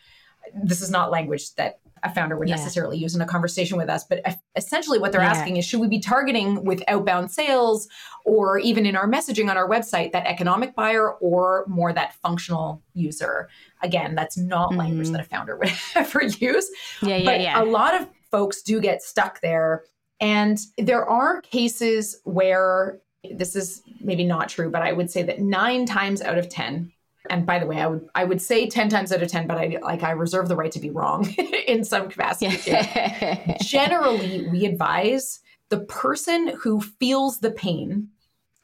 this 0.55 0.80
is 0.80 0.91
not 0.91 1.11
language 1.11 1.55
that 1.55 1.80
a 2.03 2.14
founder 2.14 2.37
would 2.37 2.49
yeah. 2.49 2.57
necessarily 2.57 2.99
use 2.99 3.14
in 3.14 3.20
a 3.20 3.26
conversation 3.26 3.76
with 3.76 3.89
us. 3.89 4.05
But 4.05 4.22
essentially, 4.55 4.99
what 4.99 5.12
they're 5.12 5.22
yeah. 5.22 5.30
asking 5.30 5.57
is 5.57 5.64
should 5.64 5.80
we 5.80 5.89
be 5.89 5.99
targeting 5.99 6.64
with 6.64 6.82
outbound 6.89 7.30
sales 7.30 7.89
or 8.24 8.59
even 8.59 8.87
in 8.87 8.97
our 8.97 9.09
messaging 9.09 9.51
on 9.51 9.57
our 9.57 9.68
website 9.68 10.12
that 10.12 10.26
economic 10.26 10.74
buyer 10.74 11.12
or 11.14 11.64
more 11.68 11.93
that 11.93 12.14
functional 12.14 12.82
user? 12.95 13.49
Again, 13.82 14.14
that's 14.14 14.37
not 14.37 14.70
mm-hmm. 14.70 14.78
language 14.78 15.11
that 15.11 15.20
a 15.20 15.24
founder 15.24 15.57
would 15.57 15.72
ever 15.95 16.22
use. 16.24 16.70
Yeah, 17.03 17.16
yeah, 17.16 17.24
but 17.24 17.41
yeah. 17.41 17.62
A 17.62 17.64
lot 17.64 18.01
of 18.01 18.09
folks 18.37 18.61
do 18.61 18.82
get 18.82 19.03
stuck 19.03 19.41
there. 19.41 19.84
And 20.20 20.59
there 20.76 21.09
are 21.09 21.41
cases 21.41 22.20
where 22.24 22.99
this 23.30 23.57
is 23.57 23.82
maybe 23.99 24.24
not 24.24 24.51
true, 24.51 24.70
but 24.70 24.82
I 24.82 24.93
would 24.93 25.11
say 25.11 25.22
that 25.22 25.41
nine 25.41 25.87
times 25.87 26.20
out 26.20 26.37
of 26.37 26.51
10, 26.51 26.93
and 27.30 27.47
by 27.47 27.59
the 27.59 27.64
way, 27.64 27.80
I 27.80 27.87
would 27.87 28.07
I 28.14 28.24
would 28.24 28.43
say 28.43 28.68
10 28.68 28.91
times 28.91 29.11
out 29.11 29.22
of 29.22 29.30
10, 29.30 29.47
but 29.47 29.57
I 29.57 29.78
like 29.80 30.03
I 30.03 30.11
reserve 30.11 30.49
the 30.49 30.55
right 30.55 30.70
to 30.72 30.78
be 30.78 30.91
wrong 30.91 31.26
in 31.66 31.82
some 31.82 32.11
capacity. 32.11 32.59
Yeah. 32.70 33.57
Generally, 33.62 34.49
we 34.51 34.66
advise 34.66 35.41
the 35.70 35.80
person 35.80 36.49
who 36.61 36.82
feels 36.82 37.39
the 37.39 37.51
pain 37.51 38.09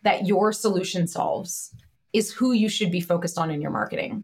that 0.03 0.27
your 0.27 0.53
solution 0.53 1.07
solves 1.07 1.75
is 2.13 2.31
who 2.31 2.53
you 2.53 2.69
should 2.69 2.93
be 2.93 3.01
focused 3.01 3.39
on 3.39 3.51
in 3.51 3.63
your 3.63 3.71
marketing 3.71 4.23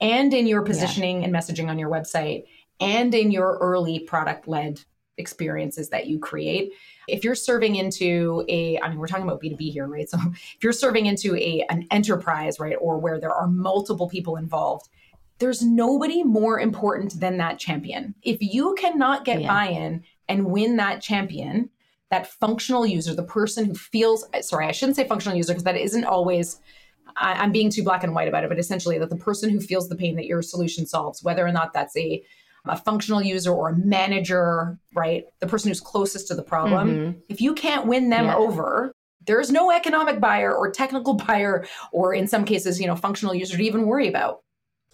and 0.00 0.32
in 0.32 0.46
your 0.46 0.62
positioning 0.62 1.18
yeah. 1.18 1.24
and 1.24 1.34
messaging 1.34 1.68
on 1.68 1.76
your 1.76 1.90
website 1.90 2.44
and 2.80 3.14
in 3.14 3.30
your 3.30 3.58
early 3.60 4.00
product 4.00 4.48
led 4.48 4.80
experiences 5.18 5.88
that 5.90 6.06
you 6.06 6.18
create. 6.18 6.72
If 7.08 7.24
you're 7.24 7.34
serving 7.34 7.76
into 7.76 8.44
a 8.48 8.78
i 8.80 8.88
mean 8.88 8.98
we're 8.98 9.06
talking 9.06 9.24
about 9.24 9.42
b2b 9.42 9.72
here 9.72 9.86
right? 9.86 10.08
So 10.10 10.18
if 10.32 10.62
you're 10.62 10.72
serving 10.72 11.06
into 11.06 11.36
a 11.36 11.64
an 11.70 11.86
enterprise 11.90 12.60
right 12.60 12.76
or 12.80 12.98
where 12.98 13.20
there 13.20 13.32
are 13.32 13.46
multiple 13.46 14.08
people 14.08 14.36
involved 14.36 14.88
there's 15.38 15.62
nobody 15.62 16.22
more 16.22 16.58
important 16.60 17.20
than 17.20 17.36
that 17.36 17.58
champion. 17.58 18.14
If 18.22 18.38
you 18.40 18.74
cannot 18.78 19.26
get 19.26 19.42
yeah. 19.42 19.48
buy-in 19.48 20.02
and 20.30 20.46
win 20.46 20.76
that 20.76 21.02
champion 21.02 21.70
that 22.10 22.26
functional 22.26 22.86
user 22.86 23.14
the 23.14 23.22
person 23.24 23.64
who 23.64 23.74
feels 23.74 24.24
sorry 24.40 24.66
i 24.66 24.72
shouldn't 24.72 24.96
say 24.96 25.06
functional 25.08 25.36
user 25.36 25.52
because 25.52 25.64
that 25.64 25.76
isn't 25.76 26.04
always 26.04 26.60
I, 27.16 27.44
am 27.44 27.52
being 27.52 27.70
too 27.70 27.82
black 27.82 28.04
and 28.04 28.14
white 28.14 28.28
about 28.28 28.44
it, 28.44 28.48
but 28.48 28.58
essentially 28.58 28.98
that 28.98 29.10
the 29.10 29.16
person 29.16 29.48
who 29.48 29.60
feels 29.60 29.88
the 29.88 29.96
pain 29.96 30.16
that 30.16 30.26
your 30.26 30.42
solution 30.42 30.86
solves, 30.86 31.22
whether 31.22 31.46
or 31.46 31.52
not 31.52 31.72
that's 31.72 31.96
a 31.96 32.22
a 32.68 32.76
functional 32.76 33.22
user 33.22 33.52
or 33.52 33.70
a 33.70 33.76
manager, 33.76 34.78
right? 34.94 35.24
The 35.40 35.46
person 35.46 35.68
who's 35.68 35.80
closest 35.80 36.28
to 36.28 36.34
the 36.34 36.42
problem. 36.42 36.88
Mm-hmm. 36.88 37.18
If 37.28 37.40
you 37.40 37.54
can't 37.54 37.86
win 37.86 38.10
them 38.10 38.26
yeah. 38.26 38.36
over, 38.36 38.92
there's 39.26 39.50
no 39.50 39.70
economic 39.70 40.20
buyer 40.20 40.54
or 40.54 40.70
technical 40.70 41.14
buyer, 41.26 41.66
or 41.92 42.14
in 42.14 42.26
some 42.26 42.44
cases, 42.44 42.80
you 42.80 42.86
know, 42.86 42.96
functional 42.96 43.34
user 43.34 43.56
to 43.56 43.62
even 43.62 43.86
worry 43.86 44.08
about. 44.08 44.40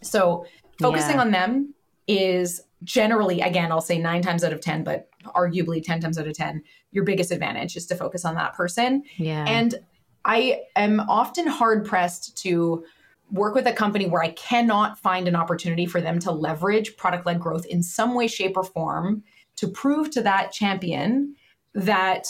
So 0.02 0.46
focusing 0.80 1.16
yeah. 1.16 1.20
on 1.20 1.30
them 1.30 1.74
is 2.06 2.60
generally, 2.82 3.40
again, 3.40 3.70
I'll 3.70 3.80
say 3.80 3.98
nine 3.98 4.22
times 4.22 4.42
out 4.42 4.52
of 4.52 4.60
10, 4.60 4.84
but 4.84 5.08
arguably 5.26 5.82
10 5.82 6.00
times 6.00 6.18
out 6.18 6.26
of 6.26 6.34
10, 6.34 6.62
your 6.90 7.04
biggest 7.04 7.30
advantage 7.30 7.76
is 7.76 7.86
to 7.86 7.94
focus 7.94 8.24
on 8.24 8.34
that 8.34 8.54
person. 8.54 9.04
Yeah. 9.16 9.44
And 9.46 9.76
I 10.24 10.62
am 10.76 11.00
often 11.00 11.46
hard 11.46 11.84
pressed 11.84 12.36
to 12.38 12.84
work 13.32 13.54
with 13.54 13.66
a 13.66 13.72
company 13.72 14.06
where 14.06 14.22
I 14.22 14.30
cannot 14.32 14.98
find 14.98 15.26
an 15.26 15.34
opportunity 15.34 15.86
for 15.86 16.00
them 16.00 16.18
to 16.20 16.30
leverage 16.30 16.96
product 16.96 17.26
led 17.26 17.40
growth 17.40 17.64
in 17.64 17.82
some 17.82 18.14
way, 18.14 18.28
shape, 18.28 18.56
or 18.56 18.62
form 18.62 19.24
to 19.56 19.68
prove 19.68 20.10
to 20.10 20.22
that 20.22 20.52
champion 20.52 21.34
that 21.74 22.28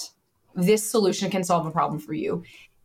this 0.55 0.89
solution 0.89 1.31
can 1.31 1.43
solve 1.43 1.67
a 1.67 1.71
problem 1.71 1.99
for 1.99 2.13
you, 2.13 2.43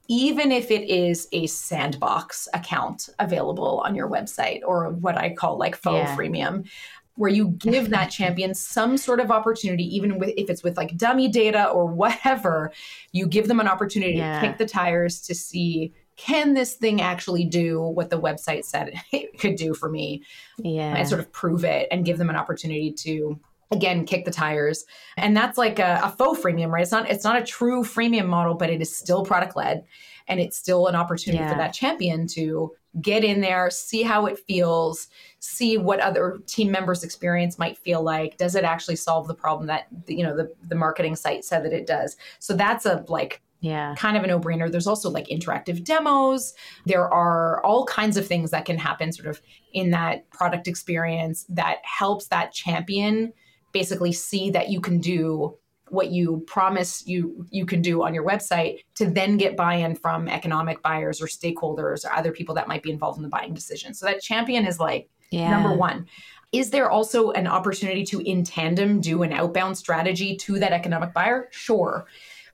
even 0.08 0.52
if 0.52 0.72
it 0.72 0.90
is 0.90 1.28
a 1.32 1.46
sandbox 1.48 2.48
account 2.54 3.10
available 3.20 3.82
on 3.86 3.94
your 3.94 4.10
website 4.10 4.62
or 4.66 4.90
what 4.90 5.18
I 5.18 5.34
call 5.34 5.58
like 5.58 5.76
faux 5.76 6.10
yeah. 6.10 6.16
freemium. 6.16 6.68
Where 7.16 7.32
you 7.32 7.50
give 7.50 7.90
that 7.92 8.08
champion 8.08 8.54
some 8.54 8.98
sort 8.98 9.20
of 9.20 9.32
opportunity, 9.32 9.84
even 9.96 10.18
with, 10.18 10.34
if 10.38 10.50
it's 10.50 10.64
with 10.64 10.78
like 10.78 10.98
dummy 10.98 11.28
data 11.28 11.68
or 11.68 11.86
whatever, 11.86 12.72
you 13.12 13.28
give 13.28 13.48
them 13.48 13.60
an 13.60 13.68
opportunity 13.68 14.18
yeah. 14.18 14.40
to 14.40 14.48
kick 14.48 14.58
the 14.58 14.66
tires 14.66 15.20
to 15.22 15.36
see 15.36 15.94
can 16.18 16.56
this 16.56 16.74
thing 16.74 17.00
actually 17.00 17.46
do 17.46 17.82
what 17.82 18.10
the 18.10 18.20
website 18.20 18.66
said 18.66 18.94
it 19.12 19.40
could 19.40 19.56
do 19.56 19.74
for 19.74 19.90
me? 19.90 20.24
Yeah. 20.58 20.96
And 20.96 21.08
sort 21.08 21.22
of 21.22 21.32
prove 21.32 21.64
it 21.64 21.88
and 21.92 22.06
give 22.06 22.18
them 22.18 22.30
an 22.30 22.36
opportunity 22.36 22.92
to 22.92 23.40
again 23.72 24.06
kick 24.06 24.26
the 24.26 24.32
tires. 24.32 24.86
And 25.16 25.36
that's 25.36 25.58
like 25.58 25.80
a, 25.80 26.02
a 26.04 26.10
faux 26.10 26.42
freemium, 26.42 26.72
right? 26.72 26.84
It's 26.84 26.92
not 26.92 27.10
it's 27.10 27.24
not 27.24 27.42
a 27.42 27.46
true 27.46 27.84
freemium 27.84 28.28
model, 28.28 28.56
but 28.56 28.70
it 28.70 28.82
is 28.82 28.96
still 28.96 29.24
product 29.24 29.56
led. 29.56 29.86
And 30.30 30.42
it's 30.42 30.58
still 30.58 30.88
an 30.88 30.96
opportunity 30.96 31.42
yeah. 31.42 31.50
for 31.50 31.58
that 31.58 31.74
champion 31.74 32.28
to 32.28 32.74
get 33.02 33.24
in 33.24 33.40
there, 33.40 33.70
see 33.70 34.04
how 34.04 34.26
it 34.26 34.40
feels, 34.40 35.08
see 35.40 35.78
what 35.78 36.02
other 36.02 36.40
team 36.48 36.70
members' 36.70 37.04
experience 37.04 37.58
might 37.58 37.78
feel 37.78 38.02
like. 38.02 38.38
Does 38.38 38.56
it 38.56 38.66
actually 38.66 38.98
solve 38.98 39.28
the 39.28 39.36
problem 39.36 39.68
that 39.68 39.88
you 40.08 40.24
know 40.24 40.36
the, 40.36 40.54
the 40.68 40.76
marketing 40.76 41.16
site 41.16 41.46
said 41.46 41.64
that 41.64 41.74
it 41.74 41.88
does? 41.88 42.18
So 42.40 42.56
that's 42.56 42.86
a 42.86 43.06
like 43.08 43.42
yeah. 43.60 43.96
kind 43.98 44.18
of 44.18 44.24
a 44.24 44.28
no-brainer. 44.28 44.72
There's 44.72 44.88
also 44.88 45.10
like 45.10 45.28
interactive 45.28 45.84
demos. 45.84 46.54
There 46.86 47.12
are 47.12 47.64
all 47.64 47.86
kinds 47.86 48.18
of 48.18 48.28
things 48.28 48.52
that 48.52 48.66
can 48.66 48.78
happen 48.78 49.12
sort 49.12 49.28
of 49.28 49.42
in 49.74 49.92
that 49.92 50.30
product 50.30 50.68
experience 50.68 51.46
that 51.50 51.78
helps 51.84 52.28
that 52.28 52.54
champion 52.54 53.34
basically 53.74 54.14
see 54.14 54.50
that 54.52 54.70
you 54.70 54.82
can 54.82 55.00
do 55.00 55.58
what 55.90 56.12
you 56.12 56.44
promise 56.48 57.06
you 57.08 57.46
you 57.50 57.66
can 57.66 57.82
do 57.82 58.04
on 58.04 58.14
your 58.14 58.26
website 58.26 58.80
to 58.96 59.10
then 59.10 59.38
get 59.38 59.56
buy-in 59.56 59.96
from 59.96 60.28
economic 60.28 60.82
buyers 60.82 61.22
or 61.22 61.28
stakeholders 61.28 62.06
or 62.06 62.12
other 62.12 62.32
people 62.32 62.54
that 62.56 62.68
might 62.68 62.84
be 62.84 62.92
involved 62.92 63.18
in 63.18 63.24
the 63.24 63.30
buying 63.30 63.54
decision. 63.54 63.94
So 63.94 64.06
that 64.06 64.22
champion 64.22 64.66
is 64.66 64.80
like 64.80 65.10
yeah. 65.32 65.50
number 65.50 65.74
one. 65.74 66.08
Is 66.52 66.70
there 66.70 66.90
also 66.90 67.32
an 67.32 67.48
opportunity 67.48 68.04
to 68.06 68.20
in 68.22 68.44
tandem 68.44 69.02
do 69.02 69.24
an 69.24 69.34
outbound 69.34 69.78
strategy 69.78 70.36
to 70.38 70.60
that 70.60 70.72
economic 70.72 71.14
buyer? 71.14 71.50
Sure. 71.52 72.06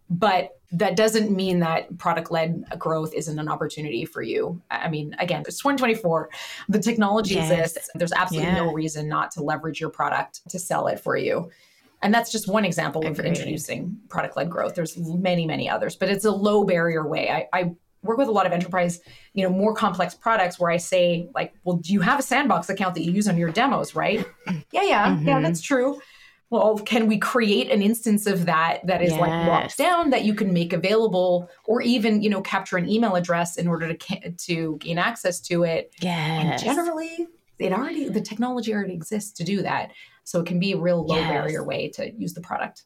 But 0.09 0.59
that 0.73 0.95
doesn't 0.95 1.31
mean 1.31 1.59
that 1.59 1.97
product 1.99 2.31
led 2.31 2.65
growth 2.79 3.13
isn't 3.13 3.37
an 3.37 3.47
opportunity 3.47 4.05
for 4.05 4.23
you. 4.23 4.59
I 4.71 4.89
mean, 4.89 5.15
again, 5.19 5.43
it's 5.47 5.59
2024. 5.59 6.29
The 6.67 6.79
technology 6.79 7.35
yes. 7.35 7.51
exists. 7.51 7.89
There's 7.93 8.11
absolutely 8.11 8.51
yeah. 8.51 8.57
no 8.57 8.73
reason 8.73 9.07
not 9.07 9.29
to 9.31 9.43
leverage 9.43 9.79
your 9.79 9.91
product 9.91 10.41
to 10.49 10.57
sell 10.57 10.87
it 10.87 10.99
for 10.99 11.15
you. 11.15 11.51
And 12.01 12.13
that's 12.13 12.31
just 12.31 12.47
one 12.47 12.65
example 12.65 13.01
Agreed. 13.01 13.19
of 13.19 13.25
introducing 13.25 13.97
product 14.09 14.35
led 14.35 14.49
growth. 14.49 14.73
There's 14.73 14.97
many, 14.97 15.45
many 15.45 15.69
others, 15.69 15.95
but 15.95 16.09
it's 16.09 16.25
a 16.25 16.31
low 16.31 16.63
barrier 16.63 17.07
way. 17.07 17.29
I, 17.29 17.47
I 17.53 17.71
work 18.01 18.17
with 18.17 18.27
a 18.27 18.31
lot 18.31 18.47
of 18.47 18.51
enterprise, 18.51 18.99
you 19.33 19.43
know, 19.43 19.49
more 19.49 19.75
complex 19.75 20.15
products 20.15 20.59
where 20.59 20.71
I 20.71 20.77
say, 20.77 21.29
like, 21.35 21.53
well, 21.63 21.77
do 21.77 21.93
you 21.93 22.01
have 22.01 22.19
a 22.19 22.23
sandbox 22.23 22.67
account 22.69 22.95
that 22.95 23.03
you 23.03 23.11
use 23.11 23.29
on 23.29 23.37
your 23.37 23.51
demos, 23.51 23.95
right? 23.95 24.25
yeah, 24.71 24.83
yeah, 24.83 25.07
mm-hmm. 25.07 25.27
yeah, 25.27 25.39
that's 25.39 25.61
true 25.61 26.01
well, 26.53 26.77
can 26.77 27.07
we 27.07 27.17
create 27.17 27.71
an 27.71 27.81
instance 27.81 28.27
of 28.27 28.45
that 28.45 28.85
that 28.85 29.01
is 29.01 29.09
yes. 29.09 29.19
like 29.19 29.47
locked 29.47 29.75
down 29.75 30.11
that 30.11 30.23
you 30.23 30.35
can 30.35 30.53
make 30.53 30.71
available, 30.71 31.49
or 31.65 31.81
even 31.81 32.21
you 32.21 32.29
know 32.29 32.41
capture 32.41 32.77
an 32.77 32.87
email 32.87 33.15
address 33.15 33.57
in 33.57 33.67
order 33.67 33.91
to 33.91 34.31
to 34.31 34.77
gain 34.77 34.99
access 34.99 35.39
to 35.41 35.63
it? 35.63 35.91
Yes. 35.99 36.61
And 36.61 36.63
generally, 36.63 37.27
it 37.57 37.73
already 37.73 38.07
the 38.07 38.21
technology 38.21 38.71
already 38.71 38.93
exists 38.93 39.31
to 39.39 39.43
do 39.43 39.63
that, 39.63 39.93
so 40.25 40.41
it 40.41 40.45
can 40.45 40.59
be 40.59 40.73
a 40.73 40.77
real 40.77 41.03
low 41.03 41.15
yes. 41.15 41.31
barrier 41.31 41.63
way 41.63 41.89
to 41.95 42.11
use 42.13 42.35
the 42.35 42.41
product. 42.41 42.83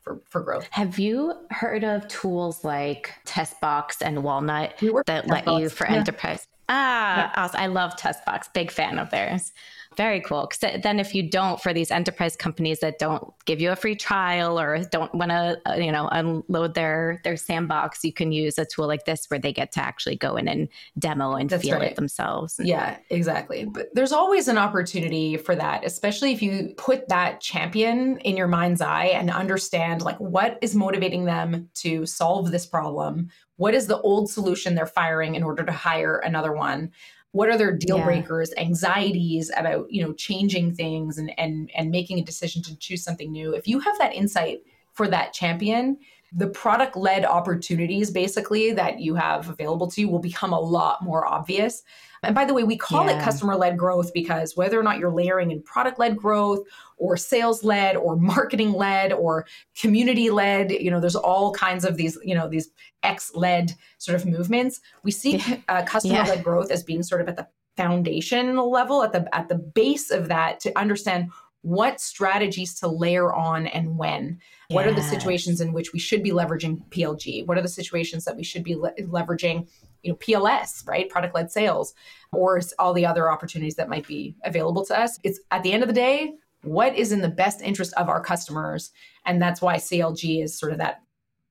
for, 0.00 0.22
for 0.30 0.40
growth. 0.40 0.66
Have 0.70 0.98
you 0.98 1.34
heard 1.50 1.84
of 1.84 2.08
tools 2.08 2.64
like 2.64 3.12
Testbox 3.26 3.96
and 4.00 4.22
Walnut 4.22 4.78
that 5.06 5.26
let 5.26 5.46
you 5.46 5.68
for 5.68 5.86
yeah. 5.86 5.96
enterprise? 5.96 6.48
Ah, 6.70 7.16
yeah. 7.16 7.42
awesome. 7.42 7.60
I 7.60 7.66
love 7.66 7.96
Testbox. 7.96 8.50
Big 8.54 8.70
fan 8.70 8.98
of 8.98 9.10
theirs. 9.10 9.52
Very 9.96 10.20
cool. 10.20 10.48
Because 10.48 10.80
then, 10.82 10.98
if 10.98 11.14
you 11.14 11.28
don't, 11.28 11.60
for 11.60 11.72
these 11.72 11.90
enterprise 11.90 12.36
companies 12.36 12.80
that 12.80 12.98
don't 12.98 13.32
give 13.44 13.60
you 13.60 13.70
a 13.70 13.76
free 13.76 13.94
trial 13.94 14.58
or 14.58 14.82
don't 14.90 15.14
want 15.14 15.30
to, 15.30 15.60
uh, 15.66 15.74
you 15.74 15.92
know, 15.92 16.08
unload 16.08 16.74
their 16.74 17.20
their 17.24 17.36
sandbox, 17.36 18.04
you 18.04 18.12
can 18.12 18.32
use 18.32 18.58
a 18.58 18.64
tool 18.64 18.86
like 18.86 19.04
this 19.04 19.26
where 19.28 19.38
they 19.38 19.52
get 19.52 19.72
to 19.72 19.80
actually 19.80 20.16
go 20.16 20.36
in 20.36 20.48
and 20.48 20.68
demo 20.98 21.34
and 21.34 21.50
That's 21.50 21.62
feel 21.62 21.78
right. 21.78 21.90
it 21.90 21.96
themselves. 21.96 22.60
Yeah, 22.62 22.96
exactly. 23.10 23.64
But 23.64 23.88
there's 23.94 24.12
always 24.12 24.48
an 24.48 24.58
opportunity 24.58 25.36
for 25.36 25.54
that, 25.54 25.84
especially 25.84 26.32
if 26.32 26.42
you 26.42 26.74
put 26.76 27.08
that 27.08 27.40
champion 27.40 28.18
in 28.18 28.36
your 28.36 28.48
mind's 28.48 28.80
eye 28.80 29.06
and 29.06 29.30
understand 29.30 30.02
like 30.02 30.18
what 30.18 30.58
is 30.60 30.74
motivating 30.74 31.24
them 31.24 31.68
to 31.74 32.06
solve 32.06 32.50
this 32.50 32.66
problem. 32.66 33.30
What 33.56 33.74
is 33.74 33.86
the 33.86 34.00
old 34.00 34.30
solution 34.30 34.74
they're 34.74 34.86
firing 34.86 35.36
in 35.36 35.44
order 35.44 35.64
to 35.64 35.72
hire 35.72 36.18
another 36.18 36.52
one? 36.52 36.90
What 37.34 37.50
are 37.50 37.58
their 37.58 37.76
deal 37.76 37.98
yeah. 37.98 38.04
breakers 38.04 38.54
anxieties 38.56 39.50
about 39.56 39.86
you 39.90 40.00
know 40.00 40.12
changing 40.12 40.72
things 40.72 41.18
and 41.18 41.36
and 41.36 41.68
and 41.74 41.90
making 41.90 42.18
a 42.20 42.24
decision 42.24 42.62
to 42.62 42.76
choose 42.78 43.02
something 43.02 43.32
new 43.32 43.52
if 43.52 43.66
you 43.66 43.80
have 43.80 43.98
that 43.98 44.14
insight 44.14 44.60
for 44.92 45.08
that 45.08 45.32
champion 45.32 45.98
the 46.36 46.48
product 46.48 46.96
led 46.96 47.24
opportunities 47.24 48.10
basically 48.10 48.72
that 48.72 48.98
you 48.98 49.14
have 49.14 49.48
available 49.48 49.86
to 49.88 50.00
you 50.00 50.08
will 50.08 50.18
become 50.18 50.52
a 50.52 50.58
lot 50.60 51.02
more 51.02 51.26
obvious. 51.26 51.82
And 52.24 52.34
by 52.34 52.44
the 52.44 52.54
way, 52.54 52.64
we 52.64 52.76
call 52.76 53.06
yeah. 53.06 53.18
it 53.18 53.22
customer 53.22 53.54
led 53.54 53.78
growth 53.78 54.12
because 54.12 54.56
whether 54.56 54.80
or 54.80 54.82
not 54.82 54.98
you're 54.98 55.12
layering 55.12 55.50
in 55.50 55.62
product 55.62 55.98
led 55.98 56.16
growth 56.16 56.60
or 56.96 57.16
sales 57.16 57.62
led 57.62 57.96
or 57.96 58.16
marketing 58.16 58.72
led 58.72 59.12
or 59.12 59.46
community 59.78 60.30
led, 60.30 60.72
you 60.72 60.90
know, 60.90 61.00
there's 61.00 61.16
all 61.16 61.52
kinds 61.52 61.84
of 61.84 61.96
these, 61.96 62.18
you 62.24 62.34
know, 62.34 62.48
these 62.48 62.70
X 63.02 63.30
led 63.34 63.74
sort 63.98 64.16
of 64.16 64.26
movements. 64.26 64.80
We 65.02 65.10
see 65.10 65.42
uh, 65.68 65.84
customer 65.84 66.20
led 66.20 66.38
yeah. 66.38 66.42
growth 66.42 66.70
as 66.70 66.82
being 66.82 67.02
sort 67.02 67.20
of 67.20 67.28
at 67.28 67.36
the 67.36 67.46
foundational 67.76 68.70
level, 68.70 69.02
at 69.02 69.12
the 69.12 69.28
at 69.34 69.48
the 69.48 69.56
base 69.56 70.10
of 70.10 70.28
that 70.28 70.60
to 70.60 70.76
understand 70.78 71.30
what 71.64 71.98
strategies 71.98 72.74
to 72.74 72.86
layer 72.86 73.32
on 73.32 73.66
and 73.68 73.96
when. 73.96 74.38
Yes. 74.68 74.76
What 74.76 74.86
are 74.86 74.92
the 74.92 75.02
situations 75.02 75.62
in 75.62 75.72
which 75.72 75.94
we 75.94 75.98
should 75.98 76.22
be 76.22 76.30
leveraging 76.30 76.86
PLG? 76.90 77.46
What 77.46 77.56
are 77.56 77.62
the 77.62 77.68
situations 77.68 78.26
that 78.26 78.36
we 78.36 78.44
should 78.44 78.62
be 78.62 78.74
le- 78.74 78.92
leveraging, 78.96 79.66
you 80.02 80.12
know, 80.12 80.16
PLS, 80.16 80.86
right? 80.86 81.08
Product 81.08 81.34
led 81.34 81.50
sales, 81.50 81.94
or 82.32 82.60
all 82.78 82.92
the 82.92 83.06
other 83.06 83.32
opportunities 83.32 83.76
that 83.76 83.88
might 83.88 84.06
be 84.06 84.36
available 84.44 84.84
to 84.84 85.00
us. 85.00 85.18
It's 85.22 85.40
at 85.52 85.62
the 85.62 85.72
end 85.72 85.82
of 85.82 85.88
the 85.88 85.94
day, 85.94 86.34
what 86.64 86.94
is 86.94 87.12
in 87.12 87.22
the 87.22 87.30
best 87.30 87.62
interest 87.62 87.94
of 87.94 88.10
our 88.10 88.22
customers? 88.22 88.90
And 89.24 89.40
that's 89.40 89.62
why 89.62 89.76
CLG 89.76 90.44
is 90.44 90.58
sort 90.58 90.72
of 90.72 90.78
that 90.78 91.00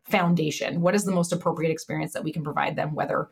foundation. 0.04 0.82
What 0.82 0.94
is 0.94 1.06
the 1.06 1.12
most 1.12 1.34
appropriate 1.34 1.72
experience 1.72 2.14
that 2.14 2.24
we 2.24 2.32
can 2.32 2.44
provide 2.44 2.76
them, 2.76 2.94
whether 2.94 3.30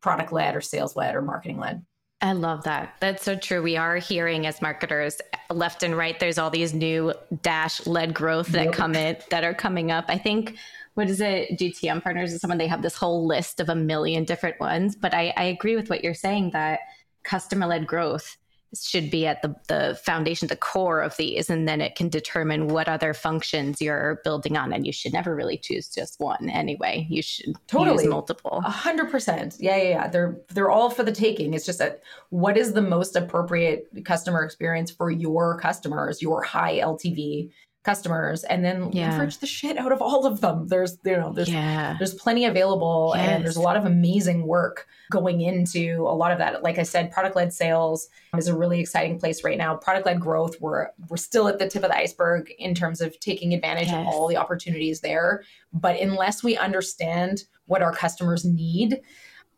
product 0.00 0.32
led 0.32 0.56
or 0.56 0.62
sales 0.62 0.96
led 0.96 1.14
or 1.14 1.20
marketing 1.20 1.58
led? 1.58 1.84
I 2.22 2.32
love 2.32 2.62
that. 2.64 2.94
That's 3.00 3.24
so 3.24 3.34
true. 3.34 3.62
We 3.62 3.76
are 3.76 3.96
hearing 3.96 4.46
as 4.46 4.62
marketers 4.62 5.20
left 5.50 5.82
and 5.82 5.96
right, 5.96 6.18
there's 6.20 6.38
all 6.38 6.50
these 6.50 6.72
new 6.72 7.12
dash 7.42 7.84
led 7.84 8.14
growth 8.14 8.46
that 8.48 8.66
yep. 8.66 8.74
come 8.74 8.94
in 8.94 9.16
that 9.30 9.42
are 9.42 9.54
coming 9.54 9.90
up. 9.90 10.04
I 10.06 10.18
think 10.18 10.56
what 10.94 11.10
is 11.10 11.20
it? 11.20 11.58
GTM 11.58 12.00
partners 12.00 12.32
is 12.32 12.40
someone 12.40 12.58
they 12.58 12.68
have 12.68 12.82
this 12.82 12.96
whole 12.96 13.26
list 13.26 13.58
of 13.58 13.68
a 13.68 13.74
million 13.74 14.24
different 14.24 14.60
ones. 14.60 14.94
But 14.94 15.14
I, 15.14 15.34
I 15.36 15.44
agree 15.44 15.74
with 15.74 15.90
what 15.90 16.04
you're 16.04 16.14
saying 16.14 16.50
that 16.50 16.80
customer 17.24 17.66
led 17.66 17.88
growth 17.88 18.36
should 18.80 19.10
be 19.10 19.26
at 19.26 19.42
the, 19.42 19.54
the 19.68 19.98
foundation, 20.02 20.48
the 20.48 20.56
core 20.56 21.00
of 21.00 21.16
these, 21.16 21.50
and 21.50 21.68
then 21.68 21.80
it 21.80 21.94
can 21.94 22.08
determine 22.08 22.68
what 22.68 22.88
other 22.88 23.12
functions 23.12 23.80
you're 23.80 24.20
building 24.24 24.56
on. 24.56 24.72
And 24.72 24.86
you 24.86 24.92
should 24.92 25.12
never 25.12 25.34
really 25.34 25.58
choose 25.58 25.88
just 25.88 26.18
one 26.20 26.48
anyway. 26.50 27.06
You 27.10 27.22
should 27.22 27.54
totally 27.66 28.04
use 28.04 28.10
multiple. 28.10 28.62
A 28.64 28.70
hundred 28.70 29.10
percent. 29.10 29.56
Yeah, 29.58 29.76
yeah, 29.76 29.88
yeah. 29.88 30.08
They're 30.08 30.38
they're 30.48 30.70
all 30.70 30.90
for 30.90 31.02
the 31.02 31.12
taking. 31.12 31.54
It's 31.54 31.66
just 31.66 31.78
that 31.78 32.02
what 32.30 32.56
is 32.56 32.72
the 32.72 32.82
most 32.82 33.16
appropriate 33.16 33.88
customer 34.04 34.44
experience 34.44 34.90
for 34.90 35.10
your 35.10 35.58
customers, 35.58 36.22
your 36.22 36.42
high 36.42 36.78
LTV 36.78 37.50
customers 37.84 38.44
and 38.44 38.64
then 38.64 38.92
yeah. 38.92 39.10
leverage 39.10 39.38
the 39.38 39.46
shit 39.46 39.76
out 39.76 39.90
of 39.90 40.00
all 40.00 40.24
of 40.24 40.40
them. 40.40 40.68
There's 40.68 40.98
you 41.04 41.16
know 41.16 41.32
there's 41.32 41.48
yeah. 41.48 41.96
there's 41.98 42.14
plenty 42.14 42.44
available 42.44 43.12
yes. 43.16 43.28
and 43.28 43.44
there's 43.44 43.56
a 43.56 43.60
lot 43.60 43.76
of 43.76 43.84
amazing 43.84 44.46
work 44.46 44.86
going 45.10 45.40
into 45.40 46.06
a 46.08 46.14
lot 46.14 46.30
of 46.30 46.38
that. 46.38 46.62
Like 46.62 46.78
I 46.78 46.84
said, 46.84 47.10
product 47.10 47.34
led 47.34 47.52
sales 47.52 48.08
is 48.36 48.46
a 48.46 48.56
really 48.56 48.80
exciting 48.80 49.18
place 49.18 49.42
right 49.42 49.58
now. 49.58 49.74
Product 49.76 50.06
led 50.06 50.20
growth, 50.20 50.60
we're 50.60 50.88
we're 51.08 51.16
still 51.16 51.48
at 51.48 51.58
the 51.58 51.68
tip 51.68 51.82
of 51.82 51.90
the 51.90 51.96
iceberg 51.96 52.52
in 52.58 52.74
terms 52.74 53.00
of 53.00 53.18
taking 53.18 53.52
advantage 53.52 53.88
yes. 53.88 53.96
of 53.96 54.06
all 54.06 54.28
the 54.28 54.36
opportunities 54.36 55.00
there. 55.00 55.42
But 55.72 56.00
unless 56.00 56.44
we 56.44 56.56
understand 56.56 57.44
what 57.66 57.82
our 57.82 57.92
customers 57.92 58.44
need 58.44 59.00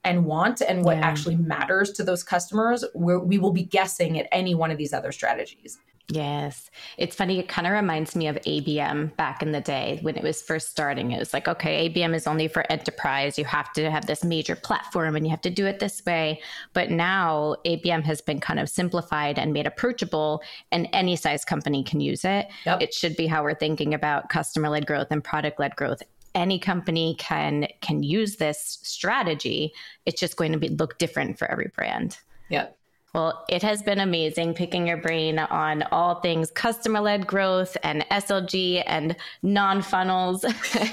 and 0.02 0.24
want 0.24 0.62
and 0.62 0.84
what 0.84 0.96
yeah. 0.96 1.06
actually 1.06 1.36
matters 1.36 1.90
to 1.92 2.04
those 2.04 2.22
customers, 2.22 2.84
we 2.94 3.38
will 3.38 3.52
be 3.52 3.64
guessing 3.64 4.18
at 4.18 4.28
any 4.32 4.54
one 4.54 4.70
of 4.70 4.78
these 4.78 4.92
other 4.92 5.12
strategies. 5.12 5.78
Yes. 6.08 6.70
It's 6.98 7.16
funny. 7.16 7.38
It 7.38 7.48
kind 7.48 7.66
of 7.66 7.72
reminds 7.72 8.14
me 8.14 8.28
of 8.28 8.36
ABM 8.36 9.16
back 9.16 9.42
in 9.42 9.52
the 9.52 9.60
day 9.60 9.98
when 10.02 10.16
it 10.16 10.22
was 10.22 10.42
first 10.42 10.68
starting. 10.68 11.12
It 11.12 11.18
was 11.18 11.32
like, 11.32 11.48
okay, 11.48 11.88
ABM 11.88 12.14
is 12.14 12.26
only 12.26 12.46
for 12.46 12.70
enterprise. 12.70 13.38
You 13.38 13.46
have 13.46 13.72
to 13.72 13.90
have 13.90 14.06
this 14.06 14.22
major 14.22 14.54
platform 14.54 15.16
and 15.16 15.26
you 15.26 15.30
have 15.30 15.40
to 15.42 15.50
do 15.50 15.64
it 15.66 15.78
this 15.78 16.04
way. 16.04 16.42
But 16.74 16.90
now 16.90 17.56
ABM 17.64 18.02
has 18.04 18.20
been 18.20 18.38
kind 18.38 18.60
of 18.60 18.68
simplified 18.68 19.38
and 19.38 19.52
made 19.52 19.66
approachable, 19.66 20.42
and 20.72 20.88
any 20.92 21.16
size 21.16 21.44
company 21.44 21.82
can 21.82 22.00
use 22.00 22.24
it. 22.24 22.48
Yep. 22.66 22.82
It 22.82 22.92
should 22.92 23.16
be 23.16 23.26
how 23.26 23.42
we're 23.42 23.54
thinking 23.54 23.94
about 23.94 24.28
customer 24.28 24.68
led 24.68 24.86
growth 24.86 25.08
and 25.10 25.24
product 25.24 25.58
led 25.58 25.74
growth 25.76 26.02
any 26.34 26.58
company 26.58 27.14
can 27.18 27.68
can 27.80 28.02
use 28.02 28.36
this 28.36 28.80
strategy 28.82 29.72
it's 30.04 30.18
just 30.18 30.36
going 30.36 30.50
to 30.50 30.58
be 30.58 30.68
look 30.68 30.98
different 30.98 31.38
for 31.38 31.48
every 31.48 31.70
brand 31.76 32.18
yeah 32.48 32.66
well, 33.14 33.44
it 33.48 33.62
has 33.62 33.80
been 33.80 34.00
amazing 34.00 34.54
picking 34.54 34.88
your 34.88 34.96
brain 34.96 35.38
on 35.38 35.84
all 35.92 36.16
things 36.16 36.50
customer 36.50 37.00
led 37.00 37.28
growth 37.28 37.76
and 37.84 38.04
SLG 38.10 38.82
and 38.86 39.14
non 39.42 39.82
funnels. 39.82 40.44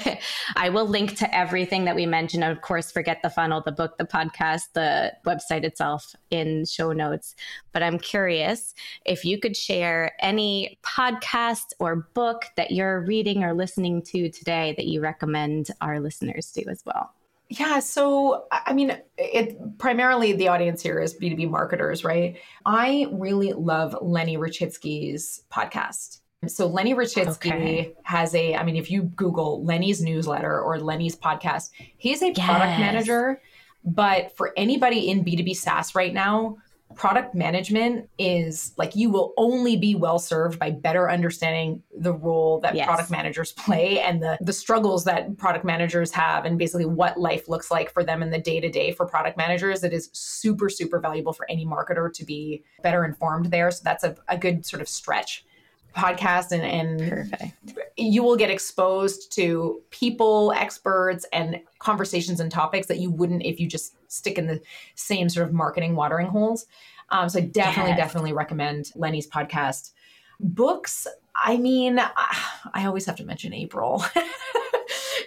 I 0.56 0.68
will 0.68 0.86
link 0.86 1.16
to 1.16 1.36
everything 1.36 1.84
that 1.86 1.96
we 1.96 2.06
mentioned. 2.06 2.44
Of 2.44 2.60
course, 2.60 2.92
forget 2.92 3.20
the 3.22 3.30
funnel, 3.30 3.60
the 3.60 3.72
book, 3.72 3.98
the 3.98 4.04
podcast, 4.04 4.72
the 4.74 5.12
website 5.26 5.64
itself 5.64 6.14
in 6.30 6.64
show 6.64 6.92
notes. 6.92 7.34
But 7.72 7.82
I'm 7.82 7.98
curious 7.98 8.72
if 9.04 9.24
you 9.24 9.40
could 9.40 9.56
share 9.56 10.12
any 10.20 10.78
podcast 10.84 11.72
or 11.80 12.08
book 12.14 12.44
that 12.56 12.70
you're 12.70 13.00
reading 13.00 13.42
or 13.42 13.52
listening 13.52 14.00
to 14.02 14.30
today 14.30 14.74
that 14.76 14.86
you 14.86 15.00
recommend 15.00 15.70
our 15.80 15.98
listeners 15.98 16.52
do 16.52 16.62
as 16.70 16.84
well. 16.86 17.12
Yeah, 17.58 17.80
so 17.80 18.46
I 18.50 18.72
mean, 18.72 18.96
it 19.18 19.58
primarily 19.76 20.32
the 20.32 20.48
audience 20.48 20.80
here 20.80 20.98
is 20.98 21.14
B2B 21.18 21.50
marketers, 21.50 22.02
right? 22.02 22.38
I 22.64 23.06
really 23.12 23.52
love 23.52 23.94
Lenny 24.00 24.38
Rachitsky's 24.38 25.44
podcast. 25.52 26.20
So 26.46 26.66
Lenny 26.66 26.94
Rachitsky 26.94 27.52
okay. 27.52 27.94
has 28.04 28.34
a 28.34 28.54
I 28.54 28.64
mean, 28.64 28.76
if 28.76 28.90
you 28.90 29.02
Google 29.02 29.62
Lenny's 29.64 30.00
newsletter 30.00 30.60
or 30.62 30.80
Lenny's 30.80 31.14
podcast, 31.14 31.70
he's 31.98 32.22
a 32.22 32.28
yes. 32.28 32.46
product 32.46 32.80
manager. 32.80 33.42
But 33.84 34.34
for 34.34 34.54
anybody 34.56 35.10
in 35.10 35.22
B2B 35.22 35.54
SaaS 35.54 35.94
right 35.94 36.14
now 36.14 36.56
product 36.94 37.34
management 37.34 38.08
is 38.18 38.72
like 38.76 38.94
you 38.94 39.10
will 39.10 39.32
only 39.36 39.76
be 39.76 39.94
well 39.94 40.18
served 40.18 40.58
by 40.58 40.70
better 40.70 41.10
understanding 41.10 41.82
the 41.98 42.12
role 42.12 42.60
that 42.60 42.74
yes. 42.74 42.86
product 42.86 43.10
managers 43.10 43.52
play 43.52 44.00
and 44.00 44.22
the 44.22 44.38
the 44.40 44.52
struggles 44.52 45.04
that 45.04 45.36
product 45.38 45.64
managers 45.64 46.10
have 46.12 46.44
and 46.44 46.58
basically 46.58 46.84
what 46.84 47.18
life 47.18 47.48
looks 47.48 47.70
like 47.70 47.92
for 47.92 48.04
them 48.04 48.22
in 48.22 48.30
the 48.30 48.38
day 48.38 48.60
to 48.60 48.70
day 48.70 48.92
for 48.92 49.06
product 49.06 49.36
managers. 49.36 49.84
It 49.84 49.92
is 49.92 50.10
super 50.12 50.68
super 50.68 51.00
valuable 51.00 51.32
for 51.32 51.50
any 51.50 51.66
marketer 51.66 52.12
to 52.12 52.24
be 52.24 52.64
better 52.82 53.04
informed 53.04 53.46
there. 53.46 53.70
So 53.70 53.82
that's 53.84 54.04
a, 54.04 54.16
a 54.28 54.38
good 54.38 54.64
sort 54.66 54.82
of 54.82 54.88
stretch 54.88 55.44
podcast 55.92 56.52
and, 56.52 56.62
and 56.62 57.10
Perfect. 57.10 57.78
you 57.96 58.22
will 58.22 58.36
get 58.36 58.50
exposed 58.50 59.32
to 59.32 59.80
people 59.90 60.52
experts 60.56 61.26
and 61.32 61.60
conversations 61.78 62.40
and 62.40 62.50
topics 62.50 62.86
that 62.86 62.98
you 62.98 63.10
wouldn't 63.10 63.42
if 63.44 63.60
you 63.60 63.66
just 63.66 63.94
stick 64.10 64.38
in 64.38 64.46
the 64.46 64.60
same 64.94 65.28
sort 65.28 65.46
of 65.46 65.52
marketing 65.52 65.96
watering 65.96 66.26
holes 66.26 66.66
um, 67.10 67.28
so 67.28 67.38
i 67.38 67.42
definitely 67.42 67.90
yes. 67.90 67.98
definitely 67.98 68.32
recommend 68.32 68.90
lenny's 68.94 69.28
podcast 69.28 69.92
books 70.40 71.06
i 71.34 71.56
mean 71.56 71.98
i, 71.98 72.44
I 72.74 72.86
always 72.86 73.06
have 73.06 73.16
to 73.16 73.24
mention 73.24 73.52
april 73.52 74.04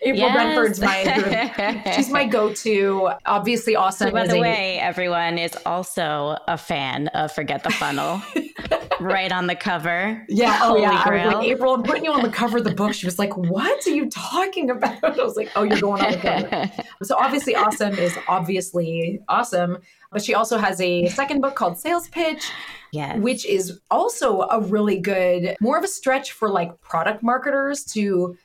April 0.06 0.30
yes. 0.30 0.80
my 0.80 1.92
she's 1.96 2.10
my 2.12 2.26
go-to. 2.26 3.10
Obviously 3.26 3.76
awesome. 3.76 4.10
So 4.10 4.14
by 4.14 4.28
the 4.28 4.36
a, 4.36 4.42
way, 4.42 4.80
everyone 4.80 5.40
is 5.40 5.58
also 5.66 6.38
a 6.48 6.58
fan 6.58 7.08
of 7.10 7.32
Forget 7.32 7.64
the 7.64 7.72
Funnel. 7.72 8.22
right 9.00 9.32
on 9.32 9.48
the 9.48 9.56
cover. 9.56 10.24
Yeah. 10.30 10.60
Oh 10.62 10.78
yeah. 10.78 11.04
I 11.04 11.26
was 11.26 11.34
like, 11.34 11.48
April, 11.48 11.74
I'm 11.74 11.84
putting 11.84 12.06
you 12.06 12.12
on 12.14 12.22
the 12.22 12.30
cover 12.30 12.60
of 12.60 12.64
the 12.64 12.74
book. 12.74 12.94
She 12.94 13.08
was 13.08 13.18
like, 13.18 13.36
What 13.36 13.86
are 13.88 13.90
you 13.90 14.10
talking 14.10 14.70
about? 14.70 15.04
I 15.20 15.24
was 15.24 15.36
like, 15.36 15.52
Oh, 15.56 15.64
you're 15.64 15.82
going 15.82 16.02
on 16.02 16.12
the 16.12 16.18
cover. 16.18 16.72
so 17.04 17.16
obviously 17.18 17.56
awesome 17.56 17.96
is 17.96 18.18
obviously 18.28 19.20
awesome. 19.28 19.80
But 20.12 20.24
she 20.24 20.34
also 20.34 20.58
has 20.58 20.80
a 20.80 21.08
second 21.10 21.42
book 21.42 21.56
called 21.56 21.78
Sales 21.78 22.08
Pitch. 22.10 22.50
Yes. 22.92 23.20
Which 23.20 23.46
is 23.46 23.80
also 23.92 24.42
a 24.44 24.62
really 24.62 25.00
good, 25.00 25.58
more 25.60 25.78
of 25.78 25.84
a 25.84 25.88
stretch 25.88 26.32
for 26.32 26.50
like 26.50 26.80
product 26.80 27.22
marketers 27.24 27.84
to 27.86 28.38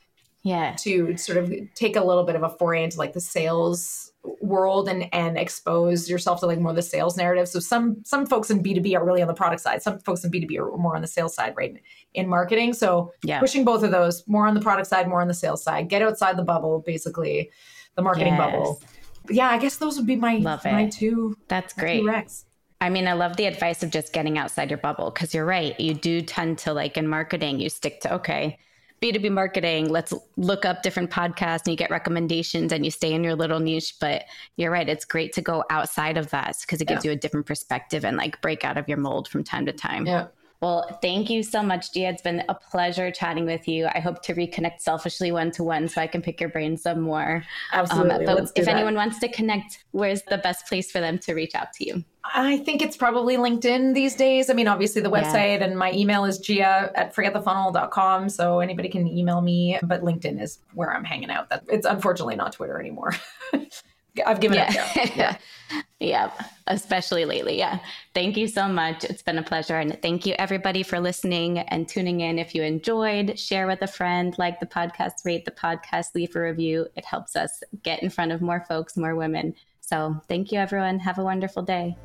yeah. 0.43 0.74
to 0.78 1.16
sort 1.16 1.38
of 1.38 1.53
take 1.74 1.97
a 1.97 2.05
little 2.05 2.24
bit 2.24 2.36
of 2.36 2.43
a 2.43 2.49
foray 2.49 2.84
into 2.84 2.99
like 2.99 3.12
the 3.12 3.20
sales 3.20 4.12
world 4.43 4.86
and 4.88 5.09
and 5.14 5.38
expose 5.38 6.09
yourself 6.09 6.41
to 6.41 6.47
like 6.47 6.59
more 6.59 6.70
of 6.70 6.76
the 6.76 6.82
sales 6.82 7.16
narrative. 7.16 7.49
So 7.49 7.59
some 7.59 8.03
some 8.05 8.26
folks 8.26 8.51
in 8.51 8.62
b2b 8.62 8.95
are 8.95 9.05
really 9.05 9.22
on 9.22 9.28
the 9.28 9.34
product 9.34 9.62
side. 9.62 9.82
Some 9.82 9.99
folks 10.01 10.24
in 10.24 10.30
b2b 10.30 10.59
are 10.59 10.76
more 10.76 10.95
on 10.95 11.03
the 11.03 11.09
sales 11.09 11.34
side 11.34 11.55
right 11.57 11.80
in 12.14 12.28
marketing. 12.28 12.74
So 12.74 13.12
yeah. 13.22 13.41
pushing 13.41 13.64
both 13.64 13.82
of 13.82 13.91
those 13.91 14.26
more 14.26 14.47
on 14.47 14.55
the 14.55 14.61
product 14.61 14.88
side 14.88 15.09
more 15.09 15.22
on 15.22 15.28
the 15.28 15.34
sales 15.34 15.62
side. 15.62 15.88
Get 15.88 16.03
outside 16.03 16.36
the 16.36 16.43
bubble 16.43 16.82
basically 16.84 17.51
the 17.95 18.03
marketing 18.03 18.34
yes. 18.34 18.38
bubble. 18.38 18.82
Yeah 19.28 19.49
i 19.49 19.59
guess 19.59 19.76
those 19.76 19.97
would 19.97 20.07
be 20.07 20.16
my 20.16 20.36
love 20.36 20.64
my 20.64 20.88
two 20.88 21.36
that's 21.49 21.72
great. 21.72 22.05
I 22.82 22.88
mean, 22.88 23.07
I 23.07 23.12
love 23.12 23.36
the 23.36 23.45
advice 23.45 23.82
of 23.82 23.91
just 23.91 24.14
getting 24.14 24.38
outside 24.38 24.70
your 24.70 24.78
bubble 24.78 25.11
because 25.11 25.34
you're 25.34 25.45
right. 25.45 25.78
You 25.78 25.93
do 25.93 26.22
tend 26.22 26.57
to 26.61 26.72
like 26.72 26.97
in 26.97 27.07
marketing, 27.07 27.61
you 27.61 27.68
stick 27.68 28.01
to, 28.01 28.14
okay, 28.14 28.59
B2B 29.03 29.30
marketing, 29.32 29.88
let's 29.88 30.12
look 30.36 30.64
up 30.64 30.82
different 30.82 31.11
podcasts 31.11 31.64
and 31.64 31.68
you 31.68 31.76
get 31.76 31.90
recommendations 31.90 32.70
and 32.72 32.84
you 32.84 32.90
stay 32.90 33.12
in 33.12 33.24
your 33.24 33.34
little 33.34 33.59
niche. 33.59 33.94
But 33.98 34.24
you're 34.57 34.70
right, 34.70 34.88
it's 34.88 35.07
great 35.07 35.32
to 35.34 35.40
go 35.40 35.64
outside 35.70 36.18
of 36.18 36.28
that 36.30 36.57
because 36.61 36.82
it 36.82 36.88
gives 36.88 37.05
yeah. 37.05 37.12
you 37.12 37.16
a 37.16 37.18
different 37.18 37.46
perspective 37.46 38.05
and 38.05 38.18
like 38.18 38.40
break 38.42 38.64
out 38.64 38.76
of 38.76 38.88
your 38.88 38.98
mold 38.98 39.28
from 39.28 39.42
time 39.42 39.64
to 39.66 39.72
time. 39.72 40.07
Yeah. 40.07 40.26
Well, 40.61 40.98
thank 41.00 41.30
you 41.30 41.42
so 41.42 41.62
much, 41.62 41.92
Gia. 41.94 42.08
It's 42.08 42.20
been 42.20 42.44
a 42.50 42.54
pleasure 42.54 43.11
chatting 43.11 43.46
with 43.46 43.66
you. 43.66 43.88
I 43.94 44.00
hope 44.00 44.22
to 44.24 44.34
reconnect 44.34 44.80
selfishly 44.80 45.32
one 45.32 45.50
to 45.52 45.64
one 45.64 45.88
so 45.88 46.02
I 46.02 46.06
can 46.06 46.20
pick 46.20 46.38
your 46.38 46.50
brain 46.50 46.76
some 46.76 47.00
more. 47.00 47.42
Absolutely. 47.72 48.26
Um, 48.26 48.36
but 48.36 48.52
if 48.54 48.66
that. 48.66 48.74
anyone 48.74 48.94
wants 48.94 49.18
to 49.20 49.28
connect, 49.28 49.84
where's 49.92 50.20
the 50.22 50.36
best 50.36 50.66
place 50.66 50.90
for 50.90 51.00
them 51.00 51.18
to 51.20 51.32
reach 51.32 51.54
out 51.54 51.72
to 51.74 51.86
you? 51.86 52.04
I 52.34 52.58
think 52.58 52.82
it's 52.82 52.94
probably 52.94 53.38
LinkedIn 53.38 53.94
these 53.94 54.14
days. 54.14 54.50
I 54.50 54.52
mean, 54.52 54.68
obviously 54.68 55.00
the 55.00 55.11
website 55.11 55.61
yeah. 55.61 55.64
and 55.64 55.78
my 55.78 55.92
email 55.92 56.26
is 56.26 56.38
gia 56.38 56.92
at 56.94 57.14
forgetthefunnel.com. 57.14 58.28
So 58.28 58.61
anybody 58.61 58.90
can 58.90 59.08
email 59.08 59.40
me, 59.40 59.78
but 59.82 60.02
LinkedIn 60.02 60.42
is 60.42 60.58
where 60.74 60.92
I'm 60.92 61.04
hanging 61.04 61.30
out. 61.30 61.48
That 61.48 61.64
It's 61.68 61.86
unfortunately 61.86 62.36
not 62.36 62.52
Twitter 62.52 62.78
anymore. 62.78 63.14
I've 64.26 64.40
given 64.40 64.58
yeah. 64.58 64.88
up. 64.94 65.16
Yeah. 65.16 65.36
yeah, 65.98 66.30
especially 66.66 67.24
lately. 67.24 67.58
Yeah. 67.58 67.78
Thank 68.14 68.36
you 68.36 68.48
so 68.48 68.68
much. 68.68 69.04
It's 69.04 69.22
been 69.22 69.38
a 69.38 69.42
pleasure. 69.42 69.78
And 69.78 70.00
thank 70.02 70.26
you, 70.26 70.34
everybody, 70.38 70.82
for 70.82 70.98
listening 70.98 71.58
and 71.58 71.88
tuning 71.88 72.20
in. 72.20 72.38
If 72.38 72.54
you 72.54 72.62
enjoyed, 72.62 73.38
share 73.38 73.66
with 73.66 73.82
a 73.82 73.86
friend, 73.86 74.34
like 74.38 74.60
the 74.60 74.66
podcast, 74.66 75.24
rate 75.24 75.44
the 75.44 75.50
podcast, 75.50 76.14
leave 76.14 76.34
a 76.36 76.40
review. 76.40 76.86
It 76.96 77.04
helps 77.04 77.36
us 77.36 77.62
get 77.82 78.02
in 78.02 78.10
front 78.10 78.32
of 78.32 78.40
more 78.40 78.64
folks, 78.68 78.96
more 78.96 79.14
women. 79.14 79.54
So 79.80 80.20
thank 80.28 80.52
you, 80.52 80.58
everyone. 80.58 80.98
Have 81.00 81.18
a 81.18 81.24
wonderful 81.24 81.62
day. 81.62 81.96